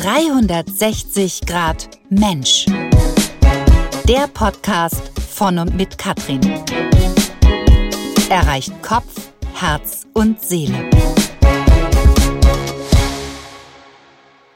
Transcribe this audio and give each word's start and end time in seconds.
360 0.00 1.40
Grad 1.44 1.98
Mensch. 2.08 2.66
Der 4.06 4.28
Podcast 4.32 5.10
von 5.18 5.58
und 5.58 5.74
mit 5.74 5.98
Katrin. 5.98 6.40
Erreicht 8.30 8.80
Kopf, 8.80 9.32
Herz 9.54 10.06
und 10.14 10.40
Seele. 10.40 10.88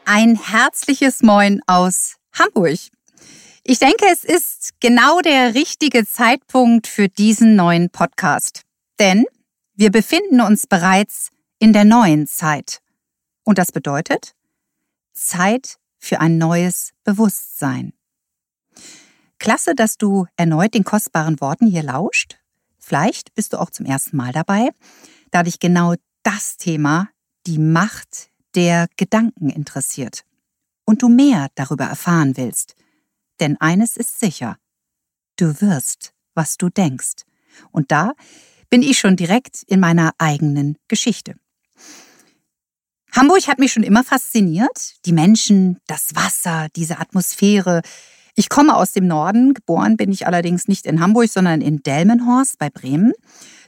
Ein 0.05 0.37
herzliches 0.37 1.23
Moin 1.23 1.61
aus 1.67 2.19
Hamburg. 2.39 2.79
Ich 3.65 3.81
denke, 3.81 4.07
es 4.13 4.23
ist 4.23 4.75
genau 4.79 5.23
der 5.23 5.57
richtige 5.57 6.07
Zeitpunkt 6.07 6.87
für 6.87 7.09
diesen 7.09 7.57
neuen 7.57 7.91
Podcast. 7.91 8.63
Denn 9.01 9.25
wir 9.75 9.91
befinden 9.91 10.41
uns 10.41 10.69
bereits 10.69 11.31
in 11.59 11.73
der 11.73 11.85
neuen 11.85 12.29
Zeit. 12.29 12.79
Und 13.43 13.59
das 13.59 13.73
bedeutet 13.73 14.37
Zeit 15.13 15.79
für 15.99 16.21
ein 16.21 16.39
neues 16.39 16.93
Bewusstsein. 17.05 17.93
Klasse, 19.39 19.75
dass 19.75 19.99
du 19.99 20.27
erneut 20.37 20.75
den 20.75 20.85
kostbaren 20.85 21.41
Worten 21.41 21.67
hier 21.67 21.83
lauscht. 21.83 22.39
Vielleicht 22.79 23.35
bist 23.35 23.53
du 23.53 23.61
auch 23.61 23.71
zum 23.71 23.87
ersten 23.87 24.17
Mal 24.17 24.33
dabei, 24.33 24.71
da 25.31 25.43
dich 25.43 25.59
genau 25.59 25.95
das 26.23 26.57
Thema, 26.57 27.09
die 27.47 27.59
Macht 27.59 28.31
der 28.55 28.89
Gedanken 28.97 29.51
interessiert 29.51 30.25
und 30.85 31.03
du 31.03 31.09
mehr 31.09 31.49
darüber 31.55 31.85
erfahren 31.85 32.37
willst. 32.37 32.75
Denn 33.41 33.61
eines 33.61 33.97
ist 33.97 34.21
sicher, 34.21 34.57
du 35.37 35.61
wirst, 35.61 36.15
was 36.35 36.57
du 36.57 36.69
denkst. 36.69 37.25
Und 37.71 37.91
da 37.91 38.13
bin 38.71 38.83
ich 38.83 38.99
schon 38.99 39.17
direkt 39.17 39.63
in 39.65 39.81
meiner 39.81 40.13
eigenen 40.19 40.79
Geschichte. 40.89 41.35
Hamburg 43.15 43.47
hat 43.47 43.59
mich 43.59 43.73
schon 43.73 43.83
immer 43.83 44.05
fasziniert. 44.05 44.95
Die 45.05 45.13
Menschen, 45.13 45.79
das 45.87 46.15
Wasser, 46.15 46.69
diese 46.75 46.99
Atmosphäre. 46.99 47.83
Ich 48.35 48.49
komme 48.49 48.75
aus 48.75 48.93
dem 48.93 49.07
Norden, 49.07 49.53
geboren 49.53 49.99
bin 49.99 50.11
ich 50.11 50.27
allerdings 50.27 50.67
nicht 50.67 50.87
in 50.87 51.01
Hamburg, 51.01 51.29
sondern 51.29 51.61
in 51.61 51.83
Delmenhorst 51.83 52.59
bei 52.59 52.71
Bremen. 52.71 53.13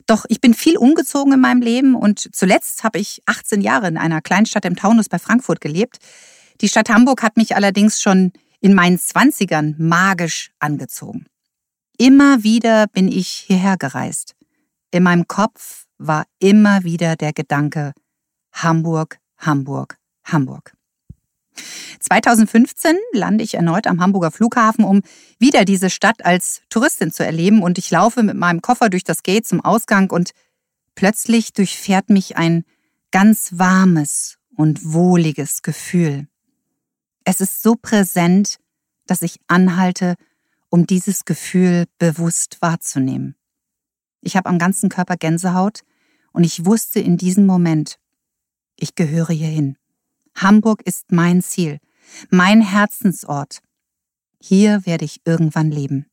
Doch 0.06 0.24
ich 0.28 0.40
bin 0.40 0.54
viel 0.54 0.78
umgezogen 0.78 1.34
in 1.34 1.40
meinem 1.40 1.60
Leben 1.60 1.94
und 1.94 2.34
zuletzt 2.34 2.84
habe 2.84 2.98
ich 2.98 3.22
18 3.26 3.60
Jahre 3.60 3.86
in 3.88 3.98
einer 3.98 4.22
Kleinstadt 4.22 4.64
im 4.64 4.76
Taunus 4.76 5.08
bei 5.08 5.18
Frankfurt 5.18 5.60
gelebt. 5.60 5.98
Die 6.60 6.68
Stadt 6.68 6.88
Hamburg 6.88 7.22
hat 7.22 7.36
mich 7.36 7.54
allerdings 7.54 8.00
schon 8.00 8.32
in 8.60 8.74
meinen 8.74 8.98
Zwanzigern 8.98 9.74
magisch 9.78 10.50
angezogen. 10.58 11.26
Immer 11.98 12.42
wieder 12.42 12.86
bin 12.86 13.08
ich 13.08 13.28
hierher 13.28 13.76
gereist. 13.76 14.34
In 14.90 15.02
meinem 15.02 15.28
Kopf 15.28 15.84
war 15.98 16.24
immer 16.38 16.84
wieder 16.84 17.16
der 17.16 17.32
Gedanke 17.32 17.92
Hamburg, 18.52 19.18
Hamburg, 19.46 19.98
Hamburg. 20.24 20.74
2015 22.00 22.96
lande 23.12 23.44
ich 23.44 23.54
erneut 23.54 23.86
am 23.86 24.00
Hamburger 24.00 24.30
Flughafen, 24.30 24.84
um 24.84 25.02
wieder 25.38 25.64
diese 25.64 25.90
Stadt 25.90 26.24
als 26.24 26.62
Touristin 26.68 27.12
zu 27.12 27.24
erleben 27.24 27.62
und 27.62 27.78
ich 27.78 27.90
laufe 27.90 28.22
mit 28.22 28.36
meinem 28.36 28.60
Koffer 28.60 28.90
durch 28.90 29.04
das 29.04 29.22
Gate 29.22 29.46
zum 29.46 29.64
Ausgang 29.64 30.10
und 30.10 30.32
plötzlich 30.94 31.52
durchfährt 31.52 32.10
mich 32.10 32.36
ein 32.36 32.64
ganz 33.10 33.52
warmes 33.52 34.38
und 34.56 34.92
wohliges 34.92 35.62
Gefühl. 35.62 36.26
Es 37.24 37.40
ist 37.40 37.62
so 37.62 37.74
präsent, 37.76 38.58
dass 39.06 39.22
ich 39.22 39.40
anhalte, 39.46 40.16
um 40.68 40.86
dieses 40.86 41.24
Gefühl 41.24 41.86
bewusst 41.98 42.58
wahrzunehmen. 42.60 43.36
Ich 44.20 44.36
habe 44.36 44.48
am 44.48 44.58
ganzen 44.58 44.88
Körper 44.88 45.16
Gänsehaut 45.16 45.82
und 46.32 46.44
ich 46.44 46.66
wusste 46.66 47.00
in 47.00 47.16
diesem 47.16 47.46
Moment, 47.46 47.98
ich 48.78 48.94
gehöre 48.94 49.32
hierhin. 49.32 49.76
Hamburg 50.34 50.82
ist 50.84 51.12
mein 51.12 51.42
Ziel, 51.42 51.78
mein 52.30 52.60
Herzensort. 52.60 53.60
Hier 54.40 54.84
werde 54.84 55.04
ich 55.04 55.20
irgendwann 55.24 55.70
leben. 55.70 56.06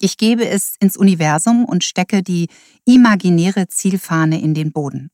Ich 0.00 0.16
gebe 0.16 0.48
es 0.48 0.76
ins 0.80 0.96
Universum 0.96 1.64
und 1.64 1.84
stecke 1.84 2.22
die 2.22 2.48
imaginäre 2.84 3.68
Zielfahne 3.68 4.40
in 4.40 4.54
den 4.54 4.72
Boden. 4.72 5.10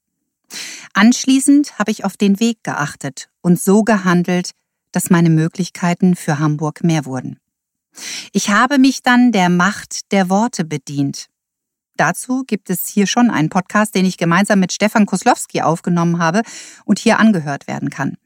Anschließend 0.94 1.78
habe 1.78 1.90
ich 1.90 2.04
auf 2.04 2.16
den 2.16 2.40
Weg 2.40 2.64
geachtet 2.64 3.28
und 3.40 3.60
so 3.60 3.82
gehandelt, 3.82 4.50
dass 4.92 5.10
meine 5.10 5.30
Möglichkeiten 5.30 6.16
für 6.16 6.38
Hamburg 6.38 6.82
mehr 6.82 7.04
wurden. 7.04 7.38
Ich 8.32 8.50
habe 8.50 8.78
mich 8.78 9.02
dann 9.02 9.32
der 9.32 9.48
Macht 9.48 10.12
der 10.12 10.28
Worte 10.28 10.64
bedient. 10.64 11.26
Dazu 12.00 12.44
gibt 12.46 12.70
es 12.70 12.88
hier 12.88 13.06
schon 13.06 13.28
einen 13.28 13.50
Podcast, 13.50 13.94
den 13.94 14.06
ich 14.06 14.16
gemeinsam 14.16 14.58
mit 14.58 14.72
Stefan 14.72 15.04
Koslowski 15.04 15.60
aufgenommen 15.60 16.18
habe 16.18 16.40
und 16.86 16.98
hier 16.98 17.18
angehört 17.18 17.66
werden 17.66 17.90
kann. 17.90 18.16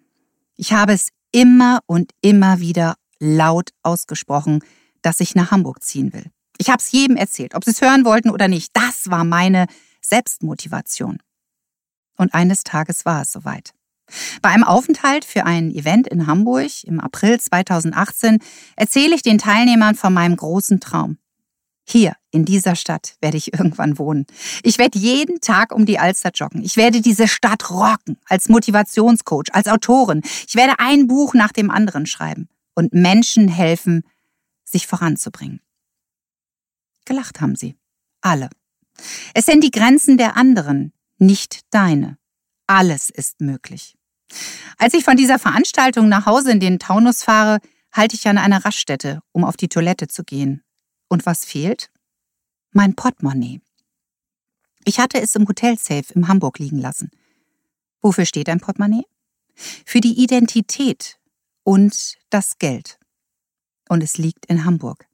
Ich 0.55 0.73
habe 0.73 0.93
es 0.93 1.09
immer 1.33 1.81
und 1.87 2.13
immer 2.21 2.61
wieder 2.61 2.95
laut 3.19 3.71
ausgesprochen, 3.83 4.61
dass 5.03 5.19
ich 5.19 5.35
nach 5.35 5.51
Hamburg 5.51 5.83
ziehen 5.83 6.13
will. 6.13 6.31
Ich 6.57 6.69
habe 6.69 6.79
es 6.79 6.93
jedem 6.93 7.17
erzählt, 7.17 7.57
ob 7.57 7.65
sie 7.65 7.73
es 7.73 7.81
hören 7.81 8.05
wollten 8.05 8.31
oder 8.31 8.47
nicht. 8.47 8.71
Das 8.75 9.11
war 9.11 9.25
meine 9.25 9.67
Selbstmotivation. 10.01 11.19
Und 12.17 12.33
eines 12.33 12.63
Tages 12.63 13.05
war 13.05 13.23
es 13.23 13.33
soweit. 13.33 13.73
Bei 14.41 14.51
einem 14.51 14.63
Aufenthalt 14.63 15.25
für 15.25 15.47
ein 15.47 15.75
Event 15.75 16.07
in 16.07 16.29
Hamburg 16.29 16.85
im 16.85 17.01
April 17.01 17.41
2018 17.41 18.39
erzähle 18.77 19.17
ich 19.17 19.23
den 19.23 19.39
Teilnehmern 19.39 19.97
von 19.97 20.15
meinem 20.15 20.37
großen 20.37 20.79
Traum. 20.79 21.19
Hier, 21.87 22.15
in 22.31 22.45
dieser 22.45 22.77
Stadt, 22.77 23.17
werde 23.21 23.37
ich 23.37 23.53
irgendwann 23.53 23.99
wohnen. 23.99 24.27
Ich 24.63 24.79
werde 24.79 24.99
jeden 24.99 25.41
Tag 25.41 25.73
um 25.73 25.85
die 25.85 25.99
Alster 25.99 26.31
joggen. 26.35 26.63
Ich 26.63 26.77
werde 26.77 27.01
diese 27.01 27.29
Stadt 27.29 27.71
rocken, 27.71 28.17
als 28.27 28.49
Motivationscoach, 28.49 29.53
als 29.53 29.69
Autorin. 29.69 30.23
Ich 30.49 30.55
werde 30.55 30.79
ein 30.79 31.07
Buch 31.07 31.35
nach 31.35 31.53
dem 31.53 31.71
anderen 31.71 32.07
schreiben 32.07 32.49
und 32.75 32.95
Menschen 32.95 33.49
helfen, 33.49 34.03
sich 34.65 34.87
voranzubringen. 34.87 35.61
Gelacht 37.05 37.41
haben 37.41 37.55
sie. 37.55 37.77
Alle. 38.23 38.49
Es 39.35 39.45
sind 39.45 39.63
die 39.63 39.71
Grenzen 39.71 40.17
der 40.17 40.37
anderen, 40.37 40.93
nicht 41.19 41.61
deine. 41.71 42.17
Alles 42.67 43.11
ist 43.11 43.41
möglich. 43.41 43.97
Als 44.79 44.95
ich 44.95 45.05
von 45.05 45.17
dieser 45.17 45.39
Veranstaltung 45.39 46.09
nach 46.09 46.25
Hause 46.25 46.51
in 46.51 46.61
den 46.61 46.79
Taunus 46.79 47.23
fahre, 47.23 47.59
halte 47.93 48.17
ich 48.17 48.27
an 48.27 48.39
einer 48.39 48.65
Raststätte, 48.65 49.21
um 49.33 49.45
auf 49.45 49.57
die 49.57 49.69
Toilette 49.69 50.09
zu 50.09 50.25
gehen. 50.25 50.63
Und 51.09 51.27
was 51.27 51.45
fehlt? 51.45 51.91
Mein 52.73 52.95
Portemonnaie. 52.95 53.61
Ich 54.85 54.99
hatte 54.99 55.21
es 55.21 55.35
im 55.35 55.49
Hotelsafe 55.49 56.13
in 56.15 56.29
Hamburg 56.29 56.59
liegen 56.59 56.79
lassen. 56.79 57.11
Wofür 58.03 58.27
steht 58.27 58.49
ein 58.49 58.61
Portemonnaie? 58.61 59.07
Für 59.87 60.01
die 60.01 60.23
Identität 60.23 61.19
und 61.63 62.17
das 62.31 62.59
Geld. 62.59 62.99
Und 63.89 64.03
es 64.03 64.19
liegt 64.19 64.47
in 64.47 64.65
Hamburg. 64.65 65.07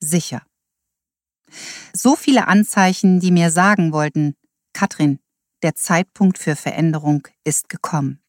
Sicher. 0.00 0.42
So 1.92 2.16
viele 2.16 2.48
Anzeichen, 2.48 3.20
die 3.20 3.30
mir 3.30 3.50
sagen 3.50 3.92
wollten, 3.92 4.34
Katrin, 4.72 5.20
der 5.62 5.74
Zeitpunkt 5.74 6.38
für 6.38 6.56
Veränderung 6.56 7.26
ist 7.44 7.68
gekommen. 7.68 8.20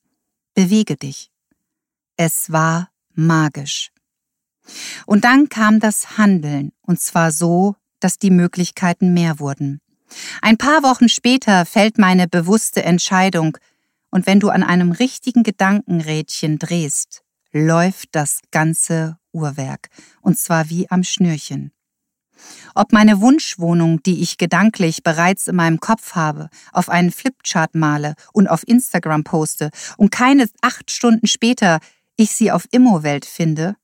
Bewege 0.54 0.96
dich. 0.96 1.32
Es 2.16 2.52
war 2.52 2.92
magisch. 3.14 3.92
Und 5.06 5.24
dann 5.24 5.50
kam 5.50 5.80
das 5.80 6.18
Handeln, 6.18 6.72
und 6.82 7.00
zwar 7.00 7.32
so, 7.32 7.76
dass 8.00 8.18
die 8.18 8.32
Möglichkeiten 8.32 9.14
mehr 9.14 9.40
wurden. 9.40 9.80
Ein 10.42 10.58
paar 10.58 10.84
Wochen 10.84 11.10
später 11.10 11.66
fällt 11.66 11.98
meine 11.98 12.28
bewusste 12.28 12.84
Entscheidung, 12.84 13.58
und 14.10 14.26
wenn 14.26 14.40
du 14.40 14.50
an 14.50 14.64
einem 14.64 14.94
richtigen 14.94 15.44
Gedankenrädchen 15.44 16.60
drehst, 16.60 17.24
läuft 17.52 18.10
das 18.14 18.40
ganze 18.52 19.18
Uhrwerk, 19.34 19.90
und 20.22 20.38
zwar 20.38 20.70
wie 20.70 20.90
am 20.90 21.04
Schnürchen. 21.04 21.72
Ob 22.76 22.94
meine 22.94 23.20
Wunschwohnung, 23.20 24.02
die 24.04 24.22
ich 24.22 24.38
gedanklich 24.38 25.04
bereits 25.04 25.48
in 25.48 25.56
meinem 25.56 25.80
Kopf 25.80 26.14
habe, 26.14 26.50
auf 26.72 26.90
einen 26.90 27.12
Flipchart 27.12 27.76
male 27.76 28.14
und 28.32 28.48
auf 28.48 28.68
Instagram 28.68 29.24
poste 29.24 29.72
und 29.98 30.12
keine 30.12 30.48
acht 30.62 30.92
Stunden 30.92 31.28
später 31.28 31.80
ich 32.16 32.32
sie 32.32 32.52
auf 32.52 32.68
Immowelt 32.72 33.26
finde, 33.26 33.76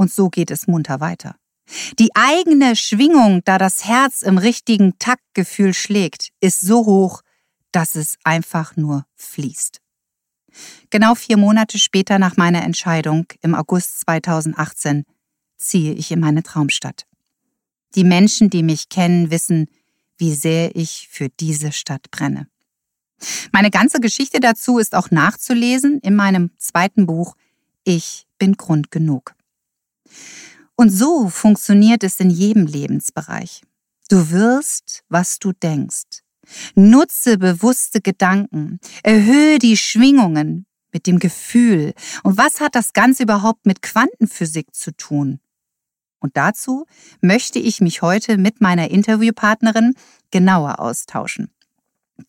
und 0.00 0.10
so 0.10 0.30
geht 0.30 0.50
es 0.50 0.66
munter 0.66 1.00
weiter. 1.00 1.36
Die 1.98 2.08
eigene 2.14 2.74
Schwingung, 2.74 3.42
da 3.44 3.58
das 3.58 3.84
Herz 3.84 4.22
im 4.22 4.38
richtigen 4.38 4.98
Taktgefühl 4.98 5.74
schlägt, 5.74 6.30
ist 6.40 6.62
so 6.62 6.86
hoch, 6.86 7.20
dass 7.70 7.96
es 7.96 8.16
einfach 8.24 8.76
nur 8.76 9.04
fließt. 9.16 9.82
Genau 10.88 11.14
vier 11.14 11.36
Monate 11.36 11.78
später 11.78 12.18
nach 12.18 12.38
meiner 12.38 12.64
Entscheidung, 12.64 13.26
im 13.42 13.54
August 13.54 14.00
2018, 14.00 15.04
ziehe 15.58 15.92
ich 15.92 16.10
in 16.10 16.20
meine 16.20 16.42
Traumstadt. 16.42 17.04
Die 17.94 18.04
Menschen, 18.04 18.48
die 18.48 18.62
mich 18.62 18.88
kennen, 18.88 19.30
wissen, 19.30 19.68
wie 20.16 20.32
sehr 20.34 20.74
ich 20.74 21.08
für 21.10 21.28
diese 21.28 21.72
Stadt 21.72 22.10
brenne. 22.10 22.48
Meine 23.52 23.70
ganze 23.70 24.00
Geschichte 24.00 24.40
dazu 24.40 24.78
ist 24.78 24.94
auch 24.94 25.10
nachzulesen 25.10 26.00
in 26.00 26.16
meinem 26.16 26.52
zweiten 26.56 27.04
Buch 27.04 27.36
Ich 27.84 28.26
bin 28.38 28.54
Grund 28.54 28.90
genug. 28.90 29.34
Und 30.76 30.90
so 30.90 31.28
funktioniert 31.28 32.04
es 32.04 32.20
in 32.20 32.30
jedem 32.30 32.66
Lebensbereich. 32.66 33.62
Du 34.08 34.30
wirst, 34.30 35.02
was 35.08 35.38
du 35.38 35.52
denkst. 35.52 36.22
Nutze 36.74 37.38
bewusste 37.38 38.00
Gedanken, 38.00 38.80
erhöhe 39.02 39.58
die 39.58 39.76
Schwingungen, 39.76 40.66
mit 40.92 41.06
dem 41.06 41.18
Gefühl. 41.18 41.94
Und 42.22 42.36
was 42.36 42.60
hat 42.60 42.74
das 42.74 42.92
Ganze 42.92 43.22
überhaupt 43.22 43.66
mit 43.66 43.82
Quantenphysik 43.82 44.74
zu 44.74 44.92
tun? 44.96 45.40
Und 46.20 46.36
dazu 46.36 46.86
möchte 47.20 47.58
ich 47.58 47.80
mich 47.80 48.02
heute 48.02 48.36
mit 48.36 48.60
meiner 48.60 48.90
Interviewpartnerin 48.90 49.94
genauer 50.30 50.78
austauschen. 50.80 51.50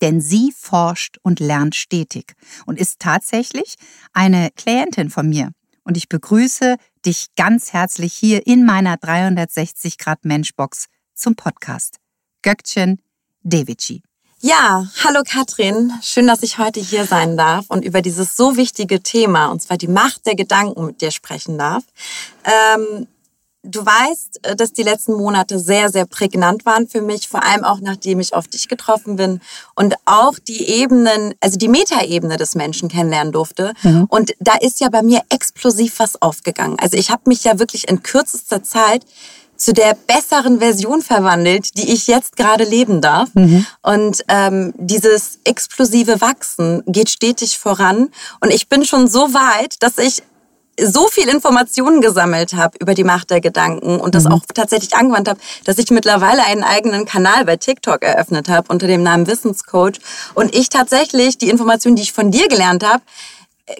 Denn 0.00 0.22
sie 0.22 0.52
forscht 0.56 1.18
und 1.22 1.40
lernt 1.40 1.74
stetig 1.74 2.34
und 2.64 2.78
ist 2.78 2.98
tatsächlich 3.00 3.76
eine 4.14 4.50
Klientin 4.56 5.10
von 5.10 5.28
mir. 5.28 5.52
Und 5.84 5.98
ich 5.98 6.08
begrüße 6.08 6.76
dich 7.02 7.26
ganz 7.36 7.72
herzlich 7.72 8.12
hier 8.12 8.46
in 8.46 8.64
meiner 8.64 8.96
360 8.96 9.98
Grad 9.98 10.24
Menschbox 10.24 10.86
zum 11.14 11.36
Podcast. 11.36 11.96
Gökçen 12.42 12.98
Devici. 13.42 14.02
Ja, 14.40 14.88
hallo 15.04 15.22
Katrin. 15.24 15.92
Schön, 16.02 16.26
dass 16.26 16.42
ich 16.42 16.58
heute 16.58 16.80
hier 16.80 17.04
sein 17.04 17.36
darf 17.36 17.66
und 17.68 17.84
über 17.84 18.02
dieses 18.02 18.36
so 18.36 18.56
wichtige 18.56 19.00
Thema, 19.00 19.46
und 19.52 19.62
zwar 19.62 19.76
die 19.76 19.86
Macht 19.86 20.26
der 20.26 20.34
Gedanken, 20.34 20.86
mit 20.86 21.00
dir 21.00 21.12
sprechen 21.12 21.58
darf. 21.58 21.84
Ähm, 22.44 23.06
du 23.62 23.84
weißt, 23.84 24.40
äh, 24.46 24.56
dass 24.56 24.72
die 24.72 24.82
letzten 24.82 25.14
Monate 25.14 25.58
sehr, 25.58 25.88
sehr 25.90 26.06
prägnant 26.06 26.66
waren 26.66 26.88
für 26.88 27.00
mich, 27.00 27.28
vor 27.28 27.44
allem 27.44 27.64
auch 27.64 27.80
nachdem 27.80 28.20
ich 28.20 28.34
auf 28.34 28.48
dich 28.48 28.68
getroffen 28.68 29.16
bin 29.16 29.40
und 29.74 29.94
auch 30.04 30.38
die 30.38 30.68
Ebenen, 30.68 31.34
also 31.40 31.58
die 31.58 31.68
Metaebene 31.68 32.36
des 32.36 32.54
Menschen 32.54 32.88
kennenlernen 32.88 33.32
durfte. 33.32 33.72
Mhm. 33.82 34.06
Und 34.08 34.34
da 34.40 34.54
ist 34.60 34.80
ja 34.80 34.88
bei 34.88 35.02
mir 35.02 35.22
explosiv 35.28 35.98
was 35.98 36.20
aufgegangen. 36.20 36.78
Also 36.78 36.96
ich 36.96 37.10
habe 37.10 37.22
mich 37.26 37.44
ja 37.44 37.58
wirklich 37.58 37.88
in 37.88 38.02
kürzester 38.02 38.62
Zeit 38.62 39.04
zu 39.56 39.72
der 39.72 39.96
besseren 40.08 40.58
Version 40.58 41.02
verwandelt, 41.02 41.76
die 41.76 41.92
ich 41.92 42.08
jetzt 42.08 42.36
gerade 42.36 42.64
leben 42.64 43.00
darf. 43.00 43.28
Mhm. 43.34 43.64
Und 43.80 44.24
ähm, 44.26 44.74
dieses 44.76 45.38
explosive 45.44 46.20
Wachsen 46.20 46.82
geht 46.86 47.10
stetig 47.10 47.58
voran. 47.58 48.08
Und 48.40 48.50
ich 48.52 48.68
bin 48.68 48.84
schon 48.84 49.06
so 49.06 49.32
weit, 49.34 49.80
dass 49.80 49.98
ich 49.98 50.24
so 50.84 51.08
viel 51.08 51.28
Informationen 51.28 52.00
gesammelt 52.00 52.54
habe 52.54 52.76
über 52.80 52.94
die 52.94 53.04
Macht 53.04 53.30
der 53.30 53.40
Gedanken 53.40 54.00
und 54.00 54.14
das 54.14 54.24
mhm. 54.24 54.32
auch 54.32 54.40
tatsächlich 54.54 54.94
angewandt 54.94 55.28
habe, 55.28 55.40
dass 55.64 55.78
ich 55.78 55.90
mittlerweile 55.90 56.44
einen 56.44 56.64
eigenen 56.64 57.04
Kanal 57.04 57.44
bei 57.44 57.56
TikTok 57.56 58.02
eröffnet 58.02 58.48
habe 58.48 58.72
unter 58.72 58.86
dem 58.86 59.02
Namen 59.02 59.26
Wissenscoach 59.26 60.00
und 60.34 60.54
ich 60.54 60.68
tatsächlich 60.68 61.38
die 61.38 61.50
Informationen, 61.50 61.96
die 61.96 62.02
ich 62.02 62.12
von 62.12 62.30
dir 62.30 62.48
gelernt 62.48 62.84
habe, 62.84 63.02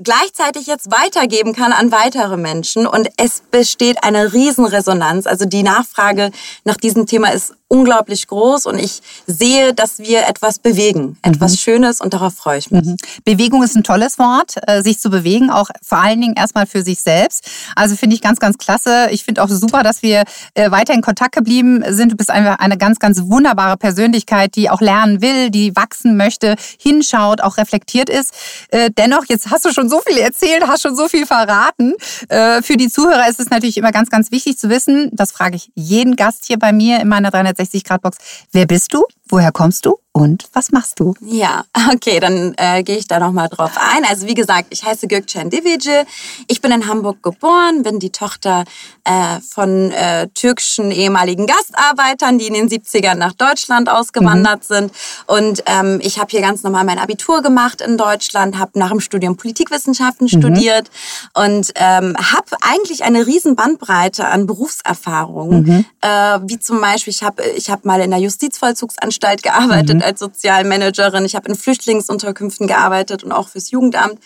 gleichzeitig 0.02 0.66
jetzt 0.66 0.90
weitergeben 0.90 1.54
kann 1.54 1.72
an 1.72 1.92
weitere 1.92 2.36
Menschen. 2.36 2.86
Und 2.86 3.08
es 3.16 3.42
besteht 3.50 4.02
eine 4.04 4.32
Riesenresonanz. 4.32 5.26
Also 5.26 5.44
die 5.44 5.62
Nachfrage 5.62 6.30
nach 6.64 6.76
diesem 6.76 7.06
Thema 7.06 7.32
ist 7.32 7.54
unglaublich 7.72 8.26
groß 8.26 8.66
und 8.66 8.78
ich 8.78 9.00
sehe, 9.26 9.72
dass 9.72 9.98
wir 9.98 10.28
etwas 10.28 10.58
bewegen, 10.58 11.16
etwas 11.22 11.52
mhm. 11.52 11.56
Schönes 11.56 12.00
und 12.02 12.12
darauf 12.12 12.34
freue 12.34 12.58
ich 12.58 12.70
mich. 12.70 12.84
Mhm. 12.84 12.96
Bewegung 13.24 13.62
ist 13.62 13.74
ein 13.74 13.82
tolles 13.82 14.18
Wort, 14.18 14.56
äh, 14.66 14.82
sich 14.82 15.00
zu 15.00 15.08
bewegen, 15.08 15.48
auch 15.48 15.70
vor 15.82 15.96
allen 15.96 16.20
Dingen 16.20 16.34
erstmal 16.34 16.66
für 16.66 16.82
sich 16.82 17.00
selbst. 17.00 17.48
Also 17.74 17.96
finde 17.96 18.14
ich 18.14 18.20
ganz, 18.20 18.40
ganz 18.40 18.58
klasse. 18.58 19.08
Ich 19.10 19.24
finde 19.24 19.42
auch 19.42 19.48
super, 19.48 19.82
dass 19.82 20.02
wir 20.02 20.24
äh, 20.52 20.70
weiter 20.70 20.92
in 20.92 21.00
Kontakt 21.00 21.34
geblieben 21.34 21.82
sind. 21.88 22.12
Du 22.12 22.16
bist 22.16 22.30
einfach 22.30 22.58
eine 22.58 22.76
ganz, 22.76 22.98
ganz 22.98 23.22
wunderbare 23.22 23.78
Persönlichkeit, 23.78 24.54
die 24.54 24.68
auch 24.68 24.82
lernen 24.82 25.22
will, 25.22 25.48
die 25.48 25.74
wachsen 25.74 26.18
möchte, 26.18 26.56
hinschaut, 26.78 27.40
auch 27.40 27.56
reflektiert 27.56 28.10
ist. 28.10 28.34
Äh, 28.68 28.90
dennoch, 28.90 29.24
jetzt 29.28 29.50
hast 29.50 29.64
du 29.64 29.72
schon 29.72 29.88
so 29.88 30.02
viel 30.06 30.18
erzählt, 30.18 30.66
hast 30.66 30.82
schon 30.82 30.94
so 30.94 31.08
viel 31.08 31.24
verraten. 31.24 31.94
Für 32.28 32.76
die 32.76 32.88
Zuhörer 32.88 33.28
ist 33.28 33.40
es 33.40 33.50
natürlich 33.50 33.76
immer 33.76 33.92
ganz, 33.92 34.10
ganz 34.10 34.30
wichtig 34.30 34.58
zu 34.58 34.68
wissen, 34.68 35.10
das 35.12 35.32
frage 35.32 35.56
ich 35.56 35.70
jeden 35.74 36.16
Gast 36.16 36.44
hier 36.46 36.58
bei 36.58 36.72
mir 36.72 37.00
in 37.00 37.08
meiner 37.08 37.30
360 37.30 37.61
360-Grad-Box. 37.62 38.18
Wer 38.52 38.66
bist 38.66 38.94
du? 38.94 39.04
Woher 39.28 39.52
kommst 39.52 39.86
du 39.86 39.96
und 40.12 40.44
was 40.52 40.72
machst 40.72 41.00
du? 41.00 41.14
Ja, 41.22 41.64
okay, 41.94 42.20
dann 42.20 42.54
äh, 42.58 42.82
gehe 42.82 42.98
ich 42.98 43.08
da 43.08 43.18
nochmal 43.18 43.48
drauf 43.48 43.72
ein. 43.76 44.04
Also 44.04 44.26
wie 44.26 44.34
gesagt, 44.34 44.66
ich 44.70 44.84
heiße 44.84 45.06
Gökçen 45.06 45.48
Divice. 45.48 46.04
Ich 46.48 46.60
bin 46.60 46.70
in 46.70 46.86
Hamburg 46.86 47.22
geboren, 47.22 47.82
bin 47.82 47.98
die 47.98 48.10
Tochter 48.10 48.64
äh, 49.04 49.40
von 49.40 49.90
äh, 49.90 50.28
türkischen 50.28 50.90
ehemaligen 50.90 51.46
Gastarbeitern, 51.46 52.38
die 52.38 52.46
in 52.46 52.54
den 52.54 52.68
70ern 52.68 53.14
nach 53.14 53.32
Deutschland 53.32 53.88
ausgewandert 53.88 54.68
mhm. 54.68 54.74
sind. 54.74 54.92
Und 55.26 55.62
ähm, 55.64 55.98
ich 56.02 56.18
habe 56.18 56.30
hier 56.30 56.42
ganz 56.42 56.62
normal 56.62 56.84
mein 56.84 56.98
Abitur 56.98 57.40
gemacht 57.40 57.80
in 57.80 57.96
Deutschland, 57.96 58.58
habe 58.58 58.78
nach 58.78 58.90
dem 58.90 59.00
Studium 59.00 59.38
Politikwissenschaften 59.38 60.26
mhm. 60.30 60.40
studiert 60.40 60.90
und 61.32 61.72
ähm, 61.76 62.14
habe 62.18 62.56
eigentlich 62.60 63.02
eine 63.02 63.26
riesen 63.26 63.56
Bandbreite 63.56 64.26
an 64.26 64.46
Berufserfahrungen. 64.46 65.62
Mhm. 65.62 65.84
Äh, 66.02 66.40
wie 66.42 66.58
zum 66.58 66.82
Beispiel, 66.82 67.14
ich 67.14 67.22
habe 67.22 67.41
ich 67.56 67.70
hab 67.70 67.84
mal 67.84 68.00
in 68.00 68.10
der 68.10 68.20
Justizvollzugsanstalt 68.20 69.02
Anstalt 69.02 69.42
gearbeitet 69.42 69.96
mhm. 69.96 70.02
als 70.02 70.20
Sozialmanagerin. 70.20 71.24
Ich 71.24 71.36
habe 71.36 71.48
in 71.48 71.54
Flüchtlingsunterkünften 71.54 72.66
gearbeitet 72.66 73.24
und 73.24 73.32
auch 73.32 73.48
fürs 73.48 73.70
Jugendamt. 73.70 74.18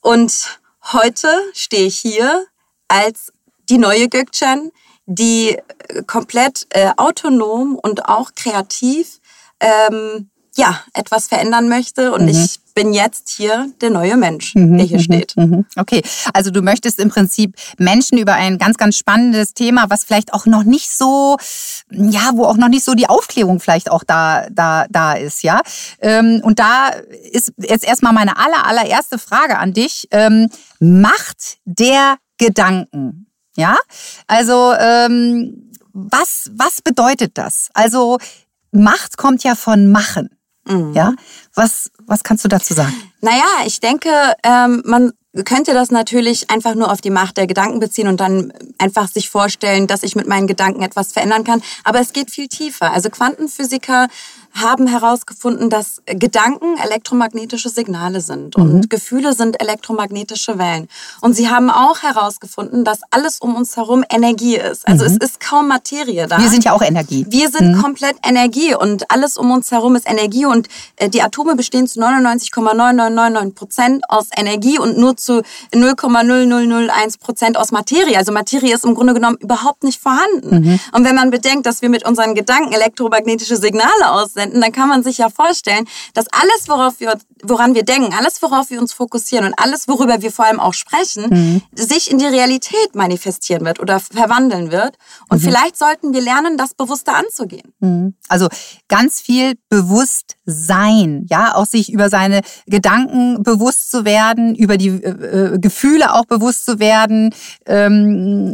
Und 0.00 0.60
heute 0.92 1.28
stehe 1.52 1.86
ich 1.86 1.98
hier 1.98 2.46
als 2.88 3.32
die 3.68 3.78
neue 3.78 4.06
Gökçen, 4.06 4.72
die 5.06 5.56
äh, 5.88 6.02
komplett 6.06 6.66
äh, 6.70 6.90
autonom 6.96 7.78
und 7.80 8.08
auch 8.08 8.32
kreativ 8.34 9.20
ähm, 9.60 10.30
ja, 10.56 10.80
etwas 10.94 11.28
verändern 11.28 11.68
möchte. 11.68 12.12
Und 12.12 12.22
mhm. 12.22 12.28
ich 12.28 12.56
bin 12.74 12.92
jetzt 12.92 13.30
hier 13.30 13.70
der 13.80 13.90
neue 13.90 14.16
Mensch, 14.16 14.54
mhm, 14.54 14.76
der 14.76 14.86
hier 14.86 14.98
mhm, 14.98 15.02
steht. 15.02 15.36
Mhm. 15.36 15.66
Okay, 15.76 16.02
also 16.34 16.50
du 16.50 16.62
möchtest 16.62 16.98
im 16.98 17.08
Prinzip 17.08 17.56
Menschen 17.78 18.18
über 18.18 18.34
ein 18.34 18.58
ganz, 18.58 18.76
ganz 18.76 18.96
spannendes 18.96 19.54
Thema, 19.54 19.86
was 19.88 20.04
vielleicht 20.04 20.34
auch 20.34 20.46
noch 20.46 20.64
nicht 20.64 20.90
so, 20.90 21.36
ja, 21.90 22.32
wo 22.34 22.44
auch 22.44 22.56
noch 22.56 22.68
nicht 22.68 22.84
so 22.84 22.94
die 22.94 23.08
Aufklärung 23.08 23.60
vielleicht 23.60 23.90
auch 23.90 24.04
da, 24.04 24.46
da, 24.50 24.86
da 24.90 25.14
ist, 25.14 25.42
ja. 25.42 25.60
Ähm, 26.00 26.40
und 26.42 26.58
da 26.58 26.90
ist 27.32 27.52
jetzt 27.58 27.84
erstmal 27.84 28.12
meine 28.12 28.36
aller, 28.36 28.66
allererste 28.66 29.18
Frage 29.18 29.58
an 29.58 29.72
dich. 29.72 30.08
Ähm, 30.10 30.48
Macht 30.78 31.58
der 31.64 32.16
Gedanken, 32.38 33.26
ja? 33.56 33.78
Also, 34.26 34.74
ähm, 34.78 35.70
was, 35.92 36.50
was 36.52 36.82
bedeutet 36.82 37.38
das? 37.38 37.70
Also, 37.72 38.18
Macht 38.70 39.16
kommt 39.16 39.42
ja 39.44 39.54
von 39.54 39.90
Machen. 39.90 40.35
Mhm. 40.66 40.92
Ja, 40.94 41.14
was, 41.54 41.90
was 42.06 42.22
kannst 42.22 42.44
du 42.44 42.48
dazu 42.48 42.74
sagen? 42.74 42.94
Naja, 43.20 43.44
ich 43.64 43.80
denke, 43.80 44.10
ähm, 44.42 44.82
man 44.84 45.12
könnte 45.44 45.74
das 45.74 45.90
natürlich 45.90 46.50
einfach 46.50 46.74
nur 46.74 46.90
auf 46.90 47.00
die 47.00 47.10
Macht 47.10 47.36
der 47.36 47.46
Gedanken 47.46 47.78
beziehen 47.78 48.08
und 48.08 48.20
dann 48.20 48.52
einfach 48.78 49.08
sich 49.08 49.28
vorstellen, 49.28 49.86
dass 49.86 50.02
ich 50.02 50.16
mit 50.16 50.26
meinen 50.26 50.46
Gedanken 50.46 50.82
etwas 50.82 51.12
verändern 51.12 51.44
kann. 51.44 51.62
Aber 51.84 52.00
es 52.00 52.12
geht 52.12 52.30
viel 52.30 52.48
tiefer. 52.48 52.92
Also 52.92 53.10
Quantenphysiker 53.10 54.08
haben 54.56 54.86
herausgefunden, 54.86 55.70
dass 55.70 56.02
Gedanken 56.06 56.78
elektromagnetische 56.78 57.68
Signale 57.68 58.20
sind 58.20 58.56
und 58.56 58.74
mhm. 58.74 58.88
Gefühle 58.88 59.34
sind 59.34 59.60
elektromagnetische 59.60 60.58
Wellen. 60.58 60.88
Und 61.20 61.34
sie 61.34 61.48
haben 61.50 61.70
auch 61.70 62.02
herausgefunden, 62.02 62.84
dass 62.84 63.00
alles 63.10 63.38
um 63.38 63.54
uns 63.54 63.76
herum 63.76 64.04
Energie 64.08 64.56
ist. 64.56 64.86
Also 64.88 65.04
mhm. 65.04 65.10
es 65.10 65.16
ist 65.28 65.40
kaum 65.40 65.68
Materie 65.68 66.26
da. 66.26 66.38
Wir 66.38 66.48
sind 66.48 66.64
ja 66.64 66.72
auch 66.72 66.82
Energie. 66.82 67.26
Wir 67.28 67.50
sind 67.50 67.76
mhm. 67.76 67.82
komplett 67.82 68.16
Energie 68.26 68.74
und 68.74 69.10
alles 69.10 69.36
um 69.36 69.50
uns 69.50 69.70
herum 69.70 69.94
ist 69.94 70.08
Energie 70.08 70.46
und 70.46 70.68
äh, 70.96 71.08
die 71.08 71.22
Atome 71.22 71.54
bestehen 71.54 71.86
zu 71.86 72.00
99,9999 72.00 73.54
Prozent 73.54 74.04
aus 74.08 74.28
Energie 74.34 74.78
und 74.78 74.96
nur 74.96 75.16
zu 75.16 75.42
0,0001 75.74 77.20
Prozent 77.20 77.56
aus 77.58 77.72
Materie. 77.72 78.16
Also 78.16 78.32
Materie 78.32 78.74
ist 78.74 78.84
im 78.84 78.94
Grunde 78.94 79.12
genommen 79.12 79.36
überhaupt 79.40 79.84
nicht 79.84 80.00
vorhanden. 80.00 80.60
Mhm. 80.60 80.80
Und 80.92 81.04
wenn 81.04 81.14
man 81.14 81.30
bedenkt, 81.30 81.66
dass 81.66 81.82
wir 81.82 81.90
mit 81.90 82.06
unseren 82.06 82.34
Gedanken 82.34 82.72
elektromagnetische 82.72 83.56
Signale 83.56 84.10
aussenden, 84.10 84.45
anwenden, 84.46 84.60
dann 84.60 84.72
kann 84.72 84.88
man 84.88 85.02
sich 85.02 85.18
ja 85.18 85.28
vorstellen, 85.28 85.86
dass 86.14 86.26
alles, 86.30 86.68
worauf 86.68 87.00
wir, 87.00 87.18
woran 87.42 87.74
wir 87.74 87.84
denken, 87.84 88.14
alles, 88.18 88.40
worauf 88.42 88.70
wir 88.70 88.80
uns 88.80 88.92
fokussieren 88.92 89.46
und 89.46 89.54
alles, 89.58 89.88
worüber 89.88 90.22
wir 90.22 90.30
vor 90.30 90.46
allem 90.46 90.60
auch 90.60 90.74
sprechen, 90.74 91.26
mhm. 91.28 91.62
sich 91.74 92.10
in 92.10 92.18
die 92.18 92.26
Realität 92.26 92.94
manifestieren 92.94 93.64
wird 93.64 93.80
oder 93.80 94.00
verwandeln 94.00 94.70
wird. 94.70 94.96
Und 95.28 95.42
mhm. 95.42 95.46
vielleicht 95.46 95.76
sollten 95.76 96.12
wir 96.12 96.20
lernen, 96.20 96.56
das 96.56 96.74
bewusster 96.74 97.16
anzugehen. 97.16 97.72
Mhm. 97.80 98.14
Also 98.28 98.48
ganz 98.88 99.20
viel 99.20 99.54
bewusst 99.68 100.36
sein, 100.44 101.26
ja, 101.28 101.54
auch 101.54 101.66
sich 101.66 101.92
über 101.92 102.08
seine 102.08 102.40
Gedanken 102.66 103.42
bewusst 103.42 103.90
zu 103.90 104.04
werden, 104.04 104.54
über 104.54 104.76
die 104.76 104.88
äh, 104.88 105.54
äh 105.54 105.58
Gefühle 105.58 106.14
auch 106.14 106.26
bewusst 106.26 106.64
zu 106.64 106.78
werden, 106.78 107.34
ähm, 107.66 108.52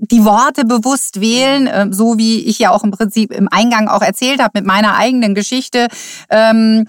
die 0.00 0.24
Worte 0.24 0.64
bewusst 0.64 1.20
wählen, 1.20 1.66
äh, 1.66 1.88
so 1.90 2.18
wie 2.18 2.40
ich 2.40 2.58
ja 2.58 2.70
auch 2.70 2.84
im 2.84 2.92
Prinzip 2.92 3.32
im 3.32 3.48
Eingang 3.50 3.88
auch 3.88 4.02
erzählt 4.02 4.40
habe 4.40 4.52
mit 4.54 4.66
meiner 4.66 4.94
eigenen 5.06 5.34
Geschichte. 5.34 5.88
Ähm, 6.30 6.86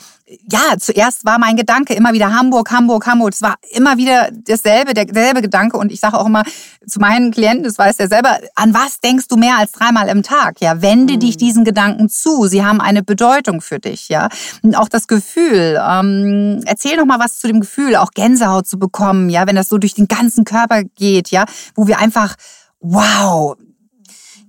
ja, 0.51 0.77
zuerst 0.77 1.23
war 1.23 1.39
mein 1.39 1.55
Gedanke 1.55 1.93
immer 1.93 2.11
wieder 2.11 2.33
Hamburg, 2.33 2.69
Hamburg, 2.71 3.07
Hamburg. 3.07 3.31
Es 3.31 3.41
war 3.41 3.55
immer 3.71 3.97
wieder 3.97 4.29
dasselbe, 4.31 4.93
derselbe 4.93 5.41
Gedanke. 5.41 5.77
Und 5.77 5.89
ich 5.89 6.01
sage 6.01 6.19
auch 6.19 6.25
immer 6.25 6.43
zu 6.85 6.99
meinen 6.99 7.31
Klienten, 7.31 7.63
das 7.63 7.77
weiß 7.77 7.95
der 7.95 8.09
selber, 8.09 8.37
an 8.55 8.73
was 8.73 8.99
denkst 8.99 9.29
du 9.29 9.37
mehr 9.37 9.57
als 9.57 9.71
dreimal 9.71 10.09
im 10.09 10.23
Tag? 10.23 10.59
Ja, 10.59 10.81
wende 10.81 11.13
mhm. 11.13 11.19
dich 11.21 11.37
diesen 11.37 11.63
Gedanken 11.63 12.09
zu. 12.09 12.47
Sie 12.47 12.65
haben 12.65 12.81
eine 12.81 13.03
Bedeutung 13.03 13.61
für 13.61 13.79
dich. 13.79 14.09
Ja, 14.09 14.27
und 14.63 14.75
auch 14.75 14.89
das 14.89 15.07
Gefühl. 15.07 15.81
Ähm, 15.81 16.61
erzähl 16.65 16.97
noch 16.97 17.05
mal 17.05 17.19
was 17.19 17.39
zu 17.39 17.47
dem 17.47 17.61
Gefühl, 17.61 17.95
auch 17.95 18.11
Gänsehaut 18.11 18.67
zu 18.67 18.77
bekommen. 18.77 19.29
Ja, 19.29 19.47
wenn 19.47 19.55
das 19.55 19.69
so 19.69 19.77
durch 19.77 19.93
den 19.93 20.09
ganzen 20.09 20.43
Körper 20.43 20.83
geht. 20.83 21.31
Ja, 21.31 21.45
wo 21.73 21.87
wir 21.87 21.99
einfach 21.99 22.35
wow, 22.81 23.55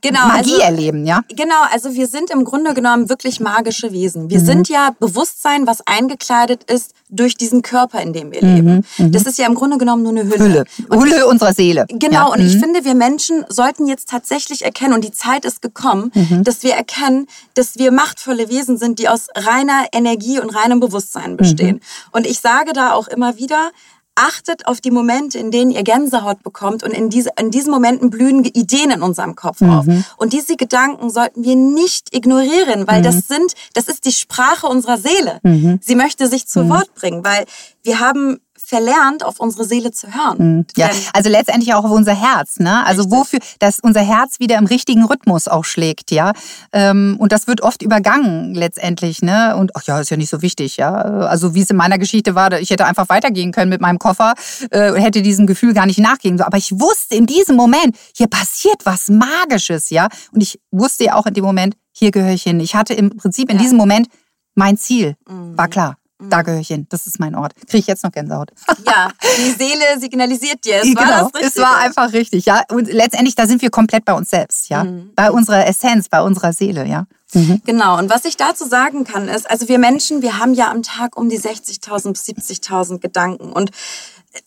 genau, 0.01 0.27
Magie 0.29 0.53
also, 0.55 0.63
erleben, 0.63 1.07
ja? 1.07 1.23
Genau, 1.29 1.63
also 1.71 1.95
wir 1.95 2.07
sind 2.07 2.31
im 2.31 2.45
Grunde 2.45 2.75
genommen 2.75 3.09
wirklich 3.09 3.41
magische 3.41 3.93
Wesen. 3.93 4.31
Wir 4.31 4.41
mhm. 4.41 4.47
sind 4.47 4.69
ja 4.69 4.95
Bewusstsein, 4.99 5.67
was 5.67 5.87
eingekleidet 5.87 6.65
ist 6.71 6.93
durch 7.09 7.37
diesen 7.37 7.63
Körper, 7.63 8.01
in 8.03 8.13
dem 8.13 8.33
wir 8.33 8.45
mhm. 8.45 8.55
leben. 8.55 8.85
Mhm. 8.99 9.13
Das 9.13 9.25
ist 9.25 9.39
ja 9.39 9.47
im 9.47 9.55
Grunde 9.55 9.79
genommen 9.79 10.03
nur 10.03 10.13
eine 10.13 10.25
Hülle. 10.25 10.39
Hülle, 10.39 10.65
und 10.89 11.01
Hülle 11.01 11.27
unserer 11.27 11.55
Seele. 11.55 11.87
Genau, 11.89 12.29
ja. 12.29 12.33
und 12.35 12.41
ich 12.41 12.57
mhm. 12.57 12.61
finde, 12.61 12.85
wir 12.85 12.95
Menschen 12.95 13.45
sollten 13.49 13.87
jetzt 13.87 14.09
tatsächlich 14.09 14.65
erkennen, 14.65 14.95
und 14.95 15.05
die 15.05 15.13
Zeit 15.13 15.45
ist 15.45 15.63
gekommen, 15.63 16.11
mhm. 16.15 16.45
dass 16.45 16.63
wir 16.63 16.75
erkennen, 16.75 17.27
dass 17.55 17.79
wir 17.79 17.93
machtvolle 17.93 18.49
Wesen 18.49 18.79
sind, 18.79 18.99
die 18.99 19.09
aus 19.09 19.29
reiner 19.35 19.87
Energie 19.93 20.41
und 20.41 20.51
reinem 20.51 20.81
Bewusstsein 20.81 21.37
bestehen. 21.37 21.81
Und 22.13 22.27
ich 22.27 22.41
sage 22.41 22.73
da 22.73 22.93
auch 22.93 23.09
immer 23.09 23.39
wieder, 23.39 23.71
achtet 24.19 24.67
auf 24.67 24.81
die 24.81 24.91
Momente, 24.91 25.39
in 25.39 25.51
denen 25.51 25.71
ihr 25.71 25.85
Gänsehaut 25.85 26.43
bekommt 26.43 26.83
und 26.83 26.91
in, 26.91 27.09
diese, 27.09 27.31
in 27.39 27.51
diesen 27.51 27.71
Momenten 27.71 28.11
blühen 28.11 28.45
Ideen 28.45 28.91
in 28.91 29.03
unserem 29.03 29.37
Kopf 29.37 29.61
mhm. 29.61 29.71
auf. 29.71 29.87
Und 30.17 30.33
diese 30.33 30.57
Gedanken 30.57 31.09
sollten 31.11 31.45
wir 31.45 31.55
nicht 31.55 32.15
ignorieren, 32.15 32.87
weil 32.89 32.99
mhm. 33.01 33.05
das 33.05 33.29
sind, 33.29 33.55
das 33.75 33.87
ist 33.87 34.05
die 34.05 34.13
Sprache 34.13 34.67
unserer 34.67 34.99
Seele. 34.99 35.39
Mhm. 35.43 35.79
Sie 35.83 35.95
möchte 35.95 36.27
sich 36.27 36.49
zu 36.49 36.65
mhm. 36.65 36.71
Wort 36.71 36.95
bringen, 36.95 37.25
weil 37.25 37.45
wir 37.85 38.01
haben 38.01 38.41
verlernt, 38.69 39.25
auf 39.25 39.41
unsere 39.41 39.65
Seele 39.65 39.93
zu 39.93 40.09
hören. 40.09 40.57
Mhm. 40.57 40.67
Ja, 40.77 40.91
also 41.15 41.31
letztendlich 41.31 41.73
auch 41.73 41.85
auf 41.85 41.91
unser 41.91 42.15
Herz. 42.15 42.59
Ne? 42.59 42.85
Also 42.85 43.03
Richtig. 43.03 43.19
wofür, 43.19 43.39
dass 43.61 43.81
unser 43.81 44.03
Herz 44.03 44.41
wieder 44.41 44.59
im 44.59 44.67
richtigen 44.67 45.05
Rhythmus 45.05 45.49
auch 45.49 45.65
schlägt, 45.65 46.11
ja. 46.11 46.33
Ähm, 46.73 47.17
und 47.19 47.33
das 47.33 47.47
wird 47.47 47.63
oft 47.63 47.83
übergangen 47.83 48.55
letztendlich. 48.55 49.23
Ne? 49.23 49.57
Und 49.57 49.75
ach 49.75 49.85
ja, 49.85 49.99
ist 50.01 50.11
ja 50.11 50.19
nicht 50.19 50.29
so 50.29 50.43
wichtig, 50.43 50.77
ja. 50.77 50.93
Also 50.93 51.55
wie 51.55 51.63
es 51.63 51.71
in 51.71 51.77
meiner 51.77 51.97
Geschichte 51.97 52.35
war, 52.35 52.53
ich 52.61 52.69
hätte 52.69 52.85
einfach 52.85 53.09
weitergehen 53.09 53.53
können 53.53 53.71
mit 53.71 53.81
meinem 53.81 53.99
Koffer 53.99 54.35
äh, 54.71 54.91
und 54.91 55.01
hätte 55.01 55.23
diesem 55.23 55.47
Gefühl 55.47 55.73
gar 55.73 55.87
nicht 55.87 55.99
nachgehen. 55.99 56.39
Aber 56.43 56.59
ich 56.59 56.73
wusste 56.73 57.15
in 57.15 57.25
diesem 57.25 57.57
Moment, 57.57 57.97
hier 58.15 58.27
passiert 58.27 58.85
was 58.85 59.09
Magisches, 59.09 59.89
ja. 59.89 60.09
Und 60.33 60.43
ich 60.43 60.61
wusste 60.71 61.05
ja 61.05 61.15
auch 61.15 61.25
in 61.25 61.33
dem 61.33 61.45
Moment, 61.45 61.75
hier 61.93 62.11
gehöre 62.11 62.35
ich 62.35 62.43
hin. 62.43 62.61
Ich 62.61 62.75
hatte 62.75 62.93
im 62.93 63.17
Prinzip 63.17 63.49
in 63.51 63.57
ja. 63.57 63.63
diesem 63.63 63.79
Moment 63.79 64.09
mein 64.55 64.77
Ziel, 64.77 65.17
mhm. 65.27 65.57
war 65.57 65.69
klar. 65.69 65.97
Da 66.21 66.43
gehöre 66.43 66.61
ich 66.61 66.69
hin. 66.69 66.87
Das 66.89 67.07
ist 67.07 67.21
mein 67.21 67.35
Ort. 67.35 67.55
Kriege 67.55 67.79
ich 67.79 67.87
jetzt 67.87 68.03
noch 68.03 68.11
Gänsehaut. 68.11 68.51
ja, 68.87 69.11
die 69.39 69.51
Seele 69.53 70.01
signalisiert 70.01 70.65
dir. 70.65 70.77
Es 70.83 70.95
war 70.97 71.05
genau, 71.05 71.31
das 71.33 71.43
Es 71.43 71.57
war 71.57 71.77
einfach 71.79 72.13
richtig, 72.13 72.47
ja. 72.47 72.63
Und 72.71 72.93
letztendlich, 72.93 73.37
da 73.37 73.47
sind 73.47 73.63
wir 73.63 73.71
komplett 73.71 74.05
bei 74.05 74.15
uns 74.15 74.31
selbst, 74.31 74.69
ja. 74.69 74.85
Mhm. 74.85 75.13
Bei 75.15 75.31
unserer 75.31 75.67
Essenz, 75.67 76.09
bei 76.09 76.21
unserer 76.21 76.53
Seele, 76.53 76.87
ja. 76.87 77.07
Mhm. 77.35 77.63
Genau. 77.65 77.99
Und 77.99 78.11
was 78.11 78.25
ich 78.25 78.37
dazu 78.37 78.67
sagen 78.67 79.05
kann, 79.05 79.29
ist, 79.29 79.49
also 79.49 79.69
wir 79.69 79.79
Menschen, 79.79 80.23
wir 80.23 80.39
haben 80.39 80.55
ja 80.55 80.71
am 80.71 80.83
Tag 80.83 81.17
um 81.17 81.29
die 81.29 81.39
60.000 81.39 82.13
bis 82.13 82.25
70.000 82.25 82.99
Gedanken. 82.99 83.53
Und 83.53 83.71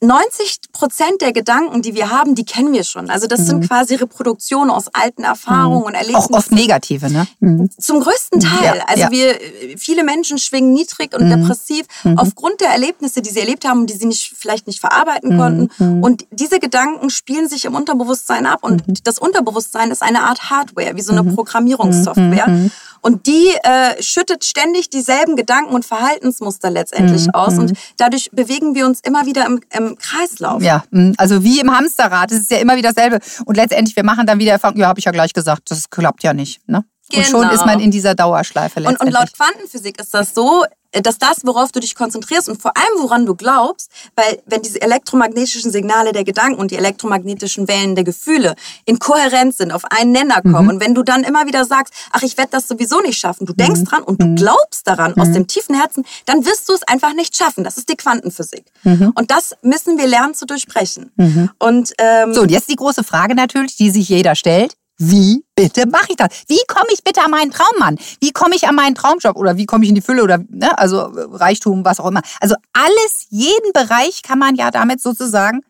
90 0.02 0.60
Prozent 0.72 1.22
der 1.22 1.34
Gedanken, 1.34 1.82
die 1.82 1.94
wir 1.96 2.10
haben, 2.10 2.36
die 2.36 2.46
kennen 2.46 2.74
wir 2.74 2.84
schon. 2.84 3.10
Also 3.10 3.28
das 3.28 3.42
mhm. 3.42 3.46
sind 3.46 3.68
quasi 3.68 3.96
Reproduktionen 3.96 4.70
aus 4.70 4.88
alten 4.94 5.24
Erfahrungen 5.24 5.80
mhm. 5.80 5.86
und 5.86 5.94
Erlebnissen. 5.94 6.34
Auch 6.34 6.38
oft 6.38 6.52
negative, 6.52 7.10
ne? 7.12 7.28
Mhm. 7.40 7.70
Zum 7.78 8.00
größten 8.00 8.40
Teil. 8.40 8.78
Ja, 8.78 8.84
also 8.88 9.02
ja. 9.04 9.12
wir, 9.12 9.40
viele 9.78 10.04
Menschen 10.04 10.38
schwingen 10.38 10.74
niedrig 10.74 11.16
und 11.16 11.26
mhm. 11.26 11.42
depressiv 11.42 11.86
mhm. 12.04 12.18
aufgrund 12.18 12.62
der 12.62 12.70
Erlebnisse, 12.70 13.22
die 13.22 13.30
sie 13.30 13.40
erlebt 13.40 13.68
haben 13.68 13.82
und 13.82 13.90
die 13.90 13.96
sie 13.96 14.06
nicht, 14.06 14.34
vielleicht 14.38 14.68
nicht 14.68 14.80
verarbeiten 14.80 15.36
mhm. 15.36 15.40
konnten. 15.40 16.04
Und 16.04 16.26
diese 16.32 16.60
Gedanken 16.60 17.10
spielen 17.10 17.50
sich 17.50 17.66
im 17.66 17.76
Unterbewusstsein 17.76 18.46
ab 18.46 18.64
und 18.64 18.84
das 19.08 19.20
Unterbewusstsein 19.20 19.92
ist 19.92 20.02
eine 20.02 20.24
Art 20.24 20.50
Hardware, 20.50 20.96
wie 20.96 21.02
so 21.02 21.12
eine 21.12 21.24
Programmierungssoftware. 21.24 22.70
Und 23.02 23.26
die 23.26 23.50
äh, 23.64 24.02
schüttet 24.02 24.46
ständig 24.46 24.90
dieselben 24.90 25.36
Gedanken 25.36 25.74
und 25.74 25.86
Verhaltensmuster 25.86 26.70
letztendlich 26.70 27.26
mhm. 27.26 27.34
aus. 27.34 27.58
Und 27.58 27.74
dadurch 27.98 28.30
bewegen 28.32 28.76
wir 28.76 28.86
uns 28.86 29.00
immer 29.02 29.26
wieder 29.26 29.46
im, 29.46 29.60
im 29.76 29.98
Kreislauf. 29.98 30.62
Ja, 30.62 30.84
mhm. 30.92 31.14
also 31.18 31.44
wie 31.44 31.60
im 31.60 31.76
Hamsterrad. 31.76 32.32
Es 32.32 32.40
ist 32.40 32.52
ja 32.52 32.58
immer 32.58 32.78
wieder 32.78 32.92
dasselbe. 32.94 33.20
Und 33.46 33.58
letztendlich, 33.58 33.96
wir 33.96 34.04
machen 34.04 34.26
dann 34.26 34.40
wieder 34.40 34.52
Erfahrung, 34.52 34.78
ja, 34.78 34.88
habe 34.88 35.00
ich 35.00 35.06
ja 35.06 35.12
gleich 35.12 35.34
gesagt, 35.34 35.72
das 35.72 35.90
klappt 35.90 36.24
ja 36.24 36.34
nicht. 36.34 36.68
Ne? 36.68 36.86
Genau. 37.12 37.24
Und 37.24 37.46
schon 37.46 37.50
ist 37.50 37.66
man 37.66 37.80
in 37.80 37.92
dieser 37.92 38.16
Dauerschleife 38.16 38.80
letztendlich. 38.80 39.02
Und, 39.02 39.08
und 39.08 39.14
laut 39.14 39.34
Quantenphysik 39.34 40.00
ist 40.00 40.14
das 40.14 40.34
so, 40.34 40.64
dass 40.92 41.18
das, 41.18 41.46
worauf 41.46 41.72
du 41.72 41.80
dich 41.80 41.96
konzentrierst 41.96 42.50
und 42.50 42.62
vor 42.62 42.76
allem 42.76 43.02
woran 43.02 43.26
du 43.26 43.36
glaubst, 43.36 43.90
weil 44.16 44.42
wenn 44.46 44.62
diese 44.62 44.82
elektromagnetischen 44.82 45.72
Signale 45.72 46.12
der 46.12 46.24
Gedanken 46.24 46.60
und 46.60 46.72
die 46.72 46.76
elektromagnetischen 46.76 47.68
Wellen 47.68 47.96
der 47.96 48.04
Gefühle 48.04 48.56
in 48.86 49.00
Kohärenz 49.00 49.58
sind, 49.58 49.72
auf 49.72 49.86
einen 49.86 50.12
Nenner 50.12 50.42
kommen 50.42 50.64
mhm. 50.64 50.70
und 50.70 50.80
wenn 50.82 50.94
du 50.94 51.04
dann 51.04 51.24
immer 51.24 51.48
wieder 51.48 51.66
sagst, 51.66 51.94
ach, 52.12 52.24
ich 52.24 52.38
werde 52.38 52.52
das 52.52 52.68
sowieso 52.68 53.00
nicht 53.00 53.18
schaffen, 53.18 53.46
du 53.46 53.54
denkst 53.54 53.82
mhm. 53.82 53.86
dran 53.86 54.04
und 54.04 54.22
du 54.22 54.28
mhm. 54.28 54.36
glaubst 54.36 54.86
daran 54.88 55.14
mhm. 55.16 55.22
aus 55.22 55.32
dem 55.32 55.48
tiefen 55.48 55.76
Herzen, 55.76 56.04
dann 56.26 56.46
wirst 56.46 56.68
du 56.68 56.74
es 56.74 56.84
einfach 56.84 57.14
nicht 57.14 57.38
schaffen. 57.38 57.64
Das 57.64 57.78
ist 57.78 57.88
die 57.90 57.96
Quantenphysik. 57.96 58.66
Mhm. 58.84 59.14
Und 59.16 59.32
das 59.32 59.56
müssen 59.62 59.98
wir 59.98 60.08
lernen 60.08 60.34
zu 60.34 60.46
durchbrechen. 60.46 61.12
Mhm. 61.16 61.52
Und 61.60 61.94
ähm, 62.00 62.34
so, 62.34 62.42
und 62.42 62.52
jetzt 62.52 62.70
die 62.70 62.76
große 62.76 63.04
Frage 63.04 63.36
natürlich, 63.36 63.78
die 63.78 63.92
sich 63.92 64.10
jeder 64.10 64.36
stellt. 64.36 64.76
Wie 65.04 65.44
bitte 65.56 65.88
mache 65.88 66.08
ich 66.10 66.16
das? 66.16 66.30
Wie 66.48 66.60
komme 66.68 66.88
ich 66.94 67.04
bitte 67.04 67.24
an 67.24 67.32
meinen 67.32 67.50
Traummann? 67.50 67.98
Wie 68.20 68.32
komme 68.32 68.56
ich 68.56 68.68
an 68.68 68.76
meinen 68.76 68.94
Traumjob? 68.94 69.36
Oder 69.36 69.58
wie 69.58 69.66
komme 69.66 69.84
ich 69.84 69.90
in 69.90 69.96
die 69.96 70.02
Fülle? 70.02 70.24
Oder 70.24 70.38
ne? 70.50 70.78
also 70.78 71.00
Reichtum, 71.02 71.84
was 71.84 72.00
auch 72.00 72.06
immer. 72.06 72.22
Also 72.40 72.56
alles, 72.74 73.26
jeden 73.30 73.74
Bereich 73.74 74.22
kann 74.22 74.38
man 74.38 74.54
ja 74.56 74.70
damit 74.70 75.02
sozusagen 75.02 75.62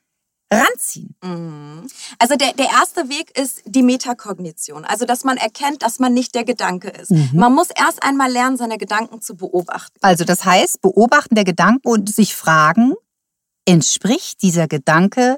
ranziehen. 0.51 1.15
Mhm. 1.23 1.87
Also 2.19 2.35
der, 2.35 2.51
der 2.53 2.67
erste 2.71 3.07
Weg 3.07 3.37
ist 3.39 3.61
die 3.65 3.83
Metakognition. 3.83 4.83
Also 4.83 5.05
dass 5.05 5.23
man 5.23 5.37
erkennt, 5.37 5.81
dass 5.81 5.99
man 5.99 6.13
nicht 6.13 6.35
der 6.35 6.43
Gedanke 6.43 6.89
ist. 6.89 7.11
Mhm. 7.11 7.29
Man 7.33 7.53
muss 7.53 7.69
erst 7.69 8.03
einmal 8.03 8.29
lernen, 8.29 8.57
seine 8.57 8.77
Gedanken 8.77 9.21
zu 9.21 9.35
beobachten. 9.35 9.97
Also 10.01 10.25
das 10.25 10.43
heißt, 10.43 10.81
beobachten 10.81 11.35
der 11.35 11.45
Gedanken 11.45 11.87
und 11.87 12.13
sich 12.13 12.35
fragen, 12.35 12.95
entspricht 13.65 14.41
dieser 14.41 14.67
Gedanke 14.67 15.37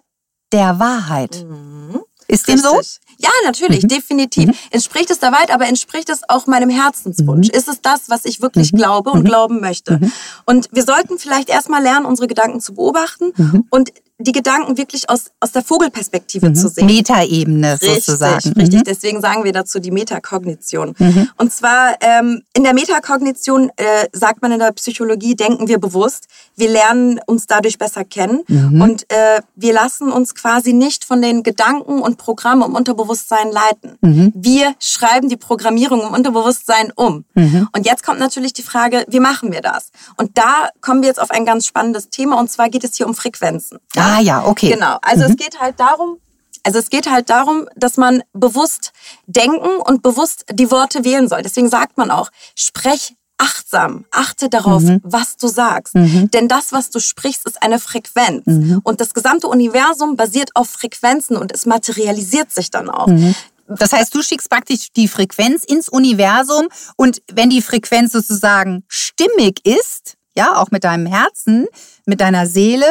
der 0.52 0.80
Wahrheit? 0.80 1.46
Mhm. 1.48 2.02
Ist 2.34 2.48
dem 2.48 2.58
so? 2.58 2.80
Ja, 3.20 3.30
natürlich, 3.46 3.84
mhm. 3.84 3.88
definitiv. 3.90 4.48
Mhm. 4.48 4.54
Entspricht 4.72 5.12
es 5.12 5.20
der 5.20 5.32
Wahrheit, 5.32 5.54
aber 5.54 5.68
entspricht 5.68 6.10
es 6.10 6.22
auch 6.28 6.48
meinem 6.48 6.70
Herzenswunsch? 6.70 7.50
Mhm. 7.50 7.58
Ist 7.58 7.68
es 7.68 7.82
das, 7.82 8.10
was 8.10 8.26
ich 8.26 8.42
wirklich 8.42 8.74
mhm. 8.74 8.78
glaube 8.78 9.12
und 9.12 9.22
mhm. 9.22 9.26
glauben 9.26 9.62
möchte? 9.62 10.00
Mhm. 10.00 10.12
Und 10.46 10.70
wir 10.72 10.84
sollten 10.84 11.20
vielleicht 11.20 11.50
erstmal 11.50 11.82
lernen, 11.82 12.06
unsere 12.06 12.28
Gedanken 12.28 12.60
zu 12.60 12.74
beobachten 12.74 13.32
und 13.70 13.92
die 14.20 14.32
Gedanken 14.32 14.78
wirklich 14.78 15.10
aus, 15.10 15.32
aus 15.40 15.52
der 15.52 15.64
Vogelperspektive 15.64 16.50
mhm. 16.50 16.56
zu 16.56 16.68
sehen. 16.68 16.86
Metaebene 16.86 17.78
sozusagen. 17.82 18.36
Richtig, 18.36 18.58
richtig. 18.58 18.80
Mhm. 18.80 18.84
Deswegen 18.84 19.22
sagen 19.22 19.44
wir 19.44 19.54
dazu 19.54 19.80
die 19.80 19.90
Metakognition. 19.90 20.94
Mhm. 21.00 21.30
Und 21.38 21.52
zwar 21.52 21.96
ähm, 22.00 22.44
in 22.56 22.64
der 22.64 22.74
Metakognition 22.74 23.72
äh, 23.76 24.08
sagt 24.12 24.42
man 24.42 24.52
in 24.52 24.60
der 24.60 24.72
Psychologie, 24.74 25.36
denken 25.36 25.68
wir 25.68 25.80
bewusst. 25.80 26.28
Wir 26.56 26.70
lernen 26.70 27.20
uns 27.26 27.48
dadurch 27.48 27.80
besser 27.80 28.06
kennen 28.06 28.44
mhm. 28.48 28.82
und 28.82 29.12
äh, 29.12 29.42
wir 29.56 29.74
lassen 29.74 30.12
uns 30.12 30.36
quasi 30.36 30.74
nicht 30.74 31.06
von 31.06 31.22
den 31.22 31.42
Gedanken 31.42 32.00
und 32.00 32.18
Programmen 32.18 32.64
im 32.64 32.76
Unterbewusstsein 32.76 33.52
leiten. 33.52 33.98
Mhm. 34.02 34.32
Wir 34.36 34.76
schreiben 34.80 35.28
die 35.28 35.38
Programmierung 35.38 36.02
im 36.02 36.14
Unterbewusstsein 36.14 36.92
um. 36.96 37.26
Mhm. 37.34 37.68
Und 37.76 37.86
jetzt 37.88 38.04
kommt 38.04 38.20
natürlich 38.20 38.54
die 38.54 38.64
Frage, 38.64 39.06
wie 39.08 39.20
machen 39.20 39.52
wir 39.52 39.62
das? 39.62 39.90
Und 40.18 40.38
da 40.38 40.70
kommen 40.82 41.02
wir 41.02 41.10
jetzt 41.10 41.20
auf 41.22 41.32
ein 41.32 41.46
ganz 41.46 41.66
spannendes 41.66 42.10
Thema 42.10 42.40
und 42.40 42.52
zwar 42.52 42.70
geht 42.70 42.84
es 42.84 42.96
hier 42.96 43.08
um 43.08 43.16
Frequenzen. 43.16 43.80
Ah 43.96 44.03
ja, 44.20 44.46
okay. 44.46 44.72
Genau. 44.72 44.98
Also 45.02 45.26
mhm. 45.26 45.32
es 45.32 45.38
geht 45.38 45.60
halt 45.60 45.80
darum, 45.80 46.18
also 46.64 46.80
es 46.80 46.90
geht 46.90 47.10
halt 47.10 47.30
darum, 47.30 47.68
dass 47.76 47.98
man 47.98 48.24
bewusst 48.34 48.92
denken 49.28 49.82
und 49.86 50.02
bewusst 50.02 50.46
die 50.52 50.72
Worte 50.72 51.04
wählen 51.04 51.28
soll. 51.28 51.42
Deswegen 51.42 51.70
sagt 51.70 51.98
man 51.98 52.10
auch, 52.10 52.30
sprech 52.56 53.16
achtsam, 53.38 54.06
achte 54.12 54.50
darauf, 54.50 54.84
mhm. 54.84 55.02
was 55.04 55.36
du 55.38 55.48
sagst. 55.48 55.96
Mhm. 55.96 56.32
Denn 56.32 56.48
das, 56.48 56.72
was 56.72 56.90
du 56.90 57.00
sprichst, 57.00 57.46
ist 57.46 57.62
eine 57.62 57.80
Frequenz. 57.80 58.46
Mhm. 58.46 58.80
Und 58.84 59.02
das 59.02 59.14
gesamte 59.14 59.48
Universum 59.48 60.16
basiert 60.16 60.52
auf 60.56 60.70
Frequenzen 60.70 61.36
und 61.36 61.52
es 61.52 61.66
materialisiert 61.66 62.54
sich 62.54 62.72
dann 62.72 62.90
auch. 62.90 63.08
Mhm. 63.08 63.36
Das 63.68 63.92
heißt, 63.92 64.14
du 64.14 64.22
schickst 64.22 64.50
praktisch 64.50 64.92
die 64.96 65.08
Frequenz 65.08 65.64
ins 65.64 65.90
Universum 65.90 66.68
und 66.96 67.22
wenn 67.32 67.50
die 67.50 67.62
Frequenz 67.62 68.12
sozusagen 68.12 68.84
stimmig 68.88 69.66
ist, 69.66 70.16
ja, 70.36 70.58
auch 70.58 70.72
mit 70.72 70.84
deinem 70.84 71.06
Herzen, 71.06 71.68
mit 72.06 72.22
deiner 72.22 72.46
Seele, 72.48 72.88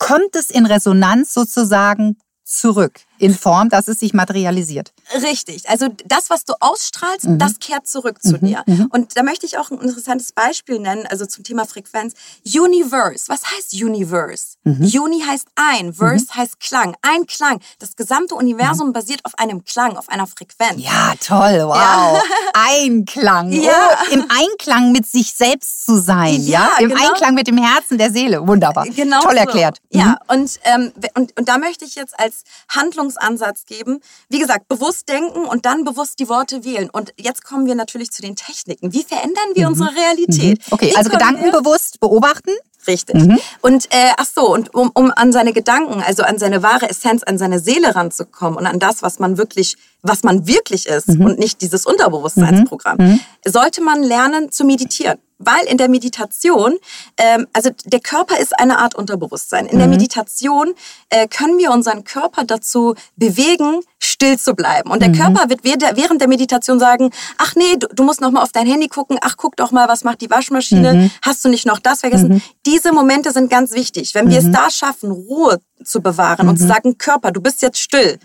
kommt 0.00 0.34
es 0.34 0.50
in 0.50 0.66
Resonanz 0.66 1.32
sozusagen 1.32 2.18
zurück 2.42 3.00
in 3.20 3.34
Form, 3.34 3.68
dass 3.68 3.86
es 3.88 4.00
sich 4.00 4.14
materialisiert. 4.14 4.92
Richtig. 5.22 5.68
Also 5.68 5.88
das, 6.06 6.30
was 6.30 6.44
du 6.44 6.54
ausstrahlst, 6.58 7.26
mhm. 7.26 7.38
das 7.38 7.58
kehrt 7.58 7.86
zurück 7.86 8.22
zu 8.22 8.36
mhm. 8.36 8.46
dir. 8.46 8.62
Mhm. 8.66 8.88
Und 8.90 9.16
da 9.16 9.22
möchte 9.22 9.44
ich 9.44 9.58
auch 9.58 9.70
ein 9.70 9.78
interessantes 9.78 10.32
Beispiel 10.32 10.78
nennen, 10.78 11.06
also 11.06 11.26
zum 11.26 11.44
Thema 11.44 11.66
Frequenz. 11.66 12.14
Universe. 12.46 13.24
Was 13.28 13.42
heißt 13.44 13.74
Universe? 13.74 14.56
Mhm. 14.64 14.90
Uni 15.00 15.20
heißt 15.20 15.48
ein, 15.54 15.92
Verse 15.92 16.26
mhm. 16.26 16.36
heißt 16.36 16.60
Klang. 16.60 16.96
Ein 17.02 17.26
Klang. 17.26 17.60
Das 17.78 17.94
gesamte 17.94 18.34
Universum 18.34 18.88
mhm. 18.88 18.92
basiert 18.94 19.24
auf 19.24 19.38
einem 19.38 19.64
Klang, 19.64 19.96
auf 19.96 20.08
einer 20.08 20.26
Frequenz. 20.26 20.82
Ja, 20.82 21.14
toll. 21.20 21.60
Wow. 21.66 22.22
Ja. 22.30 22.62
Einklang. 22.68 23.52
Ja. 23.52 23.72
Oh, 23.72 24.12
Im 24.12 24.26
Einklang 24.28 24.92
mit 24.92 25.06
sich 25.06 25.32
selbst 25.32 25.86
zu 25.86 26.00
sein. 26.00 26.42
Ja, 26.42 26.60
ja? 26.60 26.84
Im 26.84 26.90
genau. 26.90 27.08
Einklang 27.08 27.34
mit 27.34 27.46
dem 27.46 27.58
Herzen 27.58 27.98
der 27.98 28.10
Seele. 28.10 28.46
Wunderbar. 28.46 28.86
Genau. 28.86 29.20
Toll 29.20 29.36
erklärt. 29.36 29.78
Ja, 29.90 30.18
und, 30.28 30.58
ähm, 30.64 30.92
und, 31.14 31.38
und 31.38 31.48
da 31.48 31.58
möchte 31.58 31.84
ich 31.84 31.94
jetzt 31.94 32.18
als 32.18 32.44
Handlung 32.68 33.09
Lösungsansatz 33.10 33.64
geben. 33.66 34.00
Wie 34.28 34.38
gesagt, 34.38 34.68
bewusst 34.68 35.08
denken 35.08 35.44
und 35.44 35.66
dann 35.66 35.84
bewusst 35.84 36.18
die 36.18 36.28
Worte 36.28 36.64
wählen. 36.64 36.88
Und 36.90 37.12
jetzt 37.18 37.44
kommen 37.44 37.66
wir 37.66 37.74
natürlich 37.74 38.10
zu 38.10 38.22
den 38.22 38.36
Techniken. 38.36 38.92
Wie 38.92 39.02
verändern 39.02 39.44
wir 39.54 39.66
Mhm. 39.66 39.72
unsere 39.72 39.94
Realität? 39.94 40.60
Okay, 40.70 40.90
Wie 40.90 40.96
also 40.96 41.10
Gedanken 41.10 41.50
bewusst 41.50 42.00
beobachten. 42.00 42.50
Richtig. 42.86 43.14
Und 43.60 43.86
äh, 43.92 44.12
ach 44.16 44.26
so, 44.34 44.54
und 44.54 44.74
um, 44.74 44.90
um 44.94 45.12
an 45.14 45.32
seine 45.32 45.52
Gedanken, 45.52 46.02
also 46.02 46.22
an 46.22 46.38
seine 46.38 46.62
wahre 46.62 46.88
Essenz, 46.88 47.22
an 47.22 47.36
seine 47.36 47.58
Seele 47.58 47.94
ranzukommen 47.94 48.58
und 48.58 48.66
an 48.66 48.78
das, 48.78 49.02
was 49.02 49.18
man 49.18 49.36
wirklich, 49.36 49.76
was 50.02 50.22
man 50.22 50.46
wirklich 50.46 50.86
ist 50.86 51.08
und 51.08 51.38
nicht 51.38 51.60
dieses 51.60 51.84
Unterbewusstseinsprogramm, 51.84 53.20
sollte 53.46 53.82
man 53.82 54.02
lernen 54.02 54.50
zu 54.50 54.64
meditieren. 54.64 55.18
Weil 55.42 55.64
in 55.66 55.78
der 55.78 55.88
Meditation, 55.88 56.76
ähm, 57.16 57.46
also 57.54 57.70
der 57.86 58.00
Körper 58.00 58.38
ist 58.38 58.52
eine 58.60 58.78
Art 58.78 58.94
Unterbewusstsein. 58.94 59.64
In 59.66 59.78
der 59.78 59.88
Meditation 59.88 60.74
äh, 61.08 61.26
können 61.28 61.56
wir 61.58 61.70
unseren 61.72 62.04
Körper 62.04 62.44
dazu 62.44 62.94
bewegen, 63.16 63.80
still 63.98 64.38
zu 64.38 64.54
bleiben. 64.54 64.90
Und 64.90 65.00
der 65.00 65.12
Körper 65.12 65.48
wird 65.48 65.64
während- 65.64 66.20
der 66.20 66.28
Meditation 66.28 66.78
sagen, 66.78 67.10
ach 67.38 67.54
nee, 67.56 67.76
du, 67.78 67.86
du 67.88 68.02
musst 68.04 68.20
noch 68.20 68.30
mal 68.30 68.42
auf 68.42 68.52
dein 68.52 68.66
Handy 68.66 68.88
gucken, 68.88 69.18
ach 69.22 69.36
guck 69.38 69.56
doch 69.56 69.70
mal, 69.72 69.88
was 69.88 70.04
macht 70.04 70.20
die 70.20 70.28
Waschmaschine, 70.30 71.10
hast 71.22 71.42
du 71.44 71.48
nicht 71.48 71.64
noch 71.66 71.78
das 71.78 72.00
vergessen? 72.00 72.42
Diese 72.66 72.92
Momente 72.92 73.32
sind 73.32 73.50
ganz 73.50 73.72
wichtig. 73.72 74.14
Wenn 74.14 74.28
wir 74.30 74.38
es 74.38 74.50
da 74.52 74.70
schaffen, 74.70 75.10
Ruhe 75.10 75.58
zu 75.82 76.02
bewahren 76.02 76.48
und 76.50 76.58
zu 76.58 76.66
sagen, 76.66 76.98
Körper, 76.98 77.30
du 77.32 77.40
bist 77.40 77.62
jetzt 77.62 77.78
still, 77.80 78.18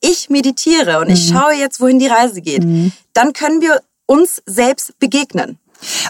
ich 0.00 0.28
meditiere 0.30 0.98
und 0.98 1.08
ich 1.10 1.28
schaue 1.28 1.54
jetzt, 1.54 1.80
wohin 1.80 2.00
die 2.00 2.08
Reise 2.08 2.40
geht, 2.40 2.64
dann 3.12 3.32
können 3.32 3.60
wir 3.60 3.80
uns 4.06 4.42
selbst 4.46 4.98
begegnen. 4.98 5.58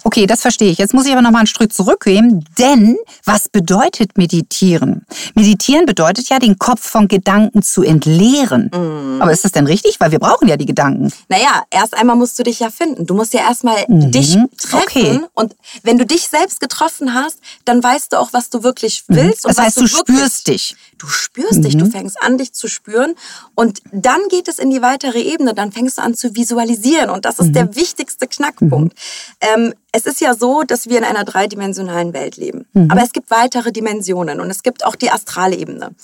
Okay, 0.05 0.27
das 0.27 0.43
verstehe 0.43 0.71
ich. 0.71 0.79
Jetzt 0.79 0.95
muss 0.95 1.07
ich 1.07 1.13
aber 1.13 1.23
noch 1.23 1.31
mal 1.31 1.39
einen 1.39 1.47
Schritt 1.47 1.73
zurückgehen, 1.73 2.45
denn 2.59 2.97
was 3.25 3.49
bedeutet 3.49 4.17
meditieren? 4.17 5.05
Meditieren 5.35 5.87
bedeutet 5.87 6.29
ja, 6.29 6.39
den 6.39 6.59
Kopf 6.59 6.89
von 6.89 7.09
Gedanken 7.09 7.63
zu 7.63 7.83
entleeren. 7.83 8.71
Mhm. 8.73 9.21
Aber 9.21 9.33
ist 9.33 9.45
das 9.45 9.53
denn 9.53 9.67
richtig? 9.67 10.01
Weil 10.01 10.11
wir 10.11 10.19
brauchen 10.19 10.49
ja 10.49 10.57
die 10.57 10.67
Gedanken. 10.67 11.13
Naja, 11.29 11.65
erst 11.71 11.97
einmal 11.97 12.17
musst 12.17 12.39
du 12.39 12.43
dich 12.43 12.61
ja 12.61 12.71
finden. 12.71 13.07
Du 13.07 13.15
musst 13.15 13.35
ja 13.35 13.41
erstmal 13.41 13.85
dich 13.89 14.37
treffen. 14.59 14.83
Okay. 14.83 15.21
Und 15.35 15.57
wenn 15.83 15.99
du 15.99 16.07
dich 16.07 16.29
selbst 16.29 16.61
getroffen 16.61 17.15
hast, 17.15 17.39
dann 17.65 17.83
weißt 17.83 18.13
du 18.13 18.19
auch, 18.19 18.33
was 18.33 18.51
du 18.51 18.63
wirklich 18.63 19.05
willst. 19.09 19.45
Und 19.45 19.57
Das 19.57 19.65
heißt, 19.65 19.77
du 19.77 19.83
wirklich, 19.83 20.17
spürst 20.17 20.49
dich. 20.49 20.77
Du 20.99 21.09
spürst 21.09 21.65
dich, 21.65 21.77
du 21.77 21.87
fängst 21.87 22.23
an, 22.23 22.39
dich 22.39 22.53
zu 22.53 22.69
spüren. 22.69 23.15
Und 23.55 23.81
dann 23.93 24.21
geht 24.29 24.49
es 24.49 24.59
in 24.59 24.71
die 24.71 24.83
weitere 24.83 25.21
Ebene. 25.21 25.55
Dann 25.55 25.73
fängst 25.73 25.99
du 25.99 26.03
an 26.03 26.15
zu 26.15 26.35
visualisieren. 26.35 27.11
Und 27.11 27.25
das 27.25 27.39
ist 27.39 27.53
der 27.53 27.75
wichtigste 27.77 28.27
Knackpunkt. 28.27 28.97
Ähm, 29.41 29.56
es 29.93 30.05
ist 30.05 30.21
ja 30.21 30.35
so, 30.35 30.63
dass 30.63 30.89
wir 30.89 30.99
in 30.99 31.05
einer 31.05 31.25
dreidimensionalen 31.25 32.13
Welt 32.13 32.37
leben. 32.37 32.67
Aber 32.91 33.03
es 33.03 33.13
gibt 33.13 33.31
weitere 33.31 33.73
Dimensionen 33.73 34.41
und 34.41 34.51
es 34.51 34.63
gibt 34.63 34.85
auch 34.85 34.95
die 34.95 35.11
Astralebene. 35.11 35.95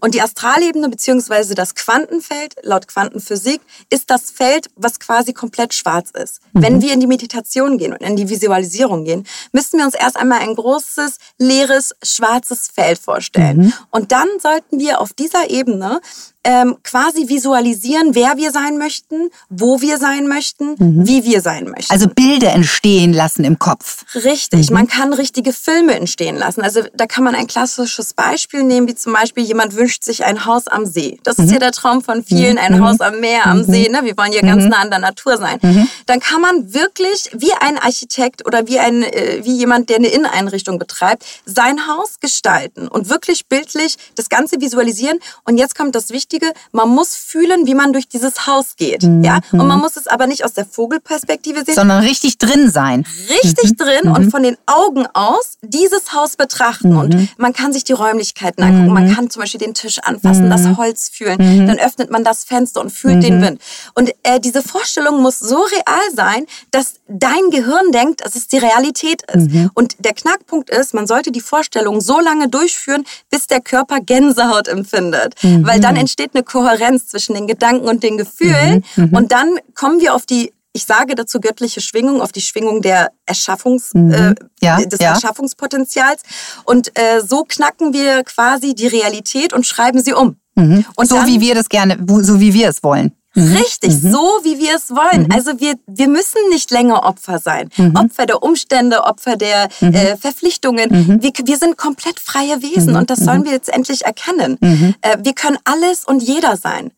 Und 0.00 0.14
die 0.14 0.22
Astralebene 0.22 0.88
beziehungsweise 0.88 1.54
das 1.54 1.74
Quantenfeld, 1.74 2.54
laut 2.62 2.86
Quantenphysik, 2.86 3.60
ist 3.90 4.10
das 4.10 4.30
Feld, 4.30 4.68
was 4.76 5.00
quasi 5.00 5.32
komplett 5.32 5.74
schwarz 5.74 6.10
ist. 6.10 6.40
Wenn 6.52 6.80
wir 6.80 6.92
in 6.92 7.00
die 7.00 7.06
Meditation 7.08 7.76
gehen 7.78 7.92
und 7.92 8.02
in 8.02 8.16
die 8.16 8.28
Visualisierung 8.28 9.04
gehen, 9.04 9.26
müssen 9.52 9.78
wir 9.78 9.84
uns 9.84 9.94
erst 9.94 10.16
einmal 10.16 10.40
ein 10.40 10.54
großes, 10.54 11.16
leeres, 11.38 11.94
schwarzes 12.02 12.68
Feld 12.72 12.98
vorstellen. 12.98 13.72
Und 13.90 14.12
dann 14.12 14.28
sollten 14.40 14.78
wir 14.78 15.00
auf 15.00 15.12
dieser 15.12 15.50
Ebene 15.50 16.00
ähm, 16.42 16.76
quasi 16.82 17.28
visualisieren, 17.28 18.14
wer 18.14 18.36
wir 18.36 18.50
sein 18.50 18.78
möchten, 18.78 19.30
wo 19.50 19.80
wir 19.82 19.98
sein 19.98 20.26
möchten, 20.26 20.74
wie 20.78 21.24
wir 21.24 21.42
sein 21.42 21.64
möchten. 21.64 21.92
Also 21.92 22.08
Bilder 22.08 22.52
entstehen 22.52 23.12
lassen 23.12 23.44
im 23.44 23.58
Kopf. 23.58 24.04
Richtig, 24.14 24.70
man 24.70 24.86
kann 24.86 25.12
richtige 25.12 25.52
Filme 25.52 25.94
entstehen 25.94 26.36
lassen. 26.36 26.62
Also 26.62 26.82
da 26.94 27.06
kann 27.06 27.24
man 27.24 27.34
ein 27.34 27.46
klassisches 27.46 28.14
Beispiel 28.14 28.62
nehmen, 28.62 28.88
wie 28.88 28.94
zum 28.94 29.12
Beispiel 29.12 29.44
jemand 29.44 29.76
wünscht 29.76 30.02
sich 30.02 30.24
ein 30.24 30.46
Haus 30.46 30.66
am 30.66 30.86
See. 30.86 31.18
Das 31.24 31.38
ist 31.38 31.50
ja 31.50 31.58
der 31.58 31.72
Traum 31.72 32.02
von 32.02 32.24
vielen, 32.24 32.56
ein 32.56 32.82
Haus 32.82 33.00
am 33.00 33.20
Meer, 33.20 33.46
am 33.46 33.62
See. 33.64 33.88
Ne? 33.88 34.00
Wir 34.04 34.16
wollen 34.16 34.32
ja 34.32 34.40
ganz 34.40 34.64
nah 34.64 34.78
an 34.78 34.90
der 34.90 34.98
Natur 34.98 35.36
sein. 35.36 35.60
Dann 36.06 36.20
kann 36.20 36.40
man 36.40 36.72
wirklich 36.72 37.30
wie 37.34 37.52
ein 37.60 37.78
Architekt 37.78 38.46
oder 38.46 38.66
wie, 38.66 38.78
ein, 38.78 39.02
äh, 39.02 39.40
wie 39.44 39.56
jemand, 39.56 39.90
der 39.90 39.96
eine 39.96 40.08
Inneneinrichtung 40.08 40.78
betreibt, 40.78 41.24
sein 41.44 41.86
Haus 41.86 42.18
gestalten 42.20 42.88
und 42.88 43.10
wirklich 43.10 43.46
bildlich 43.46 43.96
das 44.14 44.28
Ganze 44.28 44.60
visualisieren. 44.60 45.18
Und 45.44 45.58
jetzt 45.58 45.74
kommt 45.76 45.94
das 45.94 46.10
Wichtige, 46.10 46.29
man 46.72 46.88
muss 46.88 47.14
fühlen, 47.16 47.66
wie 47.66 47.74
man 47.74 47.92
durch 47.92 48.08
dieses 48.08 48.46
Haus 48.46 48.76
geht. 48.76 49.02
Ja? 49.02 49.40
Und 49.52 49.66
man 49.66 49.78
muss 49.80 49.96
es 49.96 50.06
aber 50.06 50.26
nicht 50.26 50.44
aus 50.44 50.52
der 50.54 50.64
Vogelperspektive 50.64 51.64
sehen, 51.64 51.74
Sondern 51.74 52.02
richtig 52.02 52.38
drin 52.38 52.70
sein. 52.70 53.06
richtig 53.28 53.76
drin 53.76 54.10
und 54.10 54.30
von 54.30 54.42
den 54.42 54.56
Augen 54.66 55.06
aus 55.12 55.58
dieses 55.62 56.12
Haus 56.14 56.36
betrachten. 56.36 56.96
Und 56.96 57.38
man 57.38 57.52
kann 57.52 57.72
sich 57.72 57.84
die 57.84 57.92
Räumlichkeiten 57.92 58.62
angucken. 58.62 58.92
Man 58.92 59.14
kann 59.14 59.30
zum 59.30 59.40
Beispiel 59.42 59.60
den 59.60 59.74
Tisch 59.74 59.98
anfassen, 60.00 60.50
das 60.50 60.76
Holz 60.76 61.10
fühlen. 61.12 61.38
Dann 61.66 61.78
öffnet 61.78 62.10
man 62.10 62.24
das 62.24 62.44
Fenster 62.44 62.80
und 62.80 62.90
fühlt 62.90 63.22
den 63.22 63.42
Wind. 63.42 63.60
Und 63.94 64.10
äh, 64.22 64.40
diese 64.40 64.62
Vorstellung 64.62 65.20
muss 65.22 65.38
so 65.38 65.56
real 65.62 66.14
sein, 66.14 66.46
dass 66.70 66.94
dein 67.08 67.50
Gehirn 67.50 67.90
denkt, 67.92 68.24
dass 68.24 68.34
es 68.36 68.46
die 68.48 68.58
Realität 68.58 69.22
ist. 69.32 69.48
Und 69.74 69.96
der 69.98 70.12
Knackpunkt 70.12 70.70
ist, 70.70 70.94
man 70.94 71.06
sollte 71.06 71.30
die 71.32 71.40
Vorstellung 71.40 72.00
so 72.00 72.20
lange 72.20 72.48
durchführen, 72.48 73.04
bis 73.30 73.46
der 73.46 73.60
Körper 73.60 74.00
Gänsehaut 74.00 74.68
empfindet. 74.68 75.34
Weil 75.42 75.80
dann 75.80 75.96
entsteht 75.96 76.19
eine 76.34 76.42
Kohärenz 76.44 77.06
zwischen 77.08 77.34
den 77.34 77.46
Gedanken 77.46 77.88
und 77.88 78.02
den 78.02 78.16
Gefühlen. 78.18 78.84
Und 79.12 79.32
dann 79.32 79.56
kommen 79.74 80.00
wir 80.00 80.14
auf 80.14 80.26
die 80.26 80.52
ich 80.72 80.84
sage 80.84 81.16
dazu 81.16 81.40
göttliche 81.40 81.80
Schwingung, 81.80 82.22
auf 82.22 82.30
die 82.30 82.40
Schwingung 82.40 82.80
der 82.80 83.10
Erschaffungs, 83.26 83.90
äh, 83.92 84.36
Ja, 84.62 84.76
des 84.80 85.00
ja. 85.00 85.14
Erschaffungspotenzials. 85.14 86.22
Und 86.64 86.96
äh, 86.96 87.20
so 87.26 87.42
knacken 87.42 87.92
wir 87.92 88.22
quasi 88.22 88.72
die 88.76 88.86
Realität 88.86 89.52
und 89.52 89.66
schreiben 89.66 90.00
sie 90.00 90.12
um. 90.12 90.36
Und 90.54 90.68
Mhm. 90.68 90.84
so 90.98 91.16
dann- 91.16 91.26
wie 91.26 91.40
wir 91.40 91.56
das 91.56 91.68
gerne, 91.68 91.98
so 92.20 92.38
wie 92.38 92.54
wir 92.54 92.68
es 92.68 92.84
wollen. 92.84 93.10
Richtig, 93.40 93.94
so 94.00 94.18
wie 94.42 94.58
wir 94.58 94.76
es 94.76 94.90
wollen. 94.90 95.28
Also 95.32 95.58
wir, 95.60 95.74
wir 95.86 96.08
müssen 96.08 96.38
nicht 96.50 96.70
länger 96.70 97.04
Opfer 97.04 97.38
sein. 97.38 97.68
Opfer 97.94 98.26
der 98.26 98.42
Umstände, 98.42 99.04
Opfer 99.04 99.36
der 99.36 99.68
äh, 99.80 100.16
Verpflichtungen. 100.16 101.20
Wir, 101.22 101.32
wir 101.44 101.56
sind 101.56 101.76
komplett 101.76 102.20
freie 102.20 102.62
Wesen 102.62 102.96
und 102.96 103.10
das 103.10 103.20
sollen 103.20 103.44
wir 103.44 103.52
jetzt 103.52 103.68
endlich 103.68 104.04
erkennen. 104.04 104.58
Äh, 105.02 105.18
wir 105.22 105.32
können 105.34 105.58
alles 105.64 106.04
und 106.04 106.22
jeder 106.22 106.56
sein. 106.56 106.90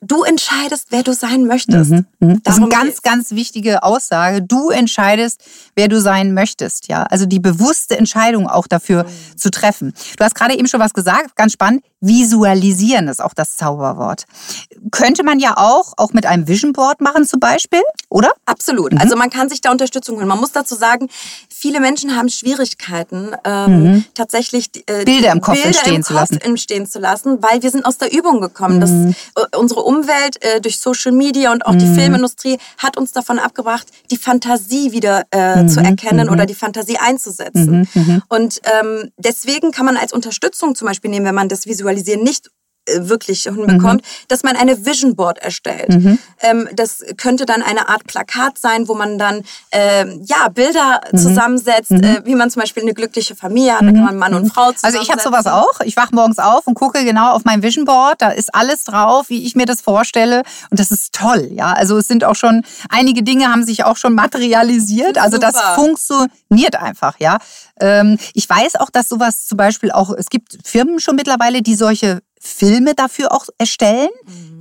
Du 0.00 0.22
entscheidest, 0.22 0.86
wer 0.90 1.02
du 1.02 1.12
sein 1.12 1.44
möchtest. 1.46 1.90
Das 2.20 2.54
ist 2.54 2.60
eine 2.60 2.68
ganz, 2.68 3.02
ganz 3.02 3.32
wichtige 3.32 3.82
Aussage. 3.82 4.42
Du 4.42 4.70
entscheidest, 4.70 5.42
wer 5.74 5.88
du 5.88 6.00
sein 6.00 6.34
möchtest. 6.34 6.86
Ja, 6.86 7.02
also 7.02 7.26
die 7.26 7.40
bewusste 7.40 7.98
Entscheidung 7.98 8.46
auch 8.48 8.68
dafür 8.68 9.04
Mhm. 9.04 9.36
zu 9.36 9.50
treffen. 9.50 9.92
Du 10.16 10.24
hast 10.24 10.36
gerade 10.36 10.56
eben 10.56 10.68
schon 10.68 10.78
was 10.80 10.94
gesagt, 10.94 11.34
ganz 11.34 11.52
spannend. 11.52 11.82
Visualisieren 12.00 13.08
ist 13.08 13.22
auch 13.22 13.34
das 13.34 13.56
Zauberwort. 13.56 14.24
Könnte 14.90 15.22
man 15.24 15.38
ja 15.38 15.54
auch, 15.56 15.94
auch 15.96 16.12
mit 16.12 16.26
einem 16.26 16.46
Vision 16.48 16.72
Board 16.72 17.00
machen 17.00 17.24
zum 17.26 17.40
Beispiel, 17.40 17.82
oder? 18.08 18.32
Absolut. 18.46 18.92
Mhm. 18.92 18.98
Also 18.98 19.16
man 19.16 19.30
kann 19.30 19.48
sich 19.48 19.60
da 19.60 19.70
Unterstützung 19.70 20.16
holen. 20.16 20.28
Man 20.28 20.38
muss 20.40 20.52
dazu 20.52 20.74
sagen, 20.74 21.08
viele 21.48 21.80
Menschen 21.80 22.16
haben 22.16 22.28
Schwierigkeiten, 22.28 23.32
ähm, 23.44 24.04
tatsächlich 24.14 24.70
äh, 24.88 25.00
Mhm. 25.00 25.04
Bilder 25.04 25.32
im 25.32 25.40
Kopf 25.40 25.54
Bilder 25.54 25.68
entstehen 25.68 25.94
im 25.96 26.02
zu 26.02 26.12
Kopf 26.12 26.20
lassen. 26.20 26.34
Mhm. 26.36 26.40
entstehen 26.50 26.86
zu 26.86 26.98
lassen, 26.98 27.38
weil 27.42 27.62
wir 27.62 27.70
sind 27.70 27.84
aus 27.84 27.98
der 27.98 28.12
Übung 28.12 28.40
gekommen. 28.40 28.80
Das, 28.80 28.90
äh, 28.90 29.56
unsere 29.56 29.82
Umwelt 29.82 30.42
äh, 30.42 30.60
durch 30.60 30.78
Social 30.80 31.12
Media 31.12 31.52
und 31.52 31.66
auch 31.66 31.72
Mhm. 31.72 31.78
die 31.78 31.94
Filmindustrie 31.94 32.58
hat 32.78 32.96
uns 32.96 33.12
davon 33.12 33.38
abgebracht, 33.38 33.86
die 34.10 34.16
Fantasie 34.18 34.92
wieder 34.92 35.24
äh, 35.30 35.62
Mhm. 35.62 35.68
zu 35.68 35.80
erkennen 35.80 36.28
oder 36.30 36.46
die 36.46 36.54
Fantasie 36.54 36.98
einzusetzen. 36.98 37.88
Und 38.28 38.60
ähm, 38.64 39.10
deswegen 39.16 39.70
kann 39.72 39.84
man 39.86 39.96
als 39.96 40.12
Unterstützung 40.12 40.74
zum 40.74 40.86
Beispiel 40.86 41.10
nehmen, 41.10 41.26
wenn 41.26 41.34
man 41.34 41.48
das 41.48 41.66
Visualisieren 41.88 42.22
nicht 42.22 42.50
wirklich 42.96 43.42
hinbekommt, 43.42 44.02
dass 44.28 44.42
man 44.42 44.56
eine 44.56 44.84
Vision 44.84 45.16
Board 45.16 45.38
erstellt. 45.38 46.18
Ähm, 46.40 46.68
das 46.74 47.04
könnte 47.16 47.46
dann 47.46 47.62
eine 47.62 47.88
Art 47.88 48.04
Plakat 48.04 48.58
sein, 48.58 48.88
wo 48.88 48.94
man 48.94 49.18
dann 49.18 49.42
ähm, 49.72 50.22
ja 50.24 50.48
Bilder 50.48 51.00
zusammensetzt, 51.14 51.90
äh, 51.90 52.22
wie 52.24 52.34
man 52.34 52.50
zum 52.50 52.60
Beispiel 52.60 52.82
eine 52.82 52.94
glückliche 52.94 53.34
Familie 53.34 53.74
hat. 53.74 53.82
Da 53.82 53.92
kann 53.92 54.04
man 54.04 54.16
Mann 54.16 54.34
und 54.34 54.52
Frau 54.52 54.72
Also 54.82 55.00
ich 55.00 55.10
habe 55.10 55.20
sowas 55.20 55.46
auch. 55.46 55.80
Ich 55.84 55.96
wach 55.96 56.12
morgens 56.12 56.38
auf 56.38 56.66
und 56.66 56.74
gucke 56.74 57.04
genau 57.04 57.32
auf 57.32 57.44
mein 57.44 57.62
Vision 57.62 57.84
Board. 57.84 58.20
Da 58.22 58.30
ist 58.30 58.54
alles 58.54 58.84
drauf, 58.84 59.28
wie 59.28 59.44
ich 59.44 59.54
mir 59.54 59.66
das 59.66 59.80
vorstelle. 59.80 60.42
Und 60.70 60.80
das 60.80 60.90
ist 60.90 61.12
toll. 61.12 61.48
Ja, 61.52 61.72
also 61.72 61.98
es 61.98 62.08
sind 62.08 62.24
auch 62.24 62.36
schon 62.36 62.62
einige 62.88 63.22
Dinge 63.22 63.48
haben 63.50 63.64
sich 63.64 63.84
auch 63.84 63.96
schon 63.96 64.14
materialisiert. 64.14 65.18
Also 65.18 65.38
das 65.38 65.54
Super. 65.54 65.74
funktioniert 65.74 66.76
einfach. 66.76 67.16
Ja, 67.18 67.38
ähm, 67.80 68.18
ich 68.34 68.48
weiß 68.48 68.76
auch, 68.76 68.90
dass 68.90 69.08
sowas 69.08 69.46
zum 69.46 69.56
Beispiel 69.56 69.90
auch 69.90 70.10
es 70.10 70.26
gibt 70.26 70.58
Firmen 70.64 71.00
schon 71.00 71.16
mittlerweile, 71.16 71.62
die 71.62 71.74
solche 71.74 72.20
Filme 72.40 72.94
dafür 72.94 73.32
auch 73.32 73.46
erstellen. 73.58 74.10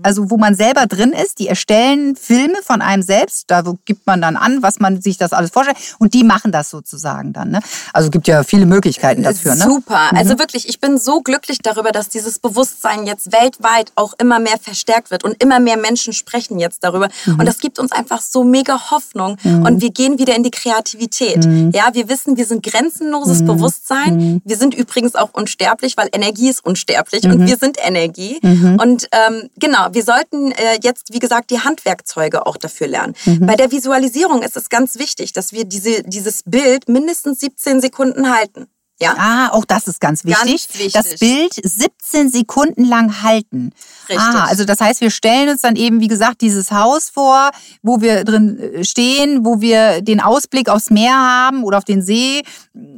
Also 0.04 0.30
wo 0.30 0.38
man 0.38 0.56
selber 0.56 0.86
drin 0.86 1.14
ist. 1.14 1.40
Die 1.40 1.48
erstellen 1.48 2.16
Filme 2.16 2.58
von 2.64 2.82
einem 2.82 3.04
selbst. 3.04 3.46
Da 3.48 3.64
gibt 3.86 4.06
man 4.08 4.22
dann 4.22 4.36
an, 4.36 4.62
was 4.62 4.80
man 4.80 5.02
sich 5.02 5.18
das 5.18 5.34
alles 5.34 5.52
vorstellt. 5.52 5.78
Und 6.00 6.14
die 6.14 6.24
machen 6.24 6.52
das 6.52 6.70
sozusagen 6.70 7.34
dann. 7.34 7.52
Ne? 7.52 7.60
Also 7.94 8.10
gibt 8.10 8.28
ja 8.28 8.44
viele 8.44 8.66
Möglichkeiten 8.66 9.24
dafür. 9.24 9.56
Ne? 9.56 9.64
Super. 9.64 10.10
Mhm. 10.12 10.18
Also 10.18 10.40
wirklich, 10.40 10.68
ich 10.70 10.80
bin 10.80 10.98
so 10.98 11.22
glücklich 11.22 11.60
darüber, 11.60 11.92
dass 11.92 12.10
dieses 12.10 12.40
Bewusstsein 12.40 13.06
jetzt 13.06 13.32
weltweit 13.32 13.92
auch 13.96 14.14
immer 14.20 14.40
mehr 14.40 14.58
verstärkt 14.62 15.12
wird 15.12 15.24
und 15.24 15.42
immer 15.42 15.60
mehr 15.60 15.78
Menschen 15.78 16.14
sprechen 16.14 16.60
jetzt 16.60 16.84
darüber. 16.84 17.10
Mhm. 17.26 17.40
Und 17.40 17.46
das 17.46 17.60
gibt 17.60 17.80
uns 17.80 17.92
einfach 17.92 18.22
so 18.22 18.44
mega 18.44 18.92
Hoffnung. 18.92 19.38
Mhm. 19.44 19.66
Und 19.66 19.82
wir 19.82 19.92
gehen 19.92 20.20
wieder 20.20 20.36
in 20.36 20.44
die 20.44 20.52
Kreativität. 20.52 21.46
Mhm. 21.46 21.72
Ja, 21.74 21.90
wir 21.94 22.10
wissen, 22.10 22.38
wir 22.38 22.46
sind 22.46 22.64
grenzenloses 22.64 23.42
mhm. 23.42 23.48
Bewusstsein. 23.48 24.16
Mhm. 24.16 24.42
Wir 24.46 24.58
sind 24.58 24.74
übrigens 24.74 25.16
auch 25.16 25.30
unsterblich, 25.34 25.98
weil 25.98 26.10
Energie 26.12 26.50
ist 26.50 26.66
unsterblich 26.66 27.24
und 27.26 27.46
wir 27.48 27.58
sind 27.58 27.78
Energie. 27.84 28.40
Und 28.44 29.08
ähm, 29.12 29.50
genau, 29.58 29.88
wir 29.98 30.04
sollten 30.04 30.52
äh, 30.52 30.78
jetzt, 30.84 31.12
wie 31.12 31.18
gesagt, 31.18 31.50
die 31.50 31.60
Handwerkzeuge 31.60 32.46
auch 32.46 32.58
dafür 32.58 32.86
lernen. 32.86 33.16
Bei 33.40 33.56
der 33.56 33.72
Visualisierung 33.72 34.44
ist 34.44 34.56
es 34.56 34.70
ganz 34.70 35.00
wichtig, 35.00 35.34
dass 35.34 35.54
wir 35.54 35.66
diese, 35.66 36.04
dieses 36.04 36.44
Bild 36.44 36.88
mindestens 36.88 37.40
17 37.40 37.82
Sekunden 37.82 38.32
halten. 38.32 38.68
Ja. 39.00 39.14
Ah, 39.18 39.50
auch 39.52 39.66
das 39.66 39.88
ist 39.88 40.02
ganz 40.02 40.26
wichtig. 40.26 40.68
Ganz 40.68 40.74
wichtig. 40.74 40.94
Das 40.94 41.16
Bild 41.20 41.54
17 41.54 42.32
Sekunden 42.32 42.84
lang 42.84 43.22
halten. 43.22 43.72
Richtig. 44.10 44.18
Ah, 44.20 44.46
also 44.46 44.66
das 44.66 44.82
heißt, 44.82 45.02
wir 45.02 45.12
stellen 45.12 45.50
uns 45.50 45.62
dann 45.62 45.76
eben, 45.76 46.00
wie 46.00 46.08
gesagt, 46.08 46.42
dieses 46.42 46.72
Haus 46.72 47.10
vor, 47.10 47.52
wo 47.84 48.02
wir 48.02 48.24
drin 48.24 48.60
äh, 48.60 48.84
stehen, 48.84 49.46
wo 49.46 49.62
wir 49.62 50.02
den 50.02 50.20
Ausblick 50.20 50.70
aufs 50.70 50.90
Meer 50.90 51.14
haben 51.14 51.64
oder 51.64 51.78
auf 51.78 51.86
den 51.86 52.02
See. 52.02 52.42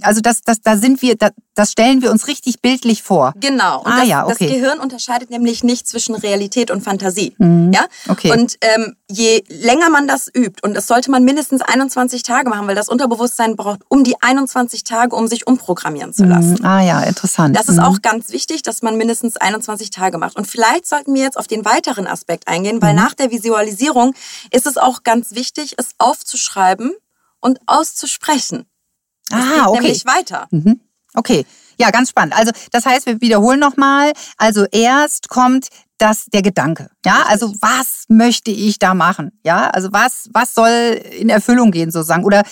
Also 0.02 0.22
das, 0.22 0.42
das, 0.42 0.62
da 0.62 0.78
sind 0.78 1.02
wir, 1.02 1.16
das, 1.18 1.32
das 1.54 1.72
stellen 1.72 2.02
wir 2.02 2.12
uns 2.12 2.28
richtig 2.28 2.62
bildlich 2.62 3.04
vor. 3.04 3.34
Genau. 3.38 3.82
Und 3.82 3.92
ah, 3.92 4.00
das, 4.00 4.08
ja, 4.08 4.26
okay. 4.26 4.48
das 4.48 4.54
Gehirn 4.54 4.80
unterscheidet 4.80 5.30
nämlich 5.30 5.66
nicht 5.66 5.86
zwischen 5.86 6.16
Realität 6.16 6.72
und 6.72 6.82
Fantasie. 6.82 7.36
Mhm. 7.40 7.74
Ja. 7.74 7.86
Okay. 8.08 8.32
Und 8.32 8.56
ähm, 8.62 8.96
je 9.12 9.44
länger 9.50 9.90
man 9.90 10.08
das 10.08 10.28
übt, 10.34 10.62
und 10.62 10.76
das 10.76 10.88
sollte 10.88 11.12
man 11.12 11.26
mindestens 11.26 11.62
21 11.62 12.24
Tage 12.24 12.50
machen, 12.50 12.68
weil 12.68 12.76
das 12.76 12.88
Unterbewusstsein 12.88 13.58
braucht 13.58 13.82
um 13.90 14.06
die 14.06 14.16
21 14.22 14.86
Tage, 14.86 15.14
um 15.14 15.28
sich 15.28 15.46
umprogrammieren 15.46 15.88
zu 16.13 16.23
lassen. 16.25 16.58
Mhm. 16.60 16.65
Ah 16.65 16.82
ja, 16.82 17.02
interessant. 17.02 17.56
Das 17.56 17.67
ist 17.69 17.78
Mhm. 17.78 17.84
auch 17.84 18.02
ganz 18.02 18.32
wichtig, 18.32 18.62
dass 18.63 18.82
man 18.82 18.97
mindestens 18.97 19.38
21 19.38 19.89
Tage 19.89 20.17
macht. 20.17 20.36
Und 20.38 20.45
vielleicht 20.47 20.88
sollten 20.88 21.13
wir 21.13 21.21
jetzt 21.23 21.38
auf 21.38 21.47
den 21.47 21.65
weiteren 21.65 22.08
Aspekt 22.08 22.47
eingehen, 22.47 22.82
weil 22.82 22.93
nach 22.93 23.13
der 23.13 23.32
Visualisierung 23.32 24.13
ist 24.52 24.65
es 24.67 24.78
auch 24.78 25.04
ganz 25.04 25.36
wichtig, 25.36 25.75
es 25.78 25.89
aufzuschreiben 25.97 26.93
und 27.39 27.60
auszusprechen. 27.65 28.65
Es 29.32 29.36
Ah, 29.38 29.67
okay. 29.67 29.82
nämlich 29.82 30.06
weiter. 30.06 30.47
Mhm. 30.52 30.80
Okay, 31.15 31.45
ja, 31.80 31.89
ganz 31.91 32.10
spannend. 32.10 32.36
Also 32.38 32.52
das 32.71 32.86
heißt, 32.86 33.06
wir 33.08 33.19
wiederholen 33.21 33.60
nochmal. 33.60 34.12
Also 34.38 34.65
erst 34.71 35.30
kommt 35.30 35.69
das 35.97 36.25
der 36.28 36.41
Gedanke. 36.41 36.91
Ja, 37.06 37.23
also 37.28 37.54
was 37.62 38.06
möchte 38.08 38.52
ich 38.52 38.80
da 38.80 38.93
machen? 38.93 39.32
Ja, 39.43 39.69
also 39.69 39.89
was 39.91 40.30
was 40.34 40.54
soll 40.54 40.69
in 41.19 41.30
Erfüllung 41.30 41.71
gehen 41.71 41.91
sozusagen 41.91 42.23
oder 42.23 42.43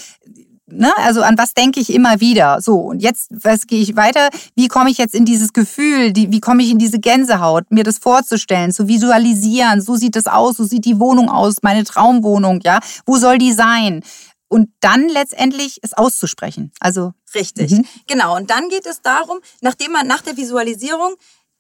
Ne, 0.70 0.92
also 0.98 1.22
an 1.22 1.38
was 1.38 1.54
denke 1.54 1.80
ich 1.80 1.94
immer 1.94 2.20
wieder? 2.20 2.60
So, 2.62 2.76
und 2.76 3.00
jetzt 3.02 3.30
was 3.32 3.68
gehe 3.68 3.82
ich 3.82 3.96
weiter? 3.96 4.30
Wie 4.56 4.68
komme 4.68 4.90
ich 4.90 4.98
jetzt 4.98 5.16
in 5.16 5.24
dieses 5.24 5.54
Gefühl? 5.54 6.12
Die, 6.12 6.30
wie 6.32 6.42
komme 6.42 6.62
ich 6.62 6.70
in 6.72 6.78
diese 6.78 7.00
Gänsehaut? 7.00 7.64
Mir 7.72 7.86
das 7.86 8.00
vorzustellen, 8.00 8.74
zu 8.74 8.88
visualisieren. 8.90 9.82
So 9.82 9.96
sieht 9.96 10.18
es 10.18 10.28
aus, 10.28 10.58
so 10.58 10.66
sieht 10.66 10.84
die 10.84 11.00
Wohnung 11.00 11.30
aus, 11.30 11.56
meine 11.62 11.86
Traumwohnung, 11.86 12.60
ja. 12.64 12.80
Wo 13.06 13.16
soll 13.18 13.38
die 13.38 13.54
sein? 13.54 14.04
Und 14.50 14.70
dann 14.82 15.08
letztendlich 15.08 15.80
es 15.84 15.94
auszusprechen. 15.94 16.72
Also 16.82 17.14
Richtig, 17.36 17.72
Mhm. 17.72 17.86
genau. 18.08 18.36
Und 18.36 18.50
dann 18.50 18.70
geht 18.70 18.86
es 18.86 19.02
darum, 19.02 19.40
nachdem 19.62 19.92
man 19.92 20.08
nach 20.08 20.22
der 20.22 20.38
Visualisierung 20.38 21.16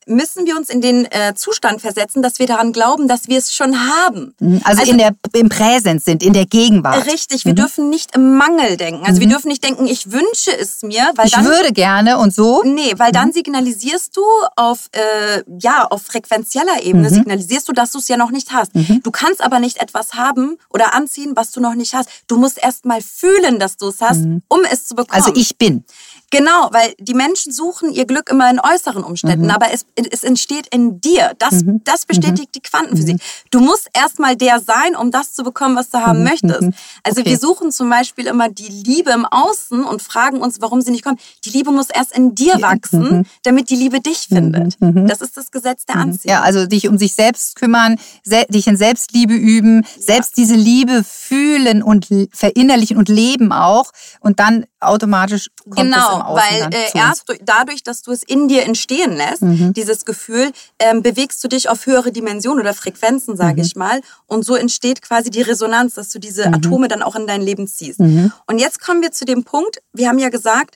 müssen 0.07 0.45
wir 0.45 0.57
uns 0.57 0.69
in 0.69 0.81
den 0.81 1.05
äh, 1.05 1.33
Zustand 1.35 1.81
versetzen, 1.81 2.21
dass 2.21 2.39
wir 2.39 2.47
daran 2.47 2.71
glauben, 2.71 3.07
dass 3.07 3.27
wir 3.27 3.37
es 3.37 3.53
schon 3.53 3.75
haben. 3.79 4.33
Also, 4.63 4.83
in 4.83 4.97
der, 4.97 5.11
im 5.33 5.49
Präsens 5.49 6.05
sind, 6.05 6.23
in 6.23 6.33
der 6.33 6.45
Gegenwart. 6.45 7.05
Richtig, 7.07 7.45
wir 7.45 7.53
dürfen 7.53 7.89
nicht 7.89 8.15
im 8.15 8.37
Mangel 8.37 8.77
denken. 8.77 9.05
Also 9.05 9.19
wir 9.19 9.27
dürfen 9.27 9.47
nicht 9.47 9.63
denken, 9.63 9.87
ich 9.87 10.11
wünsche 10.11 10.57
es 10.57 10.81
mir, 10.81 11.11
weil 11.15 11.27
Ich 11.27 11.33
dann 11.33 11.45
würde 11.45 11.71
gerne 11.71 12.17
und 12.17 12.33
so. 12.33 12.63
Nee, 12.63 12.93
weil 12.97 13.11
dann 13.11 13.31
signalisierst 13.31 14.15
du 14.15 14.23
auf, 14.55 14.89
äh, 14.91 15.43
ja, 15.59 15.85
auf 15.85 16.03
frequenzieller 16.03 16.83
Ebene, 16.83 17.09
signalisierst 17.09 17.67
du, 17.67 17.73
dass 17.73 17.91
du 17.91 17.99
es 17.99 18.07
ja 18.07 18.17
noch 18.17 18.31
nicht 18.31 18.51
hast. 18.51 18.71
Du 19.03 19.11
kannst 19.11 19.41
aber 19.41 19.59
nicht 19.59 19.81
etwas 19.81 20.13
haben 20.13 20.57
oder 20.69 20.93
anziehen, 20.93 21.33
was 21.35 21.51
du 21.51 21.59
noch 21.59 21.75
nicht 21.75 21.93
hast. 21.93 22.09
Du 22.27 22.37
musst 22.37 22.57
erst 22.61 22.85
mal 22.85 23.01
fühlen, 23.01 23.59
dass 23.59 23.77
du 23.77 23.87
es 23.89 24.01
hast, 24.01 24.21
um 24.47 24.61
es 24.71 24.85
zu 24.85 24.95
bekommen. 24.95 25.21
Also 25.21 25.33
ich 25.35 25.57
bin. 25.57 25.83
Genau, 26.29 26.67
weil 26.71 26.93
die 26.99 27.13
Menschen 27.13 27.53
suchen 27.53 27.91
ihr 27.93 28.05
Glück 28.05 28.29
immer 28.29 28.49
in 28.49 28.59
äußeren 28.59 29.03
Umständen, 29.03 29.45
Mhm. 29.45 29.51
aber 29.51 29.71
es, 29.71 29.85
es 29.95 30.23
entsteht 30.23 30.67
in 30.73 30.99
dir. 30.99 31.31
Das, 31.39 31.63
das 31.85 32.05
bestätigt 32.05 32.49
die 32.53 32.59
Quantenphysik. 32.59 33.15
Mhm. 33.15 33.19
Du 33.51 33.59
musst 33.61 33.89
erstmal 33.93 34.35
der 34.35 34.59
sein, 34.59 34.95
um 34.99 35.09
das 35.11 35.33
zu 35.33 35.43
bekommen, 35.43 35.77
was 35.77 35.89
du 35.89 35.99
haben 35.99 36.23
möchtest. 36.23 36.63
Also 37.03 37.21
Okay. 37.21 37.29
wir 37.29 37.37
suchen 37.37 37.71
zum 37.71 37.89
Beispiel 37.89 38.27
immer 38.27 38.49
die 38.49 38.67
Liebe 38.67 39.11
im 39.11 39.25
Außen 39.25 39.83
und 39.85 40.01
fragen 40.01 40.41
uns, 40.41 40.57
warum 40.59 40.81
sie 40.81 40.91
nicht 40.91 41.03
kommt. 41.05 41.21
Die 41.45 41.49
Liebe 41.49 41.71
muss 41.71 41.89
erst 41.89 42.11
in 42.11 42.35
dir 42.35 42.61
wachsen, 42.61 43.25
damit 43.43 43.69
die 43.69 43.75
Liebe 43.77 44.01
dich 44.01 44.27
findet. 44.27 44.75
Das 44.81 45.21
ist 45.21 45.37
das 45.37 45.49
Gesetz 45.51 45.85
der 45.85 45.95
Anziehung. 45.95 46.19
Mhm. 46.25 46.29
Ja, 46.29 46.41
also 46.41 46.65
dich 46.67 46.89
um 46.89 46.97
sich 46.97 47.13
selbst 47.15 47.55
kümmern, 47.55 47.95
sel 48.23 48.43
dich 48.49 48.67
in 48.67 48.75
Selbstliebe 48.75 49.33
üben, 49.33 49.85
selbst 49.97 50.35
diese 50.35 50.55
Liebe 50.55 51.05
fühlen 51.05 51.81
und 51.81 52.07
verinnerlichen 52.33 52.97
und 52.97 53.07
leben 53.07 53.53
auch. 53.53 53.91
Und 54.19 54.39
dann 54.41 54.65
automatisch 54.81 55.47
kommt 55.69 55.79
im 55.95 56.16
Genau, 56.19 56.35
weil 56.35 56.61
äh. 56.73 56.87
Mhm. 56.93 56.99
erst 56.99 57.29
durch, 57.29 57.39
dadurch, 57.43 57.83
dass 57.83 58.01
du 58.01 58.11
es 58.11 58.23
in 58.23 58.47
dir 58.47 58.63
entstehen 58.63 59.15
lässt, 59.15 59.41
dieses 59.41 60.05
Gefühl, 60.05 60.51
ähm, 60.79 61.01
bewegst 61.01 61.43
du 61.43 61.47
dich 61.47 61.69
auf 61.69 61.85
höhere 61.85 62.11
Dimensionen 62.11 62.59
oder 62.61 62.73
Frequenzen, 62.73 63.33
Mhm. 63.33 63.37
sage 63.37 63.61
ich 63.61 63.75
mal. 63.75 64.01
Und 64.25 64.45
so 64.45 64.55
entsteht 64.55 65.01
quasi 65.01 65.29
die 65.29 65.41
Resonanz, 65.41 65.95
dass 65.95 66.09
du 66.09 66.19
diese 66.19 66.47
Atome 66.47 66.87
dann 66.87 67.01
auch 67.03 67.15
in 67.15 67.27
dein 67.27 67.41
Leben 67.41 67.67
ziehst. 67.67 67.99
Mhm. 67.99 68.31
Und 68.47 68.59
jetzt 68.59 68.81
kommen 68.81 69.01
wir 69.01 69.11
zu 69.11 69.25
dem 69.25 69.43
Punkt, 69.43 69.81
wir 69.93 70.07
haben 70.09 70.19
ja 70.19 70.29
gesagt, 70.29 70.75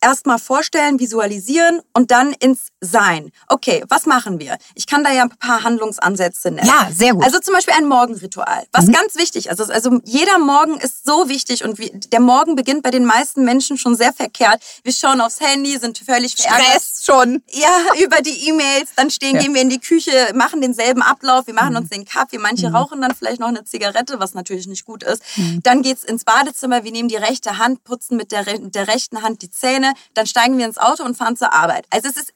erstmal 0.00 0.38
vorstellen, 0.38 0.98
visualisieren 1.00 1.80
und 1.92 2.10
dann 2.10 2.32
ins 2.32 2.68
Sein. 2.80 3.32
Okay, 3.48 3.84
was 3.88 4.06
machen 4.06 4.38
wir? 4.38 4.56
Ich 4.74 4.86
kann 4.86 5.02
da 5.02 5.10
ja 5.12 5.22
ein 5.22 5.30
paar 5.30 5.64
Handlungsansätze 5.64 6.50
nennen. 6.50 6.66
Ja, 6.66 6.88
sehr 6.94 7.10
gut. 7.12 7.20
Mhm. 7.20 7.24
Also 7.24 7.40
zum 7.40 7.54
Beispiel 7.54 7.74
ein 7.76 7.86
Morgenritual, 7.86 8.64
was 8.72 8.86
ganz 8.92 9.16
wichtig 9.16 9.46
ist. 9.46 9.60
Also, 9.60 9.72
also 9.72 10.00
jeder 10.04 10.38
Morgen 10.38 10.78
ist 10.78 11.04
so 11.04 11.28
wichtig 11.28 11.64
und 11.64 11.78
wie, 11.78 11.90
der 11.90 12.20
Morgen 12.20 12.54
beginnt 12.54 12.82
bei 12.82 12.90
den 12.90 13.04
meisten 13.04 13.44
Menschen 13.44 13.78
schon 13.78 13.96
sehr 13.96 14.12
verkehrt. 14.12 14.62
Wir 14.84 14.92
schauen 14.92 15.20
aufs 15.20 15.40
Handy, 15.40 15.76
sind 15.78 15.98
völlig 15.98 16.36
verärgert. 16.36 16.66
Stress 16.66 17.04
schon. 17.04 17.42
Ja, 17.50 17.68
über 18.04 18.20
die 18.20 18.48
E-Mails, 18.48 18.90
dann 18.96 19.10
stehen, 19.10 19.34
Ja. 19.34 19.40
Mhm. 19.40 19.44
gehen 19.44 19.54
wir 19.54 19.62
in 19.62 19.70
die 19.70 19.80
Küche, 19.80 20.12
machen 20.34 20.60
denselben 20.60 21.02
Ablauf, 21.02 21.46
wir 21.46 21.54
machen 21.54 21.76
uns 21.76 21.88
den 21.90 22.04
Kaffee, 22.04 22.38
manche 22.38 22.70
rauchen 22.72 23.00
dann 23.00 23.14
vielleicht 23.14 23.40
noch 23.40 23.48
eine 23.48 23.64
Zigarette, 23.64 24.20
was 24.20 24.34
natürlich 24.34 24.66
nicht 24.68 24.84
gut 24.84 25.02
ist. 25.02 25.22
Mhm. 25.36 25.60
Dann 25.62 25.82
geht's 25.82 26.04
ins 26.04 26.24
Badezimmer, 26.24 26.84
wir 26.84 26.92
nehmen 26.92 27.08
die 27.08 27.16
rechte 27.16 27.58
Hand, 27.58 27.82
putzen 27.84 28.16
mit 28.16 28.30
der, 28.32 28.44
mit 28.60 28.74
der 28.74 28.86
rechten 28.88 29.22
Hand 29.22 29.42
die 29.42 29.50
Zähne, 29.50 29.87
dann 30.14 30.26
steigen 30.26 30.58
wir 30.58 30.66
ins 30.66 30.78
Auto 30.78 31.04
und 31.04 31.16
fahren 31.16 31.36
zur 31.36 31.52
Arbeit. 31.52 31.86
Also 31.90 32.08
es 32.08 32.16
ist 32.16 32.32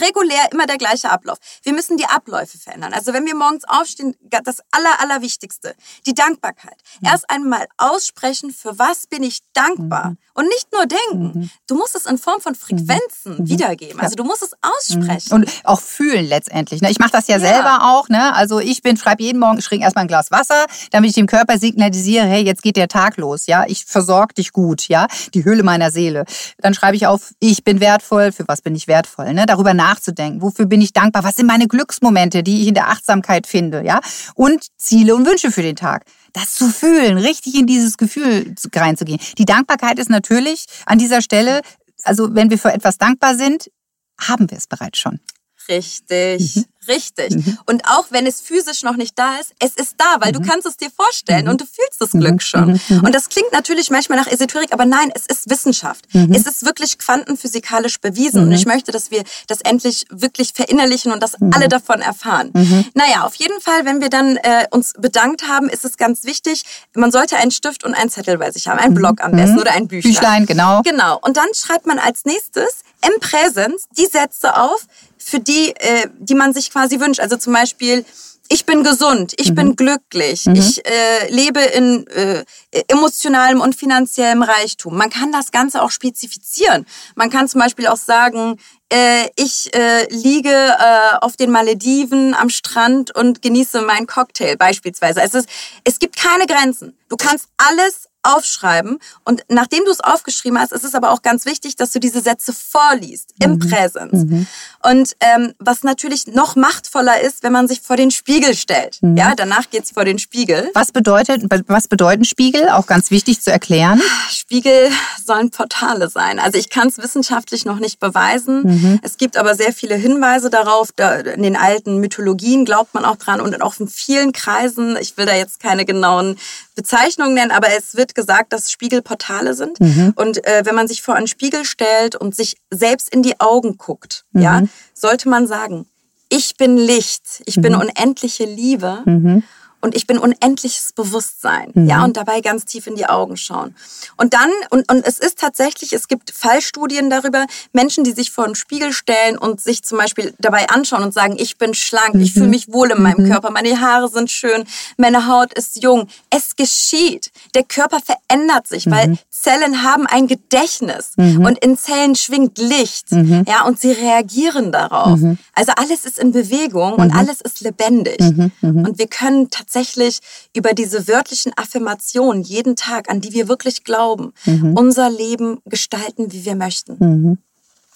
regulär 0.00 0.50
immer 0.52 0.66
der 0.66 0.78
gleiche 0.78 1.10
Ablauf. 1.10 1.38
Wir 1.62 1.72
müssen 1.72 1.96
die 1.96 2.06
Abläufe 2.06 2.58
verändern. 2.58 2.92
Also 2.92 3.12
wenn 3.12 3.26
wir 3.26 3.34
morgens 3.34 3.64
aufstehen, 3.66 4.16
das 4.44 4.60
aller, 4.70 5.00
allerwichtigste, 5.00 5.74
die 6.06 6.14
Dankbarkeit. 6.14 6.76
Mhm. 7.00 7.08
Erst 7.08 7.30
einmal 7.30 7.66
aussprechen, 7.76 8.50
für 8.52 8.78
was 8.78 9.06
bin 9.06 9.22
ich 9.22 9.40
dankbar? 9.52 10.10
Mhm. 10.10 10.18
Und 10.34 10.48
nicht 10.48 10.68
nur 10.72 10.86
denken. 10.86 11.50
Du 11.66 11.76
musst 11.76 11.96
es 11.96 12.06
in 12.06 12.18
Form 12.18 12.40
von 12.40 12.54
Frequenzen 12.54 13.48
wiedergeben. 13.48 14.00
Also 14.00 14.16
du 14.16 14.24
musst 14.24 14.42
es 14.42 14.52
aussprechen. 14.60 15.32
Und 15.32 15.48
auch 15.64 15.80
fühlen 15.80 16.26
letztendlich. 16.26 16.82
Ne? 16.82 16.90
Ich 16.90 16.98
mache 16.98 17.12
das 17.12 17.26
ja, 17.28 17.38
Ja. 17.38 17.40
selber 17.40 17.78
auch. 17.84 18.08
Ne? 18.08 18.34
Also 18.34 18.60
ich 18.60 18.82
bin, 18.82 18.96
schreibe 18.96 19.22
jeden 19.22 19.38
Morgen, 19.38 19.58
ich 19.58 19.64
trinke 19.64 19.84
erstmal 19.84 20.04
ein 20.04 20.08
Glas 20.08 20.30
Wasser, 20.30 20.66
damit 20.90 21.08
ich 21.10 21.14
dem 21.16 21.26
Körper 21.26 21.58
signalisiere, 21.58 22.26
hey, 22.26 22.42
jetzt 22.44 22.62
geht 22.62 22.76
der 22.76 22.88
Tag 22.88 23.16
los. 23.16 23.46
Ja, 23.46 23.64
ich 23.66 23.84
versorge 23.86 24.34
dich 24.34 24.52
gut. 24.52 24.88
Ja, 24.88 25.06
die 25.32 25.44
Höhle 25.44 25.62
meiner 25.62 25.90
Seele. 25.90 26.24
Dann 26.58 26.74
schreibe 26.74 26.96
ich 26.96 27.06
auf, 27.06 27.32
ich 27.40 27.64
bin 27.64 27.80
wertvoll. 27.80 28.32
Für 28.32 28.46
was 28.46 28.60
bin 28.60 28.74
ich 28.74 28.88
wertvoll? 28.88 29.32
Ne? 29.32 29.46
Darüber 29.46 29.72
nachzudenken. 29.76 30.42
Wofür 30.42 30.66
bin 30.66 30.80
ich 30.80 30.92
dankbar? 30.92 31.22
Was 31.24 31.36
sind 31.36 31.46
meine 31.46 31.68
Glücksmomente, 31.68 32.42
die 32.42 32.62
ich 32.62 32.68
in 32.68 32.74
der 32.74 32.88
Achtsamkeit 32.88 33.46
finde? 33.46 33.84
Ja, 33.84 34.00
und 34.34 34.66
Ziele 34.76 35.14
und 35.14 35.26
Wünsche 35.26 35.52
für 35.52 35.62
den 35.62 35.76
Tag. 35.76 36.04
Das 36.32 36.54
zu 36.54 36.68
fühlen, 36.68 37.16
richtig 37.18 37.54
in 37.54 37.66
dieses 37.66 37.96
Gefühl 37.96 38.54
zu- 38.56 38.68
reinzugehen. 38.74 39.20
Die 39.38 39.44
Dankbarkeit 39.44 39.98
ist 39.98 40.10
natürlich 40.10 40.64
an 40.86 40.98
dieser 40.98 41.22
Stelle, 41.22 41.60
also 42.04 42.34
wenn 42.34 42.50
wir 42.50 42.58
für 42.58 42.72
etwas 42.72 42.98
dankbar 42.98 43.36
sind, 43.36 43.70
haben 44.18 44.50
wir 44.50 44.58
es 44.58 44.66
bereits 44.66 44.98
schon. 44.98 45.20
Richtig, 45.68 46.56
Mhm. 46.56 46.64
Richtig. 46.88 47.34
Und 47.66 47.84
auch 47.88 48.06
wenn 48.10 48.26
es 48.26 48.40
physisch 48.40 48.82
noch 48.82 48.96
nicht 48.96 49.18
da 49.18 49.36
ist, 49.36 49.52
es 49.58 49.74
ist 49.74 49.94
da, 49.98 50.16
weil 50.20 50.32
du 50.32 50.40
Mhm. 50.40 50.46
kannst 50.46 50.66
es 50.66 50.76
dir 50.76 50.90
vorstellen 50.90 51.48
und 51.48 51.60
du 51.60 51.64
fühlst 51.64 52.00
das 52.00 52.10
Glück 52.10 52.42
schon. 52.42 52.80
Und 52.90 53.14
das 53.14 53.28
klingt 53.28 53.52
natürlich 53.52 53.90
manchmal 53.90 54.18
nach 54.18 54.26
Esoterik, 54.26 54.72
aber 54.72 54.84
nein, 54.84 55.10
es 55.14 55.26
ist 55.26 55.48
Wissenschaft. 55.50 56.06
Mhm. 56.14 56.32
Es 56.34 56.46
ist 56.46 56.64
wirklich 56.64 56.98
quantenphysikalisch 56.98 58.00
bewiesen 58.00 58.42
und 58.42 58.52
ich 58.52 58.66
möchte, 58.66 58.92
dass 58.92 59.10
wir 59.10 59.22
das 59.46 59.60
endlich 59.62 60.06
wirklich 60.10 60.52
verinnerlichen 60.54 61.12
und 61.12 61.22
dass 61.22 61.38
Mhm. 61.38 61.52
alle 61.54 61.68
davon 61.68 62.00
erfahren. 62.00 62.50
Naja, 62.94 63.22
auf 63.24 63.34
jeden 63.36 63.60
Fall, 63.60 63.84
wenn 63.84 64.00
wir 64.00 64.08
dann 64.10 64.36
äh, 64.38 64.66
uns 64.70 64.92
bedankt 64.98 65.48
haben, 65.48 65.68
ist 65.68 65.84
es 65.84 65.96
ganz 65.96 66.24
wichtig, 66.24 66.62
man 66.94 67.10
sollte 67.12 67.36
einen 67.36 67.50
Stift 67.50 67.84
und 67.84 67.94
einen 67.94 68.10
Zettel 68.10 68.38
bei 68.38 68.50
sich 68.50 68.68
haben, 68.68 68.78
einen 68.78 68.94
Block 68.94 69.22
am 69.22 69.32
besten 69.32 69.58
oder 69.58 69.72
ein 69.72 69.88
Büchlein. 69.88 70.10
Mhm. 70.12 70.14
Büchlein, 70.14 70.46
genau. 70.46 70.82
Genau. 70.82 71.18
Und 71.22 71.36
dann 71.36 71.46
schreibt 71.54 71.86
man 71.86 71.98
als 71.98 72.24
nächstes 72.24 72.82
im 73.06 73.20
Präsens 73.20 73.84
die 73.96 74.06
Sätze 74.06 74.56
auf, 74.56 74.86
für 75.28 75.40
die, 75.40 75.74
äh, 75.74 76.08
die 76.20 76.36
man 76.36 76.54
sich 76.54 76.70
quasi 76.70 77.00
wünscht. 77.00 77.18
Also 77.18 77.36
zum 77.36 77.52
Beispiel, 77.52 78.04
ich 78.48 78.64
bin 78.64 78.84
gesund, 78.84 79.34
ich 79.38 79.50
mhm. 79.50 79.54
bin 79.56 79.76
glücklich, 79.76 80.46
mhm. 80.46 80.54
ich 80.54 80.86
äh, 80.86 81.28
lebe 81.30 81.58
in 81.58 82.06
äh, 82.06 82.44
emotionalem 82.86 83.60
und 83.60 83.74
finanziellem 83.74 84.42
Reichtum. 84.42 84.96
Man 84.96 85.10
kann 85.10 85.32
das 85.32 85.50
Ganze 85.50 85.82
auch 85.82 85.90
spezifizieren. 85.90 86.86
Man 87.16 87.28
kann 87.28 87.48
zum 87.48 87.60
Beispiel 87.60 87.88
auch 87.88 87.96
sagen, 87.96 88.60
äh, 88.92 89.28
ich 89.34 89.74
äh, 89.74 90.06
liege 90.14 90.48
äh, 90.48 91.16
auf 91.20 91.36
den 91.36 91.50
Malediven 91.50 92.32
am 92.32 92.48
Strand 92.48 93.12
und 93.12 93.42
genieße 93.42 93.82
meinen 93.82 94.06
Cocktail 94.06 94.56
beispielsweise. 94.56 95.22
Es, 95.22 95.34
ist, 95.34 95.48
es 95.82 95.98
gibt 95.98 96.16
keine 96.16 96.46
Grenzen. 96.46 96.96
Du 97.08 97.16
kannst 97.16 97.48
alles 97.56 98.06
aufschreiben. 98.26 98.98
Und 99.24 99.44
nachdem 99.48 99.84
du 99.84 99.90
es 99.90 100.00
aufgeschrieben 100.00 100.58
hast, 100.58 100.72
ist 100.72 100.84
es 100.84 100.94
aber 100.94 101.10
auch 101.10 101.22
ganz 101.22 101.46
wichtig, 101.46 101.76
dass 101.76 101.92
du 101.92 102.00
diese 102.00 102.20
Sätze 102.20 102.52
vorliest 102.52 103.32
im 103.42 103.52
mhm. 103.52 103.58
Präsens. 103.60 104.24
Mhm. 104.24 104.46
Und 104.88 105.16
ähm, 105.18 105.52
was 105.58 105.82
natürlich 105.82 106.28
noch 106.28 106.54
machtvoller 106.54 107.20
ist, 107.20 107.42
wenn 107.42 107.52
man 107.52 107.66
sich 107.66 107.80
vor 107.80 107.96
den 107.96 108.12
Spiegel 108.12 108.54
stellt. 108.54 108.98
Mhm. 109.02 109.16
Ja, 109.16 109.34
danach 109.34 109.68
geht's 109.68 109.90
vor 109.90 110.04
den 110.04 110.20
Spiegel. 110.20 110.70
Was 110.74 110.92
bedeutet, 110.92 111.42
was 111.66 111.88
bedeuten 111.88 112.24
Spiegel? 112.24 112.68
Auch 112.68 112.86
ganz 112.86 113.10
wichtig 113.10 113.40
zu 113.40 113.50
erklären. 113.50 114.00
Spiegel 114.30 114.90
sollen 115.24 115.50
Portale 115.50 116.08
sein. 116.08 116.38
Also 116.38 116.58
ich 116.58 116.70
kann 116.70 116.86
es 116.86 116.98
wissenschaftlich 116.98 117.64
noch 117.64 117.80
nicht 117.80 117.98
beweisen. 117.98 118.62
Mhm. 118.62 119.00
Es 119.02 119.16
gibt 119.16 119.36
aber 119.36 119.56
sehr 119.56 119.72
viele 119.72 119.96
Hinweise 119.96 120.50
darauf. 120.50 120.90
Da, 120.94 121.16
in 121.16 121.42
den 121.42 121.56
alten 121.56 121.98
Mythologien 121.98 122.64
glaubt 122.64 122.94
man 122.94 123.04
auch 123.04 123.16
dran 123.16 123.40
und 123.40 123.60
auch 123.62 123.80
in 123.80 123.88
vielen 123.88 124.30
Kreisen. 124.30 124.96
Ich 125.00 125.16
will 125.16 125.26
da 125.26 125.34
jetzt 125.34 125.58
keine 125.58 125.84
genauen 125.84 126.38
Bezeichnungen 126.76 127.34
nennen, 127.34 127.50
aber 127.50 127.68
es 127.76 127.96
wird 127.96 128.14
gesagt, 128.14 128.52
dass 128.52 128.70
Spiegel 128.70 129.02
Portale 129.02 129.54
sind. 129.54 129.80
Mhm. 129.80 130.12
Und 130.14 130.46
äh, 130.46 130.62
wenn 130.64 130.76
man 130.76 130.86
sich 130.86 131.02
vor 131.02 131.16
einen 131.16 131.26
Spiegel 131.26 131.64
stellt 131.64 132.14
und 132.14 132.36
sich 132.36 132.56
selbst 132.70 133.08
in 133.08 133.22
die 133.22 133.40
Augen 133.40 133.78
guckt, 133.78 134.24
mhm. 134.32 134.42
ja, 134.42 134.62
sollte 134.94 135.28
man 135.28 135.46
sagen, 135.46 135.86
ich 136.28 136.56
bin 136.56 136.76
Licht, 136.76 137.42
ich 137.46 137.56
bin 137.56 137.74
mhm. 137.74 137.80
unendliche 137.80 138.44
Liebe. 138.44 139.02
Mhm 139.04 139.42
und 139.80 139.94
ich 139.94 140.06
bin 140.06 140.18
unendliches 140.18 140.92
Bewusstsein. 140.92 141.70
Mhm. 141.74 141.88
Ja, 141.88 142.04
und 142.04 142.16
dabei 142.16 142.40
ganz 142.40 142.64
tief 142.64 142.86
in 142.86 142.96
die 142.96 143.06
Augen 143.06 143.36
schauen. 143.36 143.74
Und 144.16 144.34
dann, 144.34 144.50
und, 144.70 144.90
und 144.90 145.06
es 145.06 145.18
ist 145.18 145.38
tatsächlich, 145.38 145.92
es 145.92 146.08
gibt 146.08 146.30
Fallstudien 146.30 147.10
darüber, 147.10 147.46
Menschen, 147.72 148.02
die 148.02 148.12
sich 148.12 148.30
vor 148.30 148.44
einen 148.44 148.54
Spiegel 148.54 148.92
stellen 148.92 149.38
und 149.38 149.60
sich 149.60 149.84
zum 149.84 149.98
Beispiel 149.98 150.34
dabei 150.38 150.68
anschauen 150.68 151.04
und 151.04 151.14
sagen, 151.14 151.36
ich 151.38 151.58
bin 151.58 151.74
schlank, 151.74 152.14
mhm. 152.14 152.20
ich 152.22 152.32
fühle 152.32 152.48
mich 152.48 152.72
wohl 152.72 152.90
in 152.90 153.02
meinem 153.02 153.26
mhm. 153.26 153.30
Körper, 153.30 153.50
meine 153.50 153.80
Haare 153.80 154.08
sind 154.08 154.30
schön, 154.30 154.64
meine 154.96 155.28
Haut 155.28 155.52
ist 155.52 155.82
jung. 155.82 156.08
Es 156.30 156.56
geschieht. 156.56 157.30
Der 157.54 157.62
Körper 157.62 157.98
verändert 158.00 158.66
sich, 158.66 158.90
weil 158.90 159.08
mhm. 159.08 159.18
Zellen 159.30 159.82
haben 159.82 160.06
ein 160.06 160.26
Gedächtnis 160.26 161.12
mhm. 161.16 161.44
und 161.44 161.58
in 161.58 161.76
Zellen 161.76 162.14
schwingt 162.16 162.58
Licht. 162.58 163.12
Mhm. 163.12 163.44
Ja, 163.46 163.64
und 163.64 163.78
sie 163.78 163.92
reagieren 163.92 164.72
darauf. 164.72 165.20
Also 165.54 165.72
alles 165.76 166.04
ist 166.04 166.18
in 166.18 166.32
Bewegung 166.32 166.94
und 166.94 167.12
alles 167.12 167.40
ist 167.40 167.60
lebendig. 167.60 168.18
Und 168.20 168.98
wir 168.98 169.06
können 169.06 169.50
tatsächlich 169.50 169.65
tatsächlich 169.66 170.20
über 170.54 170.72
diese 170.72 171.08
wörtlichen 171.08 171.52
Affirmationen 171.56 172.42
jeden 172.42 172.76
Tag, 172.76 173.10
an 173.10 173.20
die 173.20 173.32
wir 173.32 173.48
wirklich 173.48 173.84
glauben, 173.84 174.32
mhm. 174.44 174.74
unser 174.74 175.10
Leben 175.10 175.58
gestalten, 175.64 176.32
wie 176.32 176.44
wir 176.44 176.54
möchten. 176.54 176.96
Mhm. 176.98 177.38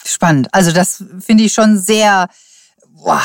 Spannend. 0.04 0.48
Also 0.52 0.72
das 0.72 1.04
finde 1.20 1.44
ich 1.44 1.52
schon 1.52 1.78
sehr 1.78 2.28
boah, 2.88 3.22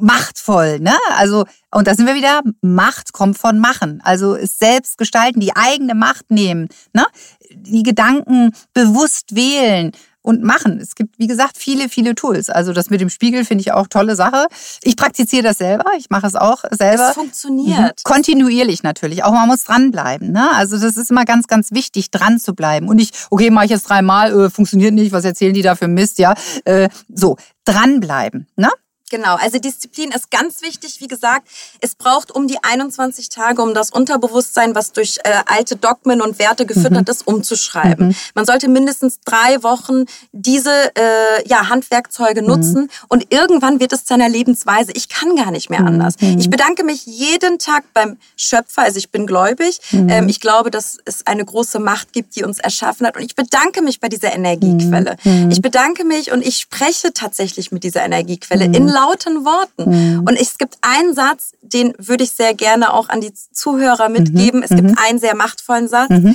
machtvoll, 0.00 0.78
ne? 0.78 0.94
Also 1.16 1.44
und 1.70 1.86
da 1.86 1.94
sind 1.94 2.06
wir 2.06 2.14
wieder. 2.14 2.42
Macht 2.60 3.12
kommt 3.12 3.38
von 3.38 3.58
machen. 3.58 4.00
Also 4.04 4.36
es 4.36 4.58
selbst 4.58 4.98
gestalten, 4.98 5.40
die 5.40 5.56
eigene 5.56 5.94
Macht 5.94 6.30
nehmen, 6.30 6.68
ne? 6.92 7.06
Die 7.50 7.82
Gedanken 7.82 8.52
bewusst 8.74 9.34
wählen 9.34 9.92
und 10.26 10.42
machen. 10.42 10.80
Es 10.80 10.96
gibt, 10.96 11.20
wie 11.20 11.28
gesagt, 11.28 11.56
viele, 11.56 11.88
viele 11.88 12.16
Tools. 12.16 12.50
Also 12.50 12.72
das 12.72 12.90
mit 12.90 13.00
dem 13.00 13.10
Spiegel 13.10 13.44
finde 13.44 13.62
ich 13.62 13.72
auch 13.72 13.86
tolle 13.86 14.16
Sache. 14.16 14.46
Ich 14.82 14.96
praktiziere 14.96 15.44
das 15.44 15.58
selber. 15.58 15.84
Ich 15.98 16.10
mache 16.10 16.26
es 16.26 16.34
auch 16.34 16.64
selber. 16.72 17.10
Es 17.10 17.14
funktioniert. 17.14 17.78
Mhm. 17.78 18.02
Kontinuierlich 18.02 18.82
natürlich. 18.82 19.22
Auch 19.22 19.30
man 19.30 19.46
muss 19.46 19.62
dranbleiben. 19.62 20.32
Ne? 20.32 20.50
Also 20.56 20.78
das 20.78 20.96
ist 20.96 21.12
immer 21.12 21.24
ganz, 21.24 21.46
ganz 21.46 21.70
wichtig, 21.70 22.10
dran 22.10 22.40
zu 22.40 22.54
bleiben. 22.54 22.88
Und 22.88 22.96
nicht, 22.96 23.28
okay, 23.30 23.50
mache 23.50 23.66
ich 23.66 23.70
jetzt 23.70 23.88
dreimal, 23.88 24.32
äh, 24.32 24.50
funktioniert 24.50 24.94
nicht, 24.94 25.12
was 25.12 25.24
erzählen 25.24 25.54
die 25.54 25.62
da 25.62 25.76
für 25.76 25.86
Mist, 25.86 26.18
ja. 26.18 26.34
Äh, 26.64 26.88
so, 27.08 27.36
dranbleiben. 27.64 28.48
Ne? 28.56 28.68
Genau, 29.08 29.36
also 29.36 29.60
Disziplin 29.60 30.10
ist 30.10 30.32
ganz 30.32 30.62
wichtig. 30.62 30.96
Wie 31.00 31.06
gesagt, 31.06 31.46
es 31.80 31.94
braucht 31.94 32.32
um 32.32 32.48
die 32.48 32.58
21 32.64 33.28
Tage, 33.28 33.62
um 33.62 33.72
das 33.72 33.90
Unterbewusstsein, 33.90 34.74
was 34.74 34.90
durch 34.90 35.18
äh, 35.22 35.30
alte 35.46 35.76
Dogmen 35.76 36.20
und 36.20 36.40
Werte 36.40 36.66
gefüttert 36.66 37.06
mhm. 37.06 37.12
ist, 37.12 37.24
umzuschreiben. 37.24 38.08
Mhm. 38.08 38.14
Man 38.34 38.46
sollte 38.46 38.68
mindestens 38.68 39.20
drei 39.24 39.62
Wochen 39.62 40.06
diese 40.32 40.72
äh, 40.96 41.48
ja, 41.48 41.68
Handwerkzeuge 41.68 42.42
mhm. 42.42 42.48
nutzen 42.48 42.90
und 43.06 43.32
irgendwann 43.32 43.78
wird 43.78 43.92
es 43.92 44.04
zu 44.04 44.14
einer 44.14 44.28
Lebensweise. 44.28 44.90
Ich 44.94 45.08
kann 45.08 45.36
gar 45.36 45.52
nicht 45.52 45.70
mehr 45.70 45.82
mhm. 45.82 45.86
anders. 45.86 46.14
Mhm. 46.20 46.40
Ich 46.40 46.50
bedanke 46.50 46.82
mich 46.82 47.06
jeden 47.06 47.60
Tag 47.60 47.84
beim 47.94 48.16
Schöpfer, 48.36 48.82
also 48.82 48.98
ich 48.98 49.12
bin 49.12 49.28
gläubig. 49.28 49.78
Mhm. 49.92 50.08
Ähm, 50.08 50.28
ich 50.28 50.40
glaube, 50.40 50.72
dass 50.72 50.98
es 51.04 51.24
eine 51.28 51.44
große 51.44 51.78
Macht 51.78 52.12
gibt, 52.12 52.34
die 52.34 52.42
uns 52.42 52.58
erschaffen 52.58 53.06
hat 53.06 53.16
und 53.16 53.22
ich 53.22 53.36
bedanke 53.36 53.82
mich 53.82 54.00
bei 54.00 54.08
dieser 54.08 54.34
Energiequelle. 54.34 55.16
Ich 55.50 55.62
bedanke 55.62 56.04
mich 56.04 56.32
und 56.32 56.44
ich 56.44 56.56
spreche 56.56 57.12
tatsächlich 57.12 57.70
mit 57.70 57.84
dieser 57.84 58.04
Energiequelle 58.04 58.64
in 58.64 58.95
lauten 58.96 59.44
Worten. 59.44 59.84
Mhm. 59.90 60.24
Und 60.26 60.40
es 60.40 60.56
gibt 60.56 60.78
einen 60.80 61.14
Satz, 61.14 61.52
den 61.60 61.92
würde 61.98 62.24
ich 62.24 62.30
sehr 62.30 62.54
gerne 62.54 62.92
auch 62.94 63.08
an 63.08 63.20
die 63.20 63.32
Zuhörer 63.34 64.08
mitgeben. 64.08 64.60
Mhm. 64.60 64.64
Es 64.64 64.70
gibt 64.70 64.90
mhm. 64.90 64.98
einen 64.98 65.18
sehr 65.18 65.36
machtvollen 65.36 65.88
Satz. 65.88 66.10
Mhm. 66.10 66.34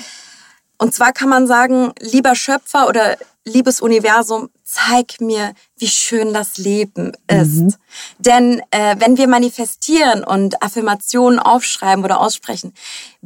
Und 0.78 0.93
zwar 0.93 1.12
kann 1.12 1.30
man 1.30 1.47
sagen, 1.47 1.91
lieber 2.00 2.36
Schöpfer 2.36 2.88
oder 2.88 3.17
liebes 3.45 3.82
Universum, 3.82 4.50
zeig 4.63 5.19
mir, 5.19 5.54
wie 5.78 5.88
schön 5.88 6.34
das 6.34 6.58
Leben 6.58 7.13
ist. 7.28 7.62
Mhm. 7.62 7.76
Denn 8.19 8.62
äh, 8.71 8.95
wenn 9.00 9.17
wir 9.17 9.28
manifestieren 9.28 10.24
und 10.24 10.62
Affirmationen 10.62 11.39
aufschreiben 11.39 12.04
oder 12.04 12.19
aussprechen, 12.19 12.74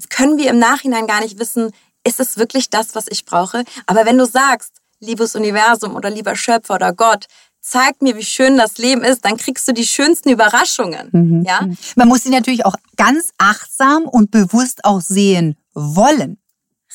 können 0.10 0.38
wir 0.38 0.50
im 0.50 0.60
Nachhinein 0.60 1.08
gar 1.08 1.22
nicht 1.22 1.40
wissen, 1.40 1.72
ist 2.06 2.20
es 2.20 2.38
wirklich 2.38 2.70
das, 2.70 2.96
was 2.96 3.06
ich 3.10 3.26
brauche? 3.26 3.64
Aber 3.86 4.06
wenn 4.06 4.18
du 4.18 4.26
sagst, 4.26 4.74
liebes 5.00 5.36
Universum 5.36 5.96
oder 5.96 6.10
lieber 6.10 6.36
Schöpfer 6.36 6.76
oder 6.76 6.94
Gott, 6.94 7.26
zeig 7.66 8.02
mir, 8.02 8.16
wie 8.16 8.24
schön 8.24 8.58
das 8.58 8.78
Leben 8.78 9.04
ist, 9.04 9.26
dann 9.26 9.38
kriegst 9.38 9.68
du 9.68 9.74
die 9.74 9.88
schönsten 9.88 10.30
Überraschungen. 10.30 11.10
Mhm. 11.12 11.44
Ja? 11.44 11.62
Mhm. 11.62 11.78
Man 11.96 12.08
muss 12.08 12.24
sie 12.24 12.30
natürlich 12.30 12.66
auch 12.66 12.76
ganz 12.96 13.30
achtsam 13.38 14.04
und 14.04 14.32
bewusst 14.32 14.86
auch 14.86 15.02
sehen 15.02 15.58
wollen. 15.74 16.38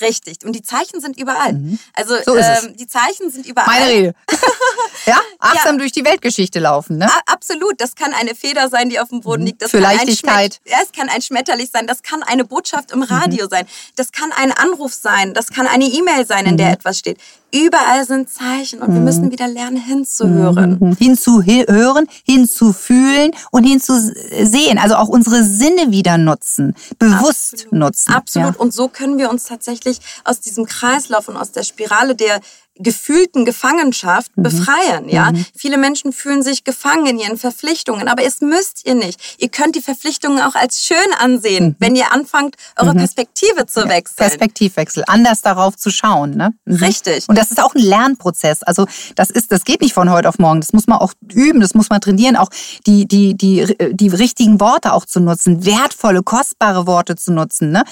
Richtig. 0.00 0.38
Und 0.44 0.52
die 0.54 0.62
Zeichen 0.62 1.00
sind 1.00 1.18
überall. 1.18 1.52
Mhm. 1.52 1.78
Also 1.92 2.14
so 2.24 2.37
ähm, 2.37 2.74
die 2.76 2.87
Zeichen 2.87 3.30
sind 3.30 3.44
überall. 3.44 3.66
Meine 3.66 3.90
Rede. 3.90 4.14
ja, 5.06 5.20
achtsam 5.38 5.74
ja. 5.74 5.80
durch 5.80 5.92
die 5.92 6.04
Weltgeschichte 6.04 6.59
laufen, 6.59 6.96
ne? 6.96 7.06
A 7.06 7.20
absolut. 7.26 7.78
Das 7.80 7.96
kann 7.96 8.14
eine 8.14 8.35
Feder 8.35 8.70
sein, 8.70 8.88
die 8.88 8.98
auf 8.98 9.11
dem 9.11 9.20
Boden 9.20 9.42
mhm. 9.42 9.48
liegt. 9.48 9.62
Das 9.62 9.72
Für 9.72 9.80
Leichtigkeit. 9.80 10.61
ja, 10.64 10.78
es 10.83 10.92
kann 10.92 11.11
ein 11.11 11.20
Schmetterlich 11.20 11.70
sein. 11.70 11.87
Das 11.87 12.02
kann 12.02 12.22
eine 12.22 12.44
Botschaft 12.44 12.92
im 12.92 13.02
Radio 13.02 13.44
mhm. 13.44 13.50
sein. 13.50 13.66
Das 13.96 14.12
kann 14.12 14.33
ein 14.33 14.52
Anruf 14.52 14.94
sein. 14.94 15.35
Das 15.35 15.48
kann 15.48 15.66
eine 15.66 15.85
E-Mail 15.85 16.24
sein, 16.26 16.46
in 16.46 16.56
der 16.56 16.68
mhm. 16.68 16.74
etwas 16.74 16.98
steht. 16.98 17.18
Überall 17.52 18.06
sind 18.06 18.30
Zeichen 18.30 18.80
und 18.80 18.92
wir 18.92 19.00
müssen 19.00 19.26
mhm. 19.26 19.32
wieder 19.32 19.48
lernen 19.48 19.76
hinzuhören. 19.76 20.78
Mhm. 20.80 20.96
Hinzuhören, 20.96 22.06
hinzufühlen 22.24 23.32
und 23.50 23.64
hinzusehen. 23.64 24.78
Also 24.78 24.96
auch 24.96 25.08
unsere 25.08 25.42
Sinne 25.42 25.90
wieder 25.90 26.16
nutzen, 26.18 26.74
bewusst 26.98 27.54
Absolut. 27.54 27.72
nutzen. 27.72 28.12
Absolut. 28.12 28.54
Ja. 28.54 28.60
Und 28.60 28.72
so 28.72 28.88
können 28.88 29.18
wir 29.18 29.30
uns 29.30 29.44
tatsächlich 29.44 30.00
aus 30.24 30.40
diesem 30.40 30.66
Kreislauf 30.66 31.28
und 31.28 31.36
aus 31.36 31.52
der 31.52 31.62
Spirale 31.62 32.14
der 32.14 32.40
gefühlten 32.82 33.44
Gefangenschaft 33.44 34.36
mhm. 34.36 34.42
befreien. 34.42 35.08
Ja, 35.08 35.32
mhm. 35.32 35.44
viele 35.56 35.78
Menschen 35.78 36.12
fühlen 36.12 36.42
sich 36.42 36.64
gefangen 36.64 37.06
in 37.06 37.18
ihren 37.18 37.38
Verpflichtungen, 37.38 38.08
aber 38.08 38.24
es 38.24 38.40
müsst 38.40 38.86
ihr 38.86 38.94
nicht. 38.94 39.20
Ihr 39.38 39.48
könnt 39.48 39.76
die 39.76 39.82
Verpflichtungen 39.82 40.40
auch 40.40 40.54
als 40.54 40.82
schön 40.84 40.96
ansehen, 41.18 41.64
mhm. 41.64 41.76
wenn 41.78 41.96
ihr 41.96 42.12
anfangt, 42.12 42.56
eure 42.76 42.94
mhm. 42.94 42.98
Perspektive 42.98 43.66
zu 43.66 43.88
wechseln. 43.88 44.16
Perspektivwechsel, 44.16 45.04
anders 45.06 45.42
darauf 45.42 45.76
zu 45.76 45.90
schauen. 45.90 46.36
Ne? 46.36 46.52
Mhm. 46.64 46.76
Richtig. 46.76 47.28
Und 47.28 47.36
das 47.36 47.50
ist 47.50 47.62
auch 47.62 47.74
ein 47.74 47.82
Lernprozess. 47.82 48.62
Also 48.62 48.86
das 49.14 49.30
ist, 49.30 49.52
das 49.52 49.64
geht 49.64 49.80
nicht 49.80 49.94
von 49.94 50.10
heute 50.10 50.28
auf 50.28 50.38
morgen. 50.38 50.60
Das 50.60 50.72
muss 50.72 50.86
man 50.86 50.98
auch 50.98 51.12
üben, 51.32 51.60
das 51.60 51.74
muss 51.74 51.90
man 51.90 52.00
trainieren, 52.00 52.36
auch 52.36 52.48
die 52.86 53.06
die 53.06 53.36
die 53.36 53.76
die 53.92 54.08
richtigen 54.08 54.60
Worte 54.60 54.92
auch 54.92 55.04
zu 55.04 55.20
nutzen, 55.20 55.64
wertvolle, 55.64 56.22
kostbare 56.22 56.86
Worte 56.86 57.16
zu 57.16 57.32
nutzen. 57.32 57.70
Ne? 57.70 57.84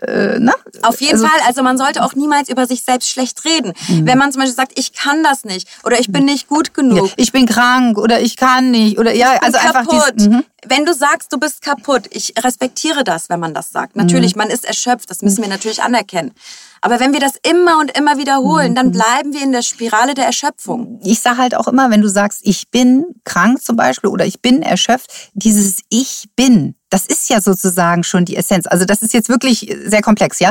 Äh, 0.00 0.38
ne? 0.38 0.52
Auf 0.82 1.00
jeden 1.00 1.14
also, 1.14 1.26
Fall. 1.26 1.40
Also 1.46 1.62
man 1.62 1.78
sollte 1.78 2.02
auch 2.02 2.14
niemals 2.14 2.48
über 2.48 2.66
sich 2.66 2.82
selbst 2.82 3.08
schlecht 3.08 3.44
reden, 3.44 3.72
mhm. 3.88 4.06
wenn 4.06 4.18
man 4.18 4.32
zum 4.36 4.42
Beispiel 4.42 4.56
sagt, 4.56 4.78
ich 4.78 4.92
kann 4.92 5.22
das 5.22 5.44
nicht 5.44 5.68
oder 5.84 5.98
ich 5.98 6.12
bin 6.12 6.22
mhm. 6.22 6.30
nicht 6.30 6.48
gut 6.48 6.74
genug. 6.74 7.08
Ja, 7.08 7.14
ich 7.16 7.32
bin 7.32 7.46
krank 7.46 7.98
oder 7.98 8.20
ich 8.20 8.36
kann 8.36 8.70
nicht 8.70 8.98
oder 8.98 9.14
ja, 9.14 9.38
also 9.40 9.58
kaputt. 9.58 9.76
einfach 9.76 10.12
dieses, 10.12 10.28
mhm. 10.28 10.44
Wenn 10.68 10.84
du 10.84 10.94
sagst, 10.94 11.32
du 11.32 11.38
bist 11.38 11.62
kaputt, 11.62 12.08
ich 12.10 12.34
respektiere 12.42 13.04
das, 13.04 13.28
wenn 13.28 13.38
man 13.38 13.54
das 13.54 13.70
sagt. 13.70 13.94
Natürlich, 13.94 14.34
mhm. 14.34 14.42
man 14.42 14.50
ist 14.50 14.64
erschöpft, 14.64 15.10
das 15.10 15.22
müssen 15.22 15.42
wir 15.42 15.48
natürlich 15.48 15.82
anerkennen. 15.82 16.32
Aber 16.80 16.98
wenn 17.00 17.12
wir 17.12 17.20
das 17.20 17.34
immer 17.48 17.78
und 17.78 17.96
immer 17.96 18.18
wiederholen, 18.18 18.74
dann 18.74 18.88
mhm. 18.88 18.92
bleiben 18.92 19.32
wir 19.32 19.42
in 19.42 19.52
der 19.52 19.62
Spirale 19.62 20.14
der 20.14 20.26
Erschöpfung. 20.26 21.00
Ich 21.04 21.20
sage 21.20 21.38
halt 21.38 21.54
auch 21.54 21.68
immer, 21.68 21.90
wenn 21.90 22.00
du 22.00 22.08
sagst, 22.08 22.40
ich 22.42 22.68
bin 22.70 23.04
krank 23.24 23.62
zum 23.62 23.76
Beispiel 23.76 24.10
oder 24.10 24.26
ich 24.26 24.40
bin 24.40 24.62
erschöpft, 24.62 25.10
dieses 25.34 25.80
Ich 25.88 26.28
bin, 26.36 26.74
das 26.90 27.06
ist 27.06 27.30
ja 27.30 27.40
sozusagen 27.40 28.02
schon 28.02 28.24
die 28.24 28.36
Essenz. 28.36 28.66
Also 28.66 28.84
das 28.84 29.02
ist 29.02 29.14
jetzt 29.14 29.28
wirklich 29.28 29.72
sehr 29.84 30.02
komplex, 30.02 30.40
ja. 30.40 30.50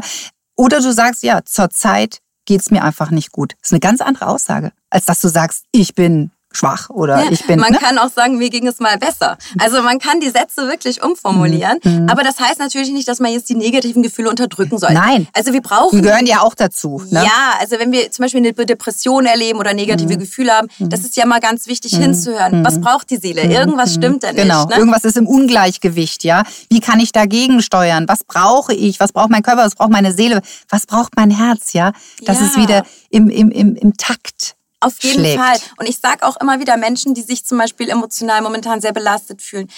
Oder 0.56 0.80
du 0.80 0.94
sagst, 0.94 1.24
ja, 1.24 1.44
zurzeit 1.44 2.20
geht 2.46 2.62
es 2.62 2.72
mir 2.72 2.84
einfach 2.84 3.12
nicht 3.12 3.32
gut. 3.32 3.54
Das 3.62 3.70
ist 3.70 3.74
eine 3.74 3.80
ganz 3.80 4.02
andere 4.02 4.28
Aussage, 4.28 4.72
als 4.90 5.06
dass 5.06 5.22
du 5.22 5.28
sagst, 5.28 5.66
ich 5.72 5.96
bin 5.96 6.32
schwach 6.56 6.90
oder 6.90 7.24
Ja, 7.24 7.32
ich 7.32 7.46
bin. 7.46 7.60
man 7.60 7.72
ne? 7.74 7.78
kann 7.80 7.98
auch 7.98 8.10
sagen, 8.10 8.38
mir 8.38 8.50
ging 8.50 8.68
es 8.68 8.80
mal 8.80 8.98
besser. 8.98 9.38
Also 9.60 9.82
man 9.82 10.00
kann 10.00 10.20
die 10.20 10.30
Sätze 10.30 10.68
wirklich 10.68 11.04
umformulieren, 11.04 11.80
Mhm. 11.84 12.08
aber 12.10 12.24
das 12.24 12.40
heißt 12.40 12.60
natürlich 12.60 12.92
nicht, 12.92 13.08
dass 13.08 13.20
man 13.20 13.32
jetzt 13.32 13.50
die 13.50 13.56
negativen 13.56 14.04
Gefühle 14.04 14.30
unterdrücken 14.30 14.78
soll. 14.78 14.94
Nein. 14.94 15.28
Also 15.34 15.54
wir 15.54 15.62
brauchen 15.62 15.98
Die 15.98 16.02
gehören 16.02 16.26
ja 16.26 16.42
auch 16.42 16.56
dazu. 16.56 17.02
Ne? 17.10 17.24
Ja, 17.24 17.54
also 17.60 17.78
wenn 17.80 17.92
wir 17.92 18.12
zum 18.12 18.24
Beispiel 18.24 18.40
eine 18.40 18.54
Depression 18.54 19.26
erleben 19.26 19.60
oder 19.60 19.74
negative 19.74 20.16
Mhm. 20.16 20.20
Gefühle 20.20 20.52
haben, 20.54 20.68
das 20.80 21.02
ist 21.02 21.16
ja 21.18 21.26
mal 21.26 21.40
ganz 21.40 21.68
wichtig 21.68 21.96
hinzuhören. 21.96 22.64
Was 22.66 22.80
braucht 22.82 23.10
die 23.10 23.18
Seele? 23.18 23.42
Irgendwas 23.44 23.94
stimmt 23.94 24.24
da 24.24 24.32
nicht. 24.32 24.42
Genau, 24.42 24.66
Ne? 24.66 24.76
irgendwas 24.78 25.04
ist 25.04 25.18
im 25.18 25.28
Ungleichgewicht, 25.28 26.24
ja. 26.24 26.44
Wie 26.70 26.80
kann 26.80 27.00
ich 27.00 27.12
dagegen 27.12 27.62
steuern? 27.62 28.06
Was 28.08 28.24
brauche 28.24 28.74
ich? 28.74 29.00
Was 29.00 29.12
braucht 29.14 29.30
mein 29.30 29.44
Körper? 29.44 29.64
Was 29.66 29.76
braucht 29.76 29.92
meine 29.92 30.14
Seele? 30.14 30.42
Was 30.70 30.86
braucht 30.86 31.16
mein 31.16 31.32
Herz, 31.32 31.74
ja? 31.74 31.92
Dass 32.26 32.40
Ja. 32.40 32.46
es 32.48 32.58
wieder 32.58 32.84
im, 33.10 33.30
im, 33.30 33.52
im, 33.52 33.76
im 33.76 33.98
Takt 33.98 34.55
Auf 34.80 35.02
jeden 35.02 35.20
schlägt. 35.20 35.42
Fall. 35.42 35.58
Und 35.78 35.88
ich 35.88 35.98
sage 35.98 36.24
auch 36.24 36.38
immer 36.38 36.60
wieder 36.60 36.78
Menschen, 36.78 37.14
die 37.14 37.22
sich 37.22 37.46
zum 37.46 37.58
Beispiel 37.58 37.90
emotional 37.90 38.42
momentan 38.42 38.82
sehr 38.82 38.94
belastet 38.94 39.42
fühlen, 39.42 39.70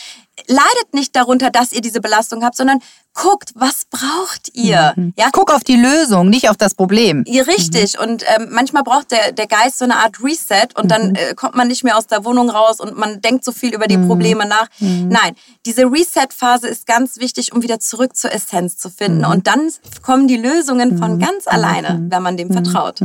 leidet 0.48 0.94
nicht 0.94 1.16
darunter, 1.16 1.50
dass 1.50 1.72
ihr 1.72 1.82
diese 1.82 2.02
Belastung 2.02 2.44
habt, 2.44 2.56
sondern 2.56 2.80
guckt, 3.14 3.52
was 3.56 3.86
braucht 3.90 4.50
ihr? 4.54 4.94
Ja, 5.18 5.30
Guck 5.32 5.52
auf 5.52 5.64
die 5.64 5.76
Lösung, 5.76 6.30
nicht 6.30 6.50
auf 6.50 6.58
das 6.58 6.76
Problem. 6.76 7.24
Ja, 7.26 7.44
Richtig. 7.44 8.00
Und 8.00 8.24
ähm, 8.36 8.50
manchmal 8.52 8.84
braucht 8.84 9.10
der, 9.12 9.32
der 9.32 9.48
Geist 9.48 9.80
so 9.80 9.86
eine 9.86 9.96
Art 9.96 10.22
Reset 10.24 10.68
und 10.76 10.86
Mhm. 10.86 10.90
dann 10.90 11.16
äh, 11.16 11.34
kommt 11.34 11.56
man 11.56 11.68
nicht 11.68 11.84
mehr 11.84 11.98
aus 11.98 12.06
der 12.06 12.24
Wohnung 12.26 12.52
raus 12.52 12.80
und 12.80 12.96
man 12.96 13.20
denkt 13.22 13.44
so 13.44 13.52
viel 13.52 13.74
über 13.74 13.88
die 13.88 13.98
Mhm. 13.98 14.08
Probleme 14.08 14.46
nach. 14.48 14.68
Nein, 14.80 15.36
diese 15.66 15.84
Reset-Phase 15.86 16.68
ist 16.68 16.86
ganz 16.86 17.18
wichtig, 17.18 17.54
um 17.54 17.64
wieder 17.64 17.80
zurück 17.80 18.16
zur 18.16 18.32
Essenz 18.32 18.78
zu 18.78 18.92
finden. 18.92 19.20
Mhm. 19.20 19.32
Und 19.32 19.48
dann 19.48 19.72
kommen 20.04 20.28
die 20.28 20.38
Lösungen 20.38 21.00
von 21.00 21.18
ganz 21.18 21.48
alleine, 21.48 22.06
wenn 22.12 22.22
man 22.22 22.36
Mhm. 22.36 22.38
dem 22.38 22.52
vertraut. 22.54 23.00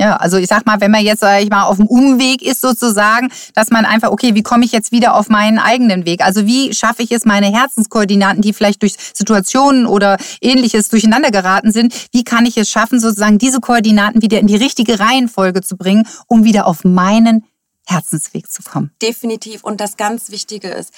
Ja, 0.00 0.16
also 0.16 0.38
ich 0.38 0.48
sag 0.48 0.66
mal, 0.66 0.80
wenn 0.80 0.90
man 0.90 1.04
jetzt, 1.04 1.20
sag 1.20 1.40
ich 1.40 1.50
mal, 1.50 1.64
auf 1.64 1.76
dem 1.76 1.86
Umweg 1.86 2.42
ist 2.42 2.60
sozusagen, 2.60 3.30
dass 3.54 3.70
man 3.70 3.84
einfach, 3.84 4.10
okay, 4.10 4.34
wie 4.34 4.42
komme 4.42 4.64
ich 4.64 4.72
jetzt 4.72 4.90
wieder 4.90 5.14
auf 5.14 5.28
meinen 5.28 5.58
eigenen 5.60 6.04
Weg? 6.04 6.24
Also 6.24 6.46
wie 6.46 6.55
schaffe 6.74 7.02
ich 7.02 7.12
es, 7.12 7.24
meine 7.24 7.46
Herzenskoordinaten, 7.52 8.42
die 8.42 8.52
vielleicht 8.52 8.82
durch 8.82 8.94
Situationen 9.14 9.86
oder 9.86 10.16
ähnliches 10.40 10.88
durcheinander 10.88 11.30
geraten 11.30 11.72
sind, 11.72 11.94
wie 12.12 12.24
kann 12.24 12.46
ich 12.46 12.56
es 12.56 12.68
schaffen, 12.70 13.00
sozusagen 13.00 13.38
diese 13.38 13.60
Koordinaten 13.60 14.22
wieder 14.22 14.38
in 14.40 14.46
die 14.46 14.56
richtige 14.56 14.98
Reihenfolge 15.00 15.62
zu 15.62 15.76
bringen, 15.76 16.06
um 16.26 16.44
wieder 16.44 16.66
auf 16.66 16.84
meinen 16.84 17.44
Herzensweg 17.88 18.50
zu 18.50 18.62
kommen? 18.64 18.90
Definitiv. 19.00 19.62
Und 19.62 19.80
das 19.80 19.96
ganz 19.96 20.30
Wichtige 20.30 20.68
ist, 20.68 20.92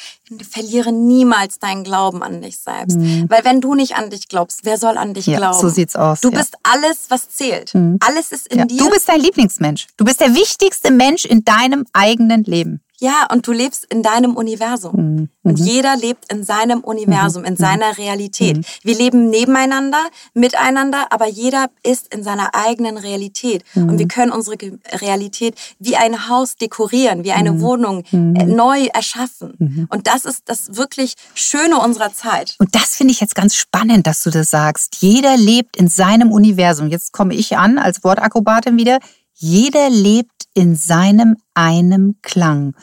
verliere 0.50 0.90
niemals 0.90 1.58
deinen 1.58 1.84
Glauben 1.84 2.22
an 2.22 2.40
dich 2.40 2.58
selbst. 2.58 2.96
Weil 3.28 3.44
wenn 3.44 3.60
du 3.60 3.74
nicht 3.74 3.96
an 3.96 4.08
dich 4.08 4.28
glaubst, 4.28 4.60
wer 4.64 4.78
soll 4.78 4.96
an 4.96 5.12
dich 5.12 5.26
Mhm. 5.26 5.32
Ja, 5.34 5.38
glauben? 5.38 5.60
so 5.60 5.68
sieht's 5.68 5.96
aus, 5.96 6.20
Du 6.22 6.28
ja. 6.28 6.34
Mhm. 6.34 6.38
bist 6.38 6.54
alles, 6.62 6.98
was 7.10 7.28
zählt. 7.28 7.74
Alles 8.00 8.32
ist 8.32 8.48
in 8.48 8.60
Ja, 8.60 8.64
dir. 8.64 8.78
du 8.78 8.88
bist 8.90 9.06
dein 9.06 9.20
Lieblingsmensch. 9.20 9.86
Du 9.98 10.04
bist 10.06 10.20
der 10.20 10.34
wichtigste 10.34 10.90
Mensch 10.90 11.26
in 11.26 11.44
deinem 11.44 11.84
eigenen 11.92 12.44
Leben. 12.44 12.80
Ja, 13.00 13.26
und 13.32 13.46
du 13.46 13.52
lebst 13.52 13.84
in 13.86 14.02
deinem 14.02 14.36
Universum. 14.36 14.94
Mhm. 14.96 15.28
Und 15.44 15.58
jeder 15.60 15.96
lebt 15.96 16.30
in 16.32 16.42
seinem 16.44 16.80
Universum, 16.80 17.44
in 17.44 17.56
seiner 17.56 17.96
Realität. 17.96 18.66
Wir 18.82 18.96
leben 18.96 19.30
nebeneinander, 19.30 20.04
miteinander, 20.34 21.06
aber 21.10 21.26
jeder 21.28 21.70
ist 21.82 22.12
in 22.12 22.22
seiner 22.22 22.54
eigenen 22.54 22.96
Realität. 22.98 23.64
Und 23.74 23.86
Mhm. 23.92 23.98
wir 23.98 24.08
können 24.08 24.32
unsere 24.32 24.56
Realität 25.00 25.54
wie 25.78 25.96
ein 25.96 26.28
Haus 26.28 26.56
dekorieren, 26.56 27.24
wie 27.24 27.30
Mhm. 27.30 27.36
eine 27.36 27.60
Wohnung 27.60 28.04
äh, 28.12 28.16
neu 28.44 28.86
erschaffen. 28.92 29.86
Und 29.90 30.06
das 30.06 30.24
ist 30.24 30.42
das 30.46 30.76
wirklich 30.76 31.14
Schöne 31.34 31.78
unserer 31.78 32.12
Zeit. 32.12 32.56
Und 32.58 32.74
das 32.74 32.96
finde 32.96 33.12
ich 33.12 33.20
jetzt 33.20 33.34
ganz 33.34 33.54
spannend, 33.54 34.06
dass 34.06 34.22
du 34.22 34.30
das 34.30 34.50
sagst. 34.50 34.96
Jeder 35.00 35.36
lebt 35.36 35.76
in 35.76 35.88
seinem 35.88 36.32
Universum. 36.32 36.88
Jetzt 36.88 37.12
komme 37.12 37.34
ich 37.34 37.56
an 37.56 37.78
als 37.78 38.02
Wortakrobatin 38.04 38.76
wieder. 38.76 38.98
Jeder 39.34 39.88
lebt 39.88 40.37
in 40.54 40.74
seinem 40.74 41.36
einem 41.54 42.16
Klang. 42.22 42.74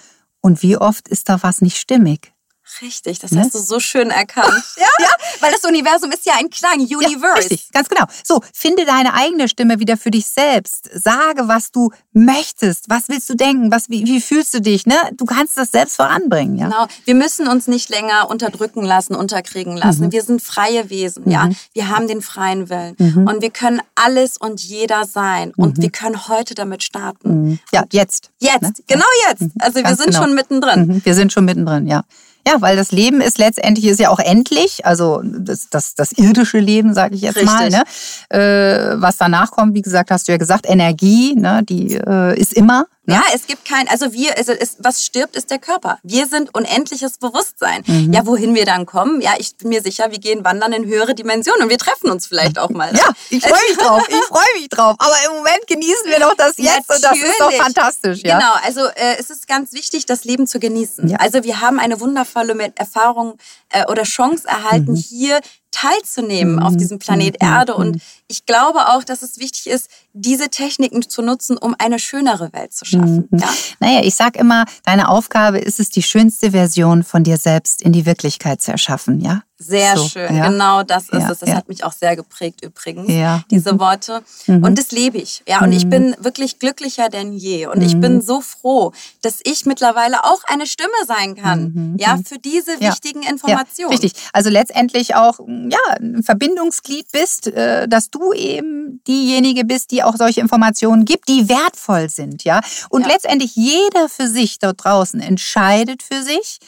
Und 0.42 0.62
wie 0.62 0.78
oft 0.78 1.08
ist 1.08 1.30
da 1.30 1.42
was 1.44 1.62
nicht 1.62 1.78
stimmig? 1.78 2.35
Richtig, 2.82 3.20
das 3.20 3.32
Ne? 3.32 3.42
hast 3.42 3.54
du 3.56 3.60
so 3.60 3.80
schön 3.80 4.10
erkannt. 4.10 4.64
ja, 4.78 4.88
ja, 5.00 5.10
weil 5.40 5.52
das 5.52 5.64
Universum 5.64 6.12
ist 6.12 6.26
ja 6.26 6.34
ein 6.40 6.50
Klang, 6.50 6.80
Universe. 6.80 7.22
Ja, 7.26 7.34
richtig, 7.34 7.72
ganz 7.72 7.90
genau. 7.90 8.06
So, 8.24 8.42
finde 8.54 8.86
deine 8.86 9.14
eigene 9.14 9.48
Stimme 9.48 9.80
wieder 9.80 9.98
für 9.98 10.12
dich 10.12 10.28
selbst. 10.28 10.90
Sage, 10.94 11.48
was 11.48 11.72
du 11.72 11.92
möchtest. 12.14 12.86
Was 12.90 13.08
willst 13.10 13.30
du 13.30 13.36
denken? 13.36 13.72
Was, 13.72 13.90
wie, 13.90 14.06
wie 14.06 14.22
fühlst 14.22 14.54
du 14.54 14.62
dich? 14.62 14.86
Ne? 14.86 14.96
Du 15.14 15.26
kannst 15.26 15.58
das 15.58 15.72
selbst 15.72 15.96
voranbringen. 15.96 16.58
Ja? 16.58 16.66
Genau. 16.68 16.88
Wir 17.06 17.16
müssen 17.16 17.48
uns 17.48 17.68
nicht 17.68 17.90
länger 17.90 18.30
unterdrücken 18.30 18.84
lassen, 18.84 19.16
unterkriegen 19.16 19.78
lassen. 19.78 20.12
Wir 20.12 20.24
sind 20.24 20.42
freie 20.42 20.90
Wesen, 20.90 21.30
ja. 21.30 21.50
Wir 21.74 21.90
haben 21.90 22.08
den 22.08 22.22
freien 22.22 22.70
Willen. 22.70 22.96
Und 23.28 23.42
wir 23.42 23.50
können 23.52 23.82
alles 23.96 24.38
und 24.38 24.62
jeder 24.62 25.06
sein. 25.06 25.54
Und 25.56 25.82
wir 25.82 25.90
können 25.90 26.28
heute 26.28 26.56
damit 26.56 26.84
starten. 26.84 27.60
Ja, 27.72 27.84
jetzt. 27.92 28.32
Jetzt, 28.40 28.88
genau 28.88 29.06
jetzt. 29.30 29.44
Also 29.60 29.76
wir 29.76 29.84
Ganz 29.84 29.98
sind 29.98 30.12
genau. 30.12 30.24
schon 30.24 30.36
mittendrin. 30.36 30.88
Mhm, 30.88 31.06
Wir 31.06 31.14
sind 31.16 31.32
schon 31.34 31.46
mittendrin, 31.46 31.88
ja. 31.88 32.04
Ja, 32.48 32.62
weil 32.62 32.76
das 32.76 32.92
Leben 32.92 33.22
ist 33.22 33.40
letztendlich 33.40 33.88
ist 33.88 34.00
ja 34.00 34.10
auch 34.10 34.20
endlich, 34.20 34.86
also 34.86 35.22
das, 35.24 35.68
das, 35.70 35.96
das 35.96 36.12
irdische 36.12 36.60
Leben, 36.60 36.94
sage 36.94 37.16
ich 37.16 37.22
jetzt 37.22 37.44
mal. 37.44 37.66
Richtig. 37.66 37.84
Ne? 38.32 38.40
Äh, 38.40 39.02
was 39.02 39.18
danach 39.18 39.52
kommt, 39.52 39.74
wie 39.74 39.82
gesagt, 39.82 40.12
hast 40.12 40.28
du 40.28 40.32
ja 40.32 40.38
gesagt, 40.38 40.66
Energie, 40.70 41.34
ne? 41.36 41.64
die 41.64 41.96
äh, 41.96 42.40
ist 42.40 42.54
immer. 42.54 42.86
Ne? 43.08 43.16
Ja, 43.16 43.24
es 43.34 43.46
gibt 43.48 43.66
kein, 43.66 43.88
also 43.88 44.14
wir, 44.14 44.38
also 44.38 44.52
es, 44.52 44.78
was 44.80 45.04
stirbt, 45.04 45.36
ist 45.36 45.52
der 45.52 45.60
Körper. 45.60 46.00
Wir 46.04 46.28
sind 46.28 46.54
unendliches 46.56 47.18
Bewusstsein. 47.18 47.84
Mhm. 47.86 48.14
Ja, 48.14 48.26
wohin 48.26 48.56
wir 48.56 48.66
dann 48.66 48.86
kommen, 48.86 49.22
ja, 49.22 49.34
ich 49.38 49.56
bin 49.58 49.70
mir 49.70 49.82
sicher, 49.82 50.12
wir 50.12 50.20
gehen 50.20 50.44
wandern 50.44 50.74
in 50.74 50.86
höhere 50.86 51.14
Dimensionen 51.16 51.64
und 51.64 51.70
wir 51.70 51.78
treffen 51.78 52.10
uns 52.10 52.26
vielleicht 52.26 52.58
auch 52.58 52.70
mal. 52.72 52.96
Ja, 52.96 53.10
ich 53.30 53.44
freue 53.44 53.60
mich 53.70 53.78
drauf, 53.78 54.04
ich 54.10 54.16
freue 54.28 54.60
mich 54.60 54.70
drauf. 54.70 54.96
Aber 55.00 55.16
im 55.28 55.38
Moment 55.38 55.68
genießen 55.68 56.06
wir 56.08 56.20
doch 56.20 56.34
das 56.36 56.58
jetzt 56.58 56.90
und 56.90 57.04
das 57.04 57.18
ist 57.18 57.40
doch 57.40 57.52
Natürlich. 57.52 57.62
fantastisch. 57.62 58.22
Ja? 58.24 58.40
Genau, 58.40 58.54
also 58.64 58.82
äh, 58.96 59.18
es 59.20 59.30
ist 59.30 59.48
ganz 59.48 59.74
wichtig, 59.74 60.06
das 60.06 60.24
Leben 60.24 60.48
zu 60.48 60.60
genießen. 60.60 61.08
Ja. 61.08 61.18
Also 61.18 61.44
wir 61.44 61.62
haben 61.62 61.80
eine 61.80 62.00
wundervolle 62.00 62.56
Erfahrung 62.76 63.38
äh, 63.70 63.86
oder 63.86 64.04
Chance 64.04 64.48
erhalten, 64.48 64.94
Mhm. 64.94 64.96
hier 64.96 65.40
teilzunehmen 65.72 66.60
auf 66.62 66.78
diesem 66.78 67.00
Planet 67.00 67.38
Erde. 67.42 67.76
Und 67.76 68.02
ich 68.28 68.46
glaube 68.46 68.88
auch, 68.90 69.04
dass 69.04 69.22
es 69.22 69.38
wichtig 69.40 69.68
ist, 69.68 69.88
diese 70.14 70.50
Techniken 70.50 71.02
zu 71.08 71.22
nutzen, 71.22 71.58
um 71.58 71.76
eine 71.78 72.00
schönere 72.00 72.52
Welt 72.54 72.74
zu 72.74 72.86
schaffen. 72.86 73.28
Mhm. 73.30 73.40
Ja? 73.40 73.50
Naja, 73.80 74.00
ich 74.04 74.16
sag 74.16 74.36
immer, 74.38 74.66
deine 74.84 75.10
Aufgabe 75.10 75.60
ist 75.60 75.80
es, 75.80 75.90
die 75.90 76.04
schönste 76.04 76.52
Version 76.52 77.04
von 77.04 77.24
dir 77.24 77.38
selbst 77.38 77.82
in 77.82 77.92
die 77.94 78.06
Wirklichkeit 78.06 78.62
zu 78.62 78.72
erschaffen, 78.72 79.20
ja? 79.22 79.44
Sehr 79.58 79.96
So, 79.96 80.10
schön, 80.10 80.36
ja. 80.36 80.50
genau 80.50 80.84
das 80.84 81.04
ist 81.04 81.14
Ja, 81.14 81.32
es. 81.32 81.40
Das 81.40 81.48
ja. 81.50 81.56
hat 81.56 81.70
mich 81.70 81.86
auch 81.86 81.94
sehr 81.94 82.18
geprägt 82.18 82.62
übrigens, 82.62 83.10
Ja. 83.10 83.38
Mhm. 83.38 83.44
diese 83.52 83.80
Worte. 83.80 84.22
Und 84.48 84.78
das 84.78 84.92
lebe 84.92 85.18
ich. 85.18 85.44
Ja, 85.48 85.62
und 85.62 85.72
ich 85.72 85.88
bin 85.90 86.14
wirklich 86.20 86.60
glücklicher 86.60 87.08
denn 87.08 87.32
je. 87.32 87.68
Und 87.68 87.82
ich 87.82 87.96
Mhm. 87.96 88.02
bin 88.02 88.22
so 88.22 88.42
froh, 88.42 88.92
dass 89.22 89.40
ich 89.46 89.66
mittlerweile 89.66 90.26
auch 90.26 90.44
eine 90.46 90.66
Stimme 90.68 90.92
sein 91.08 91.36
kann, 91.36 91.96
ja, 91.98 92.20
für 92.26 92.38
diese 92.38 92.76
Mhm. 92.76 92.82
Wichtigen 92.82 93.24
Informationen. 93.24 93.92
Richtig. 93.92 94.12
Also 94.34 94.50
letztendlich 94.50 95.16
auch 95.16 95.40
ja, 95.70 95.80
ein 96.02 96.22
Verbindungsglied 96.24 97.10
bist, 97.14 97.48
äh, 97.48 97.88
dass 97.88 98.10
du 98.16 98.34
eben 98.34 99.02
diejenige 99.08 99.66
bist, 99.66 99.92
die 99.92 100.04
auch 100.04 100.16
solche 100.18 100.42
Informationen 100.42 101.06
gibt, 101.06 101.28
die 101.28 101.50
wertvoll 101.50 102.10
sind, 102.10 102.44
ja. 102.44 102.62
Und 102.90 103.02
Ja. 103.04 103.10
letztendlich 103.10 103.56
jeder 103.56 104.10
für 104.10 104.28
sich 104.28 104.60
dort 104.60 104.84
draußen 104.84 105.20
entscheidet 105.20 106.02
für 106.04 106.24
sich, 106.24 106.60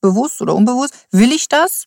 bewusst 0.00 0.40
oder 0.42 0.54
unbewusst, 0.54 0.94
will 1.10 1.32
ich 1.32 1.48
das 1.48 1.84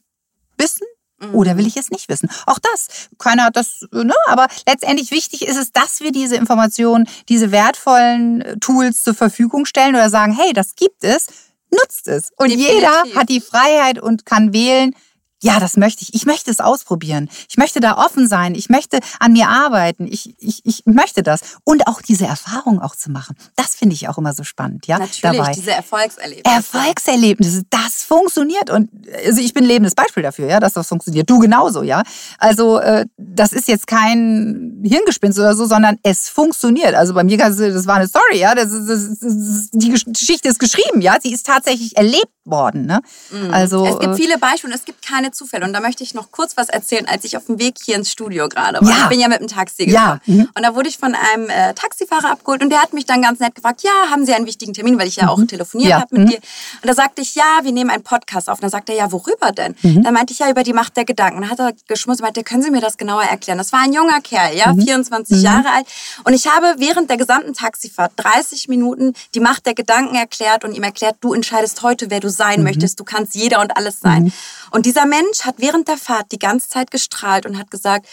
wissen? 0.58 0.86
Mhm. 1.19 1.36
Oder 1.36 1.58
will 1.58 1.67
ich 1.67 1.78
es 1.78 1.91
nicht 1.91 2.10
wissen? 2.10 2.30
Auch 2.47 2.58
das. 2.60 3.10
Keiner 3.19 3.45
hat 3.45 3.56
das, 3.56 3.86
ne? 3.91 4.15
Aber 4.28 4.47
letztendlich 4.67 5.12
wichtig 5.12 5.43
ist 5.47 5.58
es, 5.58 5.71
dass 5.71 6.00
wir 6.02 6.12
diese 6.12 6.36
Informationen, 6.36 7.08
diese 7.30 7.52
wertvollen 7.52 8.41
äh, 8.41 8.58
Tools 8.58 9.04
zur 9.04 9.13
Verfügung 9.13 9.65
stellen 9.65 9.95
oder 9.95 10.10
sagen, 10.10 10.34
hey, 10.34 10.52
das 10.54 10.76
gibt 10.76 11.04
es, 11.04 11.28
nutzt 11.69 12.08
es. 12.08 12.32
Und 12.38 12.50
Definitiv. 12.50 12.74
jeder 12.76 13.04
hat 13.15 13.30
die 13.30 13.39
Freiheit 13.41 14.00
und 14.00 14.26
kann 14.26 14.52
wählen, 14.52 14.95
ja, 15.41 15.60
das 15.60 15.75
möchte 15.77 16.04
ich. 16.04 16.13
Ich 16.13 16.25
möchte 16.25 16.51
es 16.51 16.60
ausprobieren. 16.60 17.30
Ich 17.49 17.58
möchte 17.58 17.80
da 17.80 17.97
offen 17.97 18.27
sein. 18.27 18.56
Ich 18.56 18.69
möchte 18.69 18.99
an 19.19 19.34
mir 19.34 19.47
arbeiten. 19.49 20.08
Ich, 20.08 20.36
ich, 20.39 20.62
ich 20.65 20.84
möchte 20.86 21.23
das. 21.23 21.41
Und 21.63 21.88
auch 21.88 22.01
diese 22.01 22.25
Erfahrung 22.25 22.80
auch 22.82 22.95
zu 22.95 23.10
machen. 23.12 23.36
Das 23.56 23.75
finde 23.75 23.95
ich 23.95 24.08
auch 24.08 24.17
immer 24.17 24.34
so 24.34 24.43
spannend, 24.43 24.88
ja, 24.88 24.99
Natürlich, 24.99 25.21
dabei. 25.21 25.51
diese 25.54 25.71
Erfolgserlebnisse. 25.71 26.43
Erfolgserlebnisse, 26.56 27.63
das 27.69 28.04
funktioniert. 28.04 28.69
Und 28.69 28.89
also 29.25 29.41
ich 29.41 29.54
bin 29.54 29.63
ein 29.63 29.67
lebendes 29.67 29.95
Beispiel 29.95 30.23
dafür, 30.23 30.47
ja, 30.47 30.60
dass 30.60 30.73
das 30.73 30.88
funktioniert. 30.88 31.30
Du 31.30 31.39
genauso, 31.39 31.84
ja. 31.84 32.04
Also 32.38 32.80
äh, 32.80 33.06
das 33.17 33.51
ist 33.51 33.67
jetzt 33.67 33.88
kein 33.88 34.82
Hirngespinst 34.84 35.39
oder 35.39 35.56
so, 35.56 35.65
sondern 35.65 35.97
es 36.04 36.30
funktioniert. 36.30 36.93
Also 36.95 37.13
bei 37.13 37.23
mir, 37.23 37.38
kannst 37.38 37.60
du- 37.60 37.71
das 37.73 37.88
war 37.88 37.95
eine 37.95 38.08
Story, 38.08 38.38
ja. 38.39 38.54
Das 38.56 38.71
ist, 38.71 38.88
das 38.88 38.99
ist, 39.01 39.69
die 39.73 39.91
Gesch- 39.93 40.12
Geschichte 40.12 40.49
ist 40.49 40.60
geschrieben, 40.60 41.01
ja. 41.01 41.17
Sie 41.21 41.32
ist 41.34 41.45
tatsächlich 41.45 41.97
erlebt 41.97 42.27
worden. 42.45 42.86
Ne? 42.86 43.01
Mhm. 43.32 43.54
Also, 43.54 43.86
es 43.86 43.99
gibt 43.99 44.13
äh, 44.13 44.15
viele 44.15 44.38
Beispiele 44.38 44.73
und 44.73 44.80
es 44.80 44.86
gibt 44.86 45.06
keine 45.06 45.32
Zufälle. 45.32 45.65
Und 45.65 45.73
da 45.73 45.80
möchte 45.80 46.04
ich 46.04 46.13
noch 46.13 46.32
kurz 46.32 46.58
was 46.58 46.69
erzählen, 46.69 47.08
als 47.08 47.23
ich 47.23 47.38
auf 47.38 47.45
dem 47.45 47.60
Weg 47.60 47.75
hier 47.84 47.95
ins 47.95 48.12
Studio 48.12 48.49
gerade 48.49 48.82
war. 48.82 48.89
Ja. 48.89 49.04
Ich 49.04 49.10
bin 49.10 49.19
ja 49.19 49.27
mit 49.27 49.39
dem 49.39 49.47
Taxi 49.47 49.86
gefahren. 49.86 50.21
Ja. 50.25 50.34
Mhm. 50.34 50.49
Und 50.56 50.63
da 50.63 50.75
wurde 50.75 50.89
ich 50.89 50.97
von 50.97 51.15
einem 51.15 51.49
äh, 51.49 51.73
Taxifahrer 51.73 52.32
abgeholt 52.32 52.63
und 52.63 52.69
der 52.69 52.82
hat 52.82 52.93
mich 52.93 53.06
dann 53.06 53.21
ganz 53.21 53.39
nett 53.39 53.54
gefragt, 53.54 53.84
ja, 53.84 53.91
haben 54.10 54.25
Sie 54.25 54.34
einen 54.34 54.45
wichtigen 54.47 54.73
Termin, 54.73 54.97
weil 54.97 55.08
ich 55.08 55.17
ja 55.17 55.30
auch 55.30 55.38
mhm. 55.38 55.47
telefoniert 55.47 55.89
ja. 55.91 56.01
habe 56.01 56.08
mit 56.17 56.25
mhm. 56.25 56.30
dir. 56.32 56.38
Und 56.38 56.89
da 56.89 56.93
sagte 56.93 57.21
ich, 57.21 57.36
ja, 57.36 57.60
wir 57.62 57.71
nehmen 57.71 57.89
einen 57.91 58.04
Podcast 58.04 58.49
auf. 58.49 58.58
Und 58.58 58.63
dann 58.63 58.71
sagte 58.71 58.93
er, 58.93 58.97
ja, 58.97 59.12
worüber 59.12 59.51
denn? 59.51 59.75
Mhm. 59.84 60.04
Dann 60.04 60.13
meinte 60.13 60.34
ich, 60.34 60.39
ja, 60.39 60.49
über 60.49 60.63
die 60.63 60.73
Macht 60.73 60.97
der 60.97 61.06
Gedanken. 61.06 61.38
Und 61.38 61.43
dann 61.43 61.51
hat 61.51 61.60
er 61.60 61.73
geschmust 61.88 62.21
und 62.21 62.25
meinte, 62.25 62.43
können 62.43 62.63
Sie 62.63 62.71
mir 62.71 62.82
das 62.82 62.97
genauer 62.97 63.23
erklären? 63.23 63.60
Das 63.60 63.71
war 63.71 63.82
ein 63.82 63.93
junger 63.93 64.19
Kerl, 64.21 64.56
ja, 64.56 64.73
24 64.73 65.38
mhm. 65.38 65.43
Jahre 65.43 65.69
alt. 65.71 65.86
Und 66.23 66.34
ich 66.34 66.47
habe 66.47 66.75
während 66.77 67.10
der 67.10 67.17
gesamten 67.17 67.54
Taxifahrt 67.54 68.13
30 68.15 68.67
Minuten 68.67 69.13
die 69.36 69.39
Macht 69.39 69.65
der 69.67 69.75
Gedanken 69.75 70.15
erklärt 70.15 70.63
und 70.63 70.73
ihm 70.73 70.84
erklärt, 70.84 71.17
du 71.21 71.34
entscheidest 71.34 71.84
heute, 71.84 72.10
wer 72.10 72.19
du 72.19 72.31
sein 72.32 72.63
möchtest. 72.63 73.00
Du 73.00 73.04
kannst 73.04 73.36
jeder 73.36 73.62
und 73.62 73.78
alles 73.78 74.00
sein. 74.00 74.24
Mhm. 74.24 74.34
Und 74.72 74.86
dieser 74.86 75.06
Mensch 75.06 75.41
hat 75.41 75.56
während 75.58 75.88
der 75.88 75.98
Fahrt 75.98 76.32
die 76.32 76.39
ganze 76.39 76.70
Zeit 76.70 76.91
gestrahlt 76.91 77.46
und 77.46 77.58
hat 77.58 77.70
gesagt, 77.70 78.08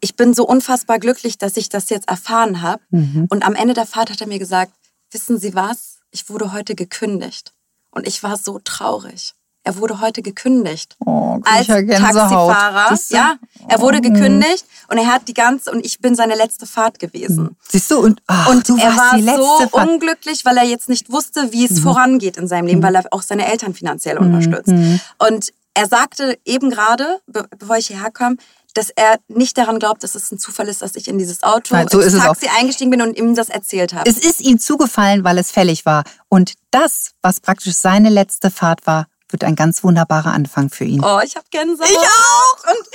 ich 0.00 0.16
bin 0.16 0.34
so 0.34 0.46
unfassbar 0.46 0.98
glücklich, 0.98 1.38
dass 1.38 1.56
ich 1.56 1.68
das 1.68 1.90
jetzt 1.90 2.08
erfahren 2.08 2.62
habe. 2.62 2.82
Mhm. 2.90 3.26
Und 3.28 3.44
am 3.44 3.54
Ende 3.54 3.74
der 3.74 3.86
Fahrt 3.86 4.10
hat 4.10 4.20
er 4.20 4.28
mir 4.28 4.38
gesagt, 4.38 4.72
wissen 5.10 5.38
Sie 5.38 5.54
was? 5.54 5.98
Ich 6.10 6.28
wurde 6.28 6.52
heute 6.52 6.74
gekündigt. 6.74 7.52
Und 7.90 8.06
ich 8.06 8.22
war 8.22 8.36
so 8.36 8.58
traurig. 8.58 9.34
Er 9.68 9.76
wurde 9.76 10.00
heute 10.00 10.22
gekündigt. 10.22 10.96
Oh, 11.04 11.38
als 11.44 11.66
Taxifahrer. 11.66 12.98
Ja, 13.10 13.36
er 13.68 13.80
wurde 13.82 13.98
oh. 13.98 14.00
gekündigt 14.00 14.64
und 14.88 14.96
er 14.96 15.12
hat 15.12 15.28
die 15.28 15.34
ganze 15.34 15.70
und 15.70 15.84
ich 15.84 16.00
bin 16.00 16.14
seine 16.14 16.36
letzte 16.36 16.64
Fahrt 16.64 16.98
gewesen. 16.98 17.54
Siehst 17.68 17.90
du 17.90 17.98
und, 17.98 18.22
ach, 18.26 18.48
und 18.48 18.66
du 18.66 18.78
er 18.78 18.96
war 18.96 19.36
so 19.36 19.68
Fahrt. 19.68 19.86
unglücklich, 19.86 20.46
weil 20.46 20.56
er 20.56 20.64
jetzt 20.64 20.88
nicht 20.88 21.12
wusste, 21.12 21.52
wie 21.52 21.66
es 21.66 21.72
mhm. 21.72 21.82
vorangeht 21.82 22.38
in 22.38 22.48
seinem 22.48 22.66
Leben, 22.66 22.78
mhm. 22.78 22.84
weil 22.84 22.94
er 22.94 23.04
auch 23.10 23.20
seine 23.20 23.46
Eltern 23.46 23.74
finanziell 23.74 24.18
mhm. 24.18 24.26
unterstützt. 24.34 24.68
Mhm. 24.68 25.00
Und 25.18 25.52
er 25.74 25.86
sagte 25.86 26.38
eben 26.46 26.70
gerade, 26.70 27.20
bevor 27.26 27.76
ich 27.76 27.88
hierher 27.88 28.10
kam, 28.10 28.38
dass 28.72 28.88
er 28.88 29.18
nicht 29.28 29.58
daran 29.58 29.78
glaubt, 29.78 30.02
dass 30.02 30.14
es 30.14 30.32
ein 30.32 30.38
Zufall 30.38 30.68
ist, 30.68 30.80
dass 30.80 30.96
ich 30.96 31.08
in 31.08 31.18
dieses 31.18 31.42
Auto, 31.42 31.74
Nein, 31.74 31.88
so 31.90 32.00
ins 32.00 32.16
Taxi 32.16 32.48
eingestiegen 32.58 32.90
bin 32.90 33.02
und 33.02 33.18
ihm 33.18 33.34
das 33.34 33.50
erzählt 33.50 33.92
habe. 33.92 34.08
Es 34.08 34.16
ist 34.16 34.40
ihm 34.40 34.58
zugefallen, 34.58 35.24
weil 35.24 35.36
es 35.36 35.50
fällig 35.50 35.84
war. 35.84 36.04
Und 36.30 36.54
das, 36.70 37.10
was 37.20 37.40
praktisch 37.40 37.74
seine 37.74 38.08
letzte 38.08 38.50
Fahrt 38.50 38.86
war, 38.86 39.08
wird 39.30 39.44
ein 39.44 39.56
ganz 39.56 39.84
wunderbarer 39.84 40.32
Anfang 40.32 40.70
für 40.70 40.84
ihn. 40.84 41.04
Oh, 41.04 41.20
ich 41.22 41.36
habe 41.36 41.46
Gänsehaut. 41.50 41.90
Ich 41.90 41.96
auch. 41.96 42.70
Und 42.70 42.88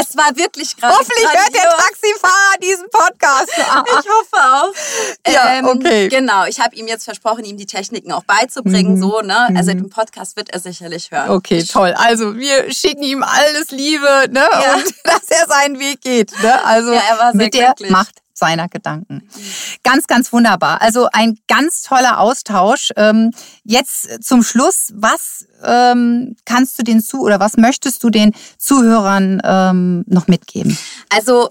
es 0.00 0.16
war 0.16 0.36
wirklich 0.36 0.76
gerade. 0.76 0.94
Hoffentlich 0.94 1.26
hört 1.26 1.54
der 1.54 1.68
Taxifahrer 1.70 2.58
diesen 2.62 2.88
Podcast. 2.90 3.48
ich 3.56 4.10
hoffe 4.10 4.36
auch. 4.36 5.32
Ja, 5.32 5.54
ähm, 5.54 5.66
okay. 5.66 6.08
Genau, 6.08 6.44
ich 6.46 6.60
habe 6.60 6.74
ihm 6.76 6.86
jetzt 6.86 7.04
versprochen, 7.04 7.44
ihm 7.44 7.56
die 7.56 7.66
Techniken 7.66 8.12
auch 8.12 8.24
beizubringen. 8.24 8.94
Mhm. 8.94 9.02
So, 9.02 9.20
ne? 9.20 9.48
Also 9.54 9.72
mhm. 9.72 9.78
den 9.78 9.90
Podcast 9.90 10.36
wird 10.36 10.50
er 10.50 10.60
sicherlich 10.60 11.10
hören. 11.10 11.30
Okay, 11.30 11.58
ich 11.58 11.68
toll. 11.68 11.94
Also 11.96 12.36
wir 12.36 12.72
schicken 12.72 13.02
ihm 13.02 13.22
alles 13.22 13.70
Liebe, 13.70 14.26
ne? 14.30 14.46
Ja. 14.50 14.74
Und 14.74 14.94
dass 15.04 15.28
er 15.28 15.46
seinen 15.46 15.78
Weg 15.78 16.00
geht. 16.00 16.32
Ne? 16.42 16.64
Also 16.64 16.92
ja, 16.92 17.02
er 17.10 17.18
war 17.18 17.32
sehr 17.32 17.36
mit 17.36 17.52
glücklich. 17.52 17.88
der 17.88 17.90
Macht 17.90 18.22
seiner 18.34 18.68
Gedanken. 18.68 19.28
Ganz, 19.84 20.06
ganz 20.06 20.32
wunderbar. 20.32 20.80
Also 20.82 21.08
ein 21.12 21.38
ganz 21.48 21.82
toller 21.82 22.18
Austausch. 22.18 22.90
Ähm, 22.96 23.30
jetzt 23.62 24.24
zum 24.24 24.42
Schluss, 24.42 24.92
was 24.94 25.46
ähm, 25.64 26.36
kannst 26.44 26.78
du 26.78 26.82
den 26.82 27.00
zu 27.00 27.22
oder 27.22 27.40
was 27.40 27.56
möchtest 27.56 28.02
du 28.04 28.10
den 28.10 28.32
Zuhörern 28.58 29.40
ähm, 29.44 30.04
noch 30.06 30.28
mitgeben? 30.28 30.76
Also 31.08 31.50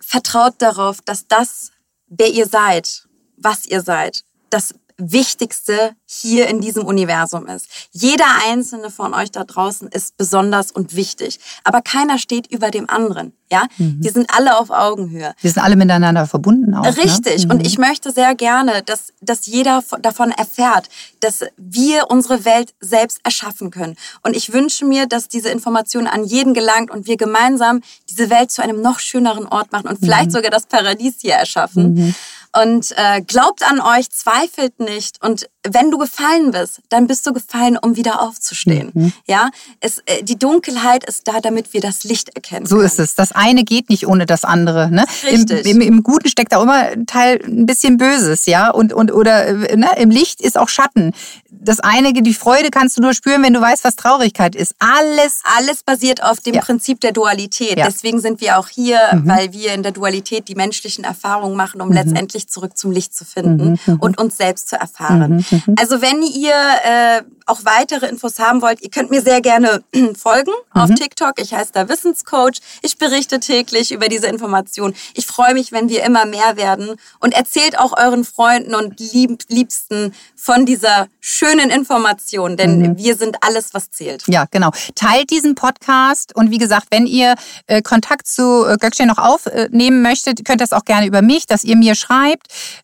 vertraut 0.00 0.54
darauf, 0.58 1.00
dass 1.00 1.26
das, 1.26 1.70
wer 2.08 2.28
ihr 2.28 2.46
seid, 2.46 3.06
was 3.36 3.66
ihr 3.66 3.80
seid, 3.80 4.24
das 4.50 4.74
Wichtigste 4.98 5.94
hier 6.04 6.48
in 6.48 6.60
diesem 6.60 6.84
Universum 6.84 7.46
ist. 7.46 7.66
Jeder 7.90 8.26
einzelne 8.48 8.90
von 8.90 9.14
euch 9.14 9.30
da 9.30 9.44
draußen 9.44 9.88
ist 9.88 10.16
besonders 10.16 10.72
und 10.72 10.94
wichtig, 10.94 11.38
aber 11.64 11.82
keiner 11.82 12.18
steht 12.18 12.46
über 12.50 12.70
dem 12.70 12.88
anderen. 12.88 13.32
Ja, 13.50 13.66
mhm. 13.76 14.00
die 14.00 14.08
sind 14.08 14.30
alle 14.34 14.56
auf 14.58 14.70
Augenhöhe. 14.70 15.34
Wir 15.42 15.50
sind 15.50 15.62
alle 15.62 15.76
miteinander 15.76 16.26
verbunden 16.26 16.74
auch. 16.74 16.84
Ne? 16.84 16.96
Richtig. 16.96 17.46
Ne? 17.46 17.54
Und 17.54 17.66
ich 17.66 17.76
möchte 17.76 18.10
sehr 18.10 18.34
gerne, 18.34 18.82
dass, 18.82 19.12
dass 19.20 19.44
jeder 19.44 19.84
davon 20.00 20.30
erfährt, 20.30 20.88
dass 21.20 21.40
wir 21.58 22.10
unsere 22.10 22.46
Welt 22.46 22.72
selbst 22.80 23.20
erschaffen 23.24 23.70
können. 23.70 23.96
Und 24.22 24.36
ich 24.36 24.54
wünsche 24.54 24.86
mir, 24.86 25.06
dass 25.06 25.28
diese 25.28 25.50
Information 25.50 26.06
an 26.06 26.24
jeden 26.24 26.54
gelangt 26.54 26.90
und 26.90 27.06
wir 27.06 27.18
gemeinsam 27.18 27.82
diese 28.08 28.30
Welt 28.30 28.50
zu 28.50 28.62
einem 28.62 28.80
noch 28.80 29.00
schöneren 29.00 29.46
Ort 29.46 29.70
machen 29.70 29.86
und 29.86 29.98
vielleicht 29.98 30.28
mhm. 30.28 30.32
sogar 30.36 30.50
das 30.50 30.64
Paradies 30.64 31.16
hier 31.20 31.34
erschaffen. 31.34 32.14
Und 32.54 32.92
äh, 32.96 33.22
glaubt 33.22 33.62
an 33.62 33.80
euch, 33.80 34.10
zweifelt 34.10 34.78
nicht. 34.78 35.22
Und 35.24 35.48
wenn 35.66 35.90
du 35.90 35.98
gefallen 35.98 36.50
bist, 36.50 36.80
dann 36.88 37.06
bist 37.06 37.26
du 37.26 37.32
gefallen, 37.32 37.78
um 37.80 37.96
wieder 37.96 38.20
aufzustehen. 38.20 38.90
Mhm. 38.92 39.12
Ja, 39.26 39.50
es, 39.80 39.98
äh, 40.06 40.22
die 40.22 40.38
Dunkelheit 40.38 41.04
ist 41.04 41.28
da, 41.28 41.40
damit 41.40 41.72
wir 41.72 41.80
das 41.80 42.04
Licht 42.04 42.30
erkennen. 42.34 42.66
So 42.66 42.76
können. 42.76 42.86
ist 42.86 42.98
es. 42.98 43.14
Das 43.14 43.32
eine 43.32 43.64
geht 43.64 43.88
nicht 43.88 44.06
ohne 44.06 44.26
das 44.26 44.44
andere. 44.44 44.90
Ne? 44.90 45.04
Richtig. 45.24 45.66
Im, 45.66 45.80
im, 45.80 45.88
Im, 45.88 46.02
Guten 46.02 46.28
steckt 46.28 46.52
da 46.52 46.60
immer 46.60 46.88
ein 46.88 47.06
Teil 47.06 47.40
ein 47.46 47.64
bisschen 47.64 47.96
Böses, 47.96 48.46
ja. 48.46 48.70
Und, 48.70 48.92
und 48.92 49.12
oder 49.12 49.46
äh, 49.46 49.76
ne? 49.76 49.88
im 49.96 50.10
Licht 50.10 50.40
ist 50.40 50.58
auch 50.58 50.68
Schatten. 50.68 51.12
Das 51.48 51.80
eine, 51.80 52.12
die 52.12 52.34
Freude 52.34 52.70
kannst 52.70 52.96
du 52.96 53.02
nur 53.02 53.14
spüren, 53.14 53.42
wenn 53.42 53.52
du 53.52 53.60
weißt, 53.60 53.84
was 53.84 53.94
Traurigkeit 53.94 54.56
ist. 54.56 54.74
Alles. 54.78 55.40
Alles 55.56 55.84
basiert 55.84 56.22
auf 56.22 56.40
dem 56.40 56.54
ja. 56.54 56.60
Prinzip 56.60 57.00
der 57.00 57.12
Dualität. 57.12 57.78
Ja. 57.78 57.86
Deswegen 57.86 58.20
sind 58.20 58.40
wir 58.40 58.58
auch 58.58 58.68
hier, 58.68 58.98
mhm. 59.12 59.28
weil 59.28 59.52
wir 59.52 59.72
in 59.74 59.82
der 59.82 59.92
Dualität 59.92 60.48
die 60.48 60.54
menschlichen 60.56 61.04
Erfahrungen 61.04 61.56
machen, 61.56 61.80
um 61.80 61.88
mhm. 61.88 61.94
letztendlich 61.94 62.41
wirklich 62.42 62.48
zurück 62.48 62.76
zum 62.76 62.90
Licht 62.90 63.14
zu 63.14 63.24
finden 63.24 63.70
mhm, 63.86 63.94
mhm. 63.94 64.00
und 64.00 64.18
uns 64.18 64.36
selbst 64.36 64.68
zu 64.68 64.76
erfahren. 64.76 65.44
Mhm, 65.50 65.62
mhm, 65.66 65.74
also 65.78 66.00
wenn 66.00 66.22
ihr 66.22 66.54
äh, 66.84 67.22
auch 67.46 67.60
weitere 67.64 68.06
Infos 68.06 68.38
haben 68.38 68.62
wollt, 68.62 68.82
ihr 68.82 68.90
könnt 68.90 69.10
mir 69.10 69.22
sehr 69.22 69.40
gerne 69.40 69.82
folgen 70.16 70.52
auf 70.72 70.90
mhm. 70.90 70.96
TikTok. 70.96 71.34
Ich 71.38 71.52
heiße 71.52 71.72
da 71.72 71.88
Wissenscoach. 71.88 72.60
Ich 72.82 72.98
berichte 72.98 73.40
täglich 73.40 73.92
über 73.92 74.08
diese 74.08 74.26
Informationen. 74.26 74.94
Ich 75.14 75.26
freue 75.26 75.54
mich, 75.54 75.72
wenn 75.72 75.88
wir 75.88 76.04
immer 76.04 76.24
mehr 76.24 76.56
werden 76.56 76.96
und 77.20 77.34
erzählt 77.34 77.78
auch 77.78 77.96
euren 77.96 78.24
Freunden 78.24 78.74
und 78.74 78.98
Lieb 79.00 79.42
Liebsten 79.48 80.12
von 80.36 80.66
dieser 80.66 81.08
schönen 81.20 81.70
Information, 81.70 82.56
denn 82.56 82.78
mhm. 82.78 82.98
wir 82.98 83.16
sind 83.16 83.36
alles, 83.40 83.74
was 83.74 83.90
zählt. 83.90 84.24
Ja, 84.26 84.46
genau. 84.50 84.70
Teilt 84.94 85.30
diesen 85.30 85.54
Podcast 85.54 86.34
und 86.34 86.50
wie 86.50 86.58
gesagt, 86.58 86.88
wenn 86.90 87.06
ihr 87.06 87.34
äh, 87.66 87.82
Kontakt 87.82 88.26
zu 88.26 88.64
äh, 88.64 88.76
Gökçe 88.76 89.06
noch 89.06 89.18
aufnehmen 89.18 90.02
möchtet, 90.02 90.44
könnt 90.44 90.60
ihr 90.60 90.66
das 90.66 90.72
auch 90.72 90.84
gerne 90.84 91.06
über 91.06 91.22
mich, 91.22 91.46
dass 91.46 91.64
ihr 91.64 91.76
mir 91.76 91.94
schreibt. 91.94 92.31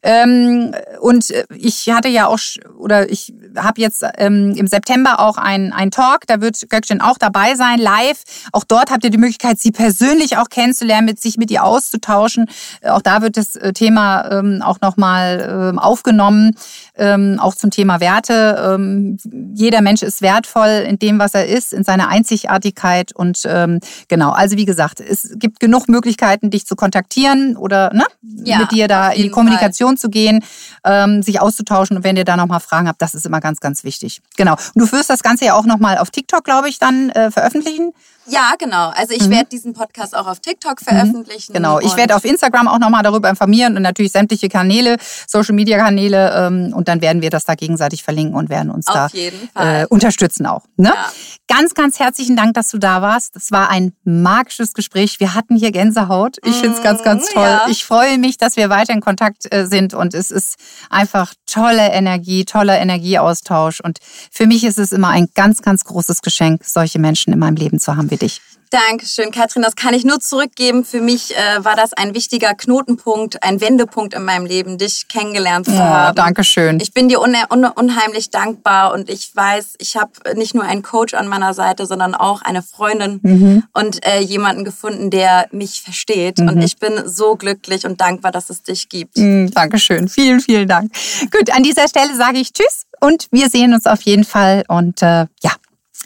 Ähm, 0.03 0.74
und 1.01 1.30
äh, 1.30 1.44
ich 1.55 1.88
hatte 1.90 2.09
ja 2.09 2.26
auch 2.26 2.38
oder 2.78 3.11
ich 3.11 3.32
habe 3.57 3.80
jetzt 3.80 4.05
ähm, 4.18 4.55
im 4.57 4.66
September 4.66 5.20
auch 5.20 5.36
ein, 5.36 5.72
ein 5.72 5.90
Talk, 5.90 6.26
da 6.26 6.40
wird 6.40 6.57
Gökçen 6.68 7.01
auch 7.01 7.18
dabei 7.18 7.55
sein, 7.55 7.78
live. 7.78 8.22
Auch 8.53 8.64
dort 8.64 8.90
habt 8.90 9.05
ihr 9.05 9.11
die 9.11 9.18
Möglichkeit, 9.18 9.59
sie 9.59 9.72
persönlich 9.72 10.36
auch 10.36 10.49
kennenzulernen, 10.49 11.07
mit 11.07 11.20
sich 11.20 11.36
mit 11.36 11.51
ihr 11.51 11.64
auszutauschen. 11.64 12.46
Äh, 12.80 12.90
auch 12.90 13.03
da 13.03 13.22
wird 13.22 13.36
das 13.36 13.57
äh, 13.57 13.72
Thema 13.72 14.30
ähm, 14.30 14.62
auch 14.62 14.80
nochmal 14.80 15.70
ähm, 15.72 15.78
aufgenommen, 15.78 16.55
ähm, 16.99 17.38
auch 17.40 17.55
zum 17.55 17.70
Thema 17.70 18.01
Werte. 18.01 18.74
Ähm, 18.74 19.16
jeder 19.55 19.80
Mensch 19.80 20.03
ist 20.03 20.22
wertvoll 20.22 20.84
in 20.86 20.99
dem, 20.99 21.18
was 21.18 21.34
er 21.34 21.46
ist, 21.46 21.72
in 21.72 21.84
seiner 21.84 22.09
Einzigartigkeit. 22.09 23.12
Und 23.12 23.42
ähm, 23.46 23.80
genau, 24.09 24.30
also 24.30 24.57
wie 24.57 24.64
gesagt, 24.64 25.01
es 25.01 25.34
gibt 25.36 25.61
genug 25.61 25.88
Möglichkeiten, 25.88 26.51
dich 26.51 26.66
zu 26.66 26.76
kontaktieren 26.76 27.57
oder 27.57 27.92
ne, 27.92 28.05
ja, 28.22 28.59
mit 28.59 28.72
dir 28.72 28.88
da 28.88 29.11
in 29.11 29.22
die 29.22 29.30
Kommunikation 29.30 29.90
Fall. 29.90 29.99
zu 29.99 30.11
gehen, 30.11 30.44
ähm, 30.84 31.22
sich 31.22 31.40
auszutauschen. 31.40 31.96
Und 31.96 32.05
wenn 32.05 32.16
ihr 32.16 32.24
da 32.24 32.36
nochmal 32.36 32.61
Fragen 32.61 32.88
habt, 32.88 33.01
das 33.01 33.14
ist 33.14 33.26
immer 33.26 33.40
ganz, 33.40 33.61
ganz 33.61 33.84
wichtig. 33.84 34.20
Genau. 34.36 34.53
Und 34.74 34.82
du 34.82 34.92
wirst 34.92 35.11
das 35.11 35.22
Ganze 35.22 35.46
ja 35.46 35.55
auch 35.55 35.66
nochmal 35.66 35.99
auf 35.99 36.11
TikTok, 36.11 36.44
glaube 36.44 36.68
ich, 36.68 36.78
dann 36.78 37.11
äh, 37.11 37.30
veröffentlichen. 37.30 37.92
Ja, 38.29 38.55
genau. 38.59 38.91
Also 38.95 39.14
ich 39.14 39.26
mhm. 39.26 39.31
werde 39.31 39.49
diesen 39.51 39.72
Podcast 39.72 40.16
auch 40.16 40.26
auf 40.26 40.41
TikTok 40.41 40.81
veröffentlichen. 40.81 41.53
Genau. 41.53 41.81
Ich 41.81 41.97
werde 41.97 42.16
auf 42.16 42.24
Instagram 42.24 42.68
auch 42.68 42.79
nochmal 42.79 43.03
darüber 43.03 43.29
informieren 43.31 43.76
und 43.76 43.83
natürlich 43.83 44.12
sämtliche 44.12 44.49
Kanäle, 44.49 44.97
Social 45.26 45.55
Media 45.55 45.79
Kanäle. 45.79 46.33
Ähm, 46.35 46.72
und 46.74 46.89
dann 46.89 47.01
werden 47.01 47.22
wir 47.22 47.31
das 47.31 47.45
da 47.45 47.55
gegenseitig 47.55 48.03
verlinken 48.03 48.37
und 48.37 48.49
werden 48.51 48.70
uns 48.70 48.87
auf 48.87 49.12
da 49.55 49.81
äh, 49.83 49.87
unterstützen 49.87 50.47
auch. 50.47 50.64
Ne? 50.76 50.93
Ja. 50.95 51.12
Ganz, 51.49 51.72
ganz 51.72 51.99
herzlichen 51.99 52.37
Dank, 52.37 52.55
dass 52.55 52.68
du 52.68 52.79
da 52.79 53.01
warst. 53.01 53.35
Das 53.35 53.51
war 53.51 53.70
ein 53.70 53.93
magisches 54.05 54.74
Gespräch. 54.74 55.18
Wir 55.18 55.35
hatten 55.35 55.57
hier 55.57 55.72
Gänsehaut. 55.72 56.37
Ich 56.45 56.57
finde 56.57 56.76
es 56.76 56.83
ganz, 56.83 57.03
ganz 57.03 57.31
mm, 57.31 57.35
toll. 57.35 57.43
Ja. 57.43 57.66
Ich 57.68 57.85
freue 57.85 58.18
mich, 58.18 58.37
dass 58.37 58.57
wir 58.57 58.68
weiter 58.68 58.93
in 58.93 59.01
Kontakt 59.01 59.51
äh, 59.51 59.66
sind 59.66 59.95
und 59.95 60.12
es 60.12 60.31
ist 60.31 60.57
einfach 60.91 61.33
tolle 61.47 61.89
Energie, 61.89 62.45
toller 62.45 62.79
Energieaustausch. 62.79 63.81
Und 63.81 63.99
für 64.31 64.47
mich 64.47 64.64
ist 64.64 64.79
es 64.79 64.93
immer 64.93 65.09
ein 65.09 65.29
ganz, 65.35 65.62
ganz 65.62 65.85
großes 65.85 66.20
Geschenk, 66.20 66.64
solche 66.64 66.99
Menschen 66.99 67.33
in 67.33 67.39
meinem 67.39 67.57
Leben 67.57 67.81
zu 67.81 67.97
haben 67.97 68.11
dich. 68.19 68.41
Dankeschön, 68.71 69.31
Katrin. 69.31 69.62
Das 69.62 69.77
kann 69.77 69.95
ich 69.95 70.05
nur 70.05 70.21
zurückgeben. 70.21 70.85
Für 70.85 71.01
mich 71.01 71.35
äh, 71.35 71.64
war 71.64 71.75
das 71.75 71.93
ein 71.95 72.14
wichtiger 72.14 72.55
Knotenpunkt, 72.55 73.43
ein 73.43 73.61
Wendepunkt 73.61 74.14
in 74.14 74.25
meinem 74.25 74.47
Leben, 74.47 74.79
dich 74.79 75.09
kennengelernt 75.09 75.66
zu 75.66 75.73
ja, 75.73 75.79
haben. 75.79 76.16
Dankeschön. 76.16 76.79
Ich 76.81 76.93
bin 76.93 77.09
dir 77.09 77.21
un 77.21 77.35
un 77.51 77.64
unheimlich 77.64 78.31
dankbar 78.31 78.93
und 78.93 79.09
ich 79.09 79.35
weiß, 79.35 79.75
ich 79.79 79.97
habe 79.97 80.11
nicht 80.35 80.55
nur 80.55 80.64
einen 80.64 80.83
Coach 80.83 81.14
an 81.14 81.29
meiner 81.29 81.55
Seite, 81.55 81.87
sondern 81.87 82.14
auch 82.14 82.43
eine 82.43 82.62
Freundin 82.62 83.21
mhm. 83.23 83.62
und 83.73 84.05
äh, 84.07 84.21
jemanden 84.21 84.64
gefunden, 84.64 85.11
der 85.11 85.49
mich 85.51 85.81
versteht. 85.81 86.39
Mhm. 86.39 86.49
Und 86.49 86.62
ich 86.62 86.77
bin 86.77 87.03
so 87.07 87.37
glücklich 87.37 87.87
und 87.87 88.01
dankbar, 88.01 88.33
dass 88.33 88.51
es 88.51 88.62
dich 88.62 88.89
gibt. 88.89 89.16
Mhm, 89.16 89.51
Dankeschön. 89.53 90.09
Vielen, 90.09 90.41
vielen 90.41 90.69
Dank. 90.69 90.93
Gut, 91.31 91.51
an 91.55 91.62
dieser 91.62 91.89
Stelle 91.89 92.14
sage 92.16 92.39
ich 92.39 92.53
Tschüss 92.53 92.83
und 93.01 93.29
wir 93.31 93.49
sehen 93.49 93.73
uns 93.73 93.87
auf 93.87 94.03
jeden 94.03 94.25
Fall. 94.25 94.64
Und 94.69 95.03
äh, 95.03 95.27
ja, 95.43 95.53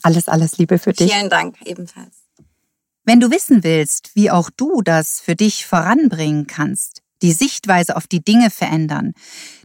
alles, 0.02 0.28
alles 0.28 0.58
Liebe 0.58 0.78
für 0.78 0.92
dich. 0.92 1.12
Vielen 1.12 1.30
Dank 1.30 1.56
ebenfalls. 1.64 2.22
Wenn 3.04 3.20
du 3.20 3.30
wissen 3.30 3.64
willst, 3.64 4.12
wie 4.14 4.30
auch 4.30 4.48
du 4.50 4.80
das 4.82 5.20
für 5.20 5.34
dich 5.34 5.66
voranbringen 5.66 6.46
kannst, 6.46 7.02
die 7.20 7.32
Sichtweise 7.32 7.96
auf 7.96 8.06
die 8.06 8.24
Dinge 8.24 8.50
verändern, 8.50 9.12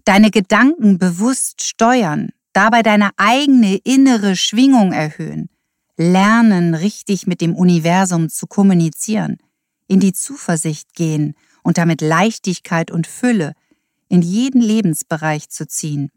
deine 0.06 0.32
Gedanken 0.32 0.98
bewusst 0.98 1.64
steuern, 1.64 2.30
dabei 2.54 2.82
deine 2.82 3.12
eigene 3.18 3.78
innere 3.78 4.36
Schwingung 4.36 4.92
erhöhen, 4.92 5.50
lernen, 5.98 6.74
richtig 6.74 7.28
mit 7.28 7.42
dem 7.42 7.56
Universum 7.56 8.30
zu 8.30 8.48
kommunizieren, 8.48 9.38
in 9.88 10.00
die 10.00 10.14
Zuversicht 10.14 10.94
gehen 10.94 11.36
und 11.64 11.78
damit 11.78 12.02
Leichtigkeit 12.02 12.92
und 12.92 13.08
Fülle 13.08 13.54
in 14.10 14.22
jeden 14.22 14.62
Lebensbereich 14.62 15.50
zu 15.50 15.68
ziehen, 15.68 16.10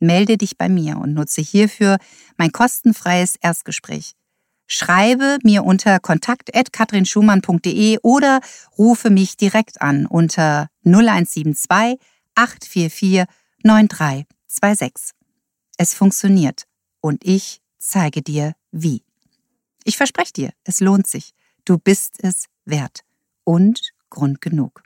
melde 0.00 0.36
dich 0.36 0.56
bei 0.56 0.68
mir 0.68 0.98
und 0.98 1.14
nutze 1.14 1.40
hierfür 1.40 1.98
mein 2.36 2.52
kostenfreies 2.52 3.36
Erstgespräch. 3.40 4.14
Schreibe 4.66 5.38
mir 5.42 5.64
unter 5.64 5.98
kontakt.katrinschumann.de 5.98 7.98
oder 8.02 8.40
rufe 8.76 9.10
mich 9.10 9.36
direkt 9.36 9.80
an 9.80 10.06
unter 10.06 10.68
0172 10.84 11.98
844 12.34 13.24
9326. 13.62 15.16
Es 15.78 15.94
funktioniert 15.94 16.64
und 17.00 17.24
ich 17.24 17.62
zeige 17.78 18.20
dir 18.20 18.52
wie. 18.70 19.02
Ich 19.84 19.96
verspreche 19.96 20.32
dir, 20.32 20.50
es 20.64 20.80
lohnt 20.80 21.06
sich. 21.06 21.32
Du 21.64 21.78
bist 21.78 22.16
es 22.22 22.46
wert 22.66 23.00
und 23.44 23.92
Grund 24.10 24.40
genug. 24.40 24.82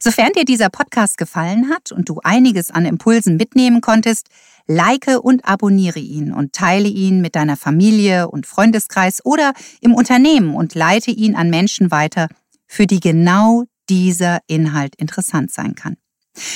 Sofern 0.00 0.30
dir 0.36 0.44
dieser 0.44 0.68
Podcast 0.68 1.18
gefallen 1.18 1.70
hat 1.70 1.92
und 1.92 2.08
du 2.08 2.20
einiges 2.22 2.70
an 2.70 2.86
Impulsen 2.86 3.36
mitnehmen 3.36 3.80
konntest, 3.80 4.28
like 4.66 5.06
und 5.22 5.44
abonniere 5.44 6.00
ihn 6.00 6.32
und 6.32 6.52
teile 6.52 6.88
ihn 6.88 7.20
mit 7.20 7.36
deiner 7.36 7.56
Familie 7.56 8.28
und 8.28 8.46
Freundeskreis 8.46 9.24
oder 9.24 9.52
im 9.80 9.94
Unternehmen 9.94 10.54
und 10.54 10.74
leite 10.74 11.10
ihn 11.10 11.36
an 11.36 11.50
Menschen 11.50 11.90
weiter, 11.90 12.28
für 12.66 12.86
die 12.86 13.00
genau 13.00 13.64
dieser 13.88 14.38
Inhalt 14.46 14.94
interessant 14.96 15.52
sein 15.52 15.74
kann. 15.74 15.96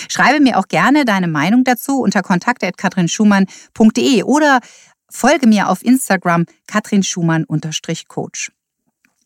Schreibe 0.09 0.40
mir 0.40 0.59
auch 0.59 0.68
gerne 0.68 1.04
deine 1.04 1.28
Meinung 1.28 1.64
dazu 1.64 2.00
unter 2.00 2.22
kontakt.katrinschumann.de 2.22 4.22
oder 4.24 4.61
folge 5.11 5.46
mir 5.46 5.68
auf 5.68 5.84
Instagram 5.84 6.46
katrinschumann-coach. 6.66 8.50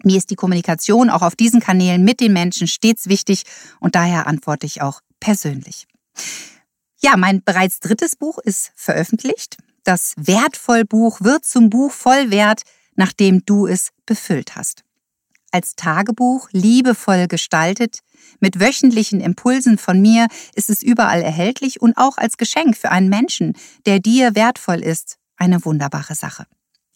Mir 0.04 0.16
ist 0.16 0.30
die 0.30 0.36
Kommunikation 0.36 1.10
auch 1.10 1.22
auf 1.22 1.36
diesen 1.36 1.60
Kanälen 1.60 2.04
mit 2.04 2.20
den 2.20 2.32
Menschen 2.32 2.66
stets 2.66 3.08
wichtig 3.08 3.42
und 3.80 3.94
daher 3.94 4.26
antworte 4.26 4.66
ich 4.66 4.82
auch 4.82 5.00
persönlich. 5.20 5.86
Ja, 7.00 7.16
mein 7.16 7.42
bereits 7.42 7.80
drittes 7.80 8.16
Buch 8.16 8.38
ist 8.38 8.72
veröffentlicht. 8.76 9.56
Das 9.84 10.14
Wertvollbuch 10.16 11.20
wird 11.20 11.44
zum 11.44 11.68
Buch 11.70 11.90
voll 11.90 12.30
wert, 12.30 12.62
nachdem 12.94 13.44
du 13.44 13.66
es 13.66 13.90
befüllt 14.06 14.54
hast. 14.54 14.84
Als 15.50 15.74
Tagebuch 15.74 16.48
liebevoll 16.52 17.26
gestaltet, 17.26 17.98
mit 18.40 18.58
wöchentlichen 18.58 19.20
Impulsen 19.20 19.76
von 19.76 20.00
mir 20.00 20.28
ist 20.54 20.70
es 20.70 20.82
überall 20.82 21.20
erhältlich 21.20 21.82
und 21.82 21.96
auch 21.98 22.16
als 22.16 22.38
Geschenk 22.38 22.76
für 22.76 22.90
einen 22.90 23.08
Menschen, 23.08 23.54
der 23.84 23.98
dir 23.98 24.34
wertvoll 24.34 24.82
ist, 24.82 25.18
eine 25.36 25.64
wunderbare 25.64 26.14
Sache. 26.14 26.46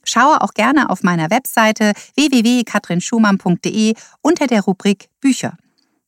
Schaue 0.06 0.40
auch 0.40 0.54
gerne 0.54 0.88
auf 0.88 1.02
meiner 1.02 1.30
Webseite 1.30 1.92
www.katrinschumann.de 2.14 3.94
unter 4.22 4.46
der 4.46 4.62
Rubrik 4.62 5.08
Bücher. 5.20 5.56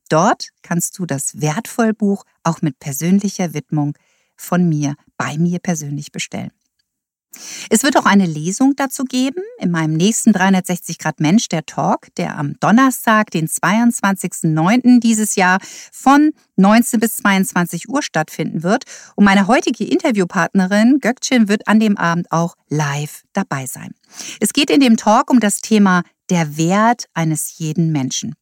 Dort 0.09 0.49
kannst 0.62 0.99
du 0.99 1.05
das 1.05 1.40
Wertvollbuch 1.40 2.24
auch 2.42 2.62
mit 2.62 2.78
persönlicher 2.78 3.53
Widmung 3.53 3.94
von 4.36 4.68
mir 4.68 4.94
bei 5.16 5.36
mir 5.36 5.59
persönlich 5.59 6.12
bestellen. 6.12 6.53
Es 7.70 7.82
wird 7.82 7.97
auch 7.97 8.07
eine 8.07 8.26
Lesung 8.26 8.74
dazu 8.76 9.05
geben 9.05 9.43
in 9.59 9.70
meinem 9.70 9.95
nächsten 9.95 10.32
360 10.32 10.99
Grad 10.99 11.20
Mensch, 11.20 11.49
der 11.49 11.66
Talk, 11.66 12.14
der 12.16 12.36
am 12.39 12.55
Donnerstag, 12.61 13.30
den 13.30 13.49
22.09. 13.49 15.01
dieses 15.01 15.36
Jahr 15.36 15.59
von 15.93 16.32
19 16.57 17.01
bis 17.01 17.16
22 17.18 17.89
Uhr 17.89 18.03
stattfinden 18.03 18.62
wird. 18.62 18.84
Und 19.16 19.24
meine 19.24 19.47
heutige 19.47 19.84
Interviewpartnerin 19.84 21.01
Gökçin 21.01 21.49
wird 21.49 21.68
an 21.68 21.80
dem 21.80 21.97
Abend 21.97 22.30
auch 22.30 22.55
live 22.68 23.22
dabei 23.32 23.66
sein. 23.66 23.95
Es 24.41 24.53
geht 24.53 24.70
in 24.70 24.80
dem 24.80 24.97
Talk 24.97 25.30
um 25.30 25.41
das 25.41 25.59
Thema 25.59 26.03
der 26.30 26.57
Wert 26.57 27.07
eines 27.14 27.59
jeden 27.59 27.93
Menschen. 27.93 28.34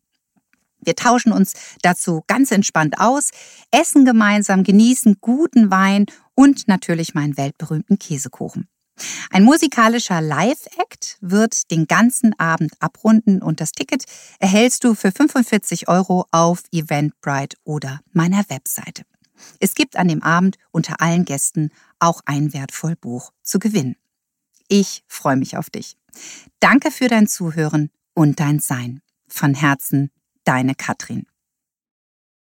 Wir 0.80 0.94
tauschen 0.94 1.32
uns 1.32 1.55
dazu 1.82 2.22
ganz 2.28 2.53
entspannt 2.53 3.01
aus, 3.01 3.30
essen 3.72 4.05
gemeinsam, 4.05 4.62
genießen 4.62 5.16
guten 5.20 5.70
Wein 5.70 6.07
und 6.34 6.68
natürlich 6.68 7.14
meinen 7.14 7.36
weltberühmten 7.36 7.99
Käsekuchen. 7.99 8.68
Ein 9.30 9.44
musikalischer 9.44 10.20
Live-Act 10.20 11.18
wird 11.20 11.70
den 11.70 11.86
ganzen 11.86 12.38
Abend 12.38 12.72
abrunden 12.80 13.42
und 13.42 13.61
das 13.61 13.72
Ticket 13.72 14.05
erhältst 14.38 14.84
du 14.84 14.94
für 14.94 15.12
45 15.12 15.88
Euro 15.88 16.26
auf 16.30 16.62
Eventbrite 16.72 17.57
oder 17.64 18.01
meiner 18.12 18.49
Webseite. 18.49 19.03
Es 19.61 19.74
gibt 19.74 19.97
an 19.97 20.09
dem 20.09 20.22
Abend 20.22 20.57
unter 20.70 21.01
allen 21.01 21.24
Gästen 21.24 21.70
auch 21.99 22.20
ein 22.24 22.53
wertvoll 22.53 22.97
Buch 22.97 23.32
zu 23.42 23.59
gewinnen. 23.59 23.97
Ich 24.68 25.05
freue 25.07 25.36
mich 25.36 25.57
auf 25.57 25.70
dich. 25.70 25.97
Danke 26.61 26.90
für 26.90 27.09
dein 27.09 27.28
Zuhören 27.28 27.90
und 28.14 28.40
dein 28.40 28.59
Sein. 28.59 29.03
Von 29.28 29.55
Herzen, 29.55 30.11
deine 30.44 30.74
Katrin. 30.74 31.26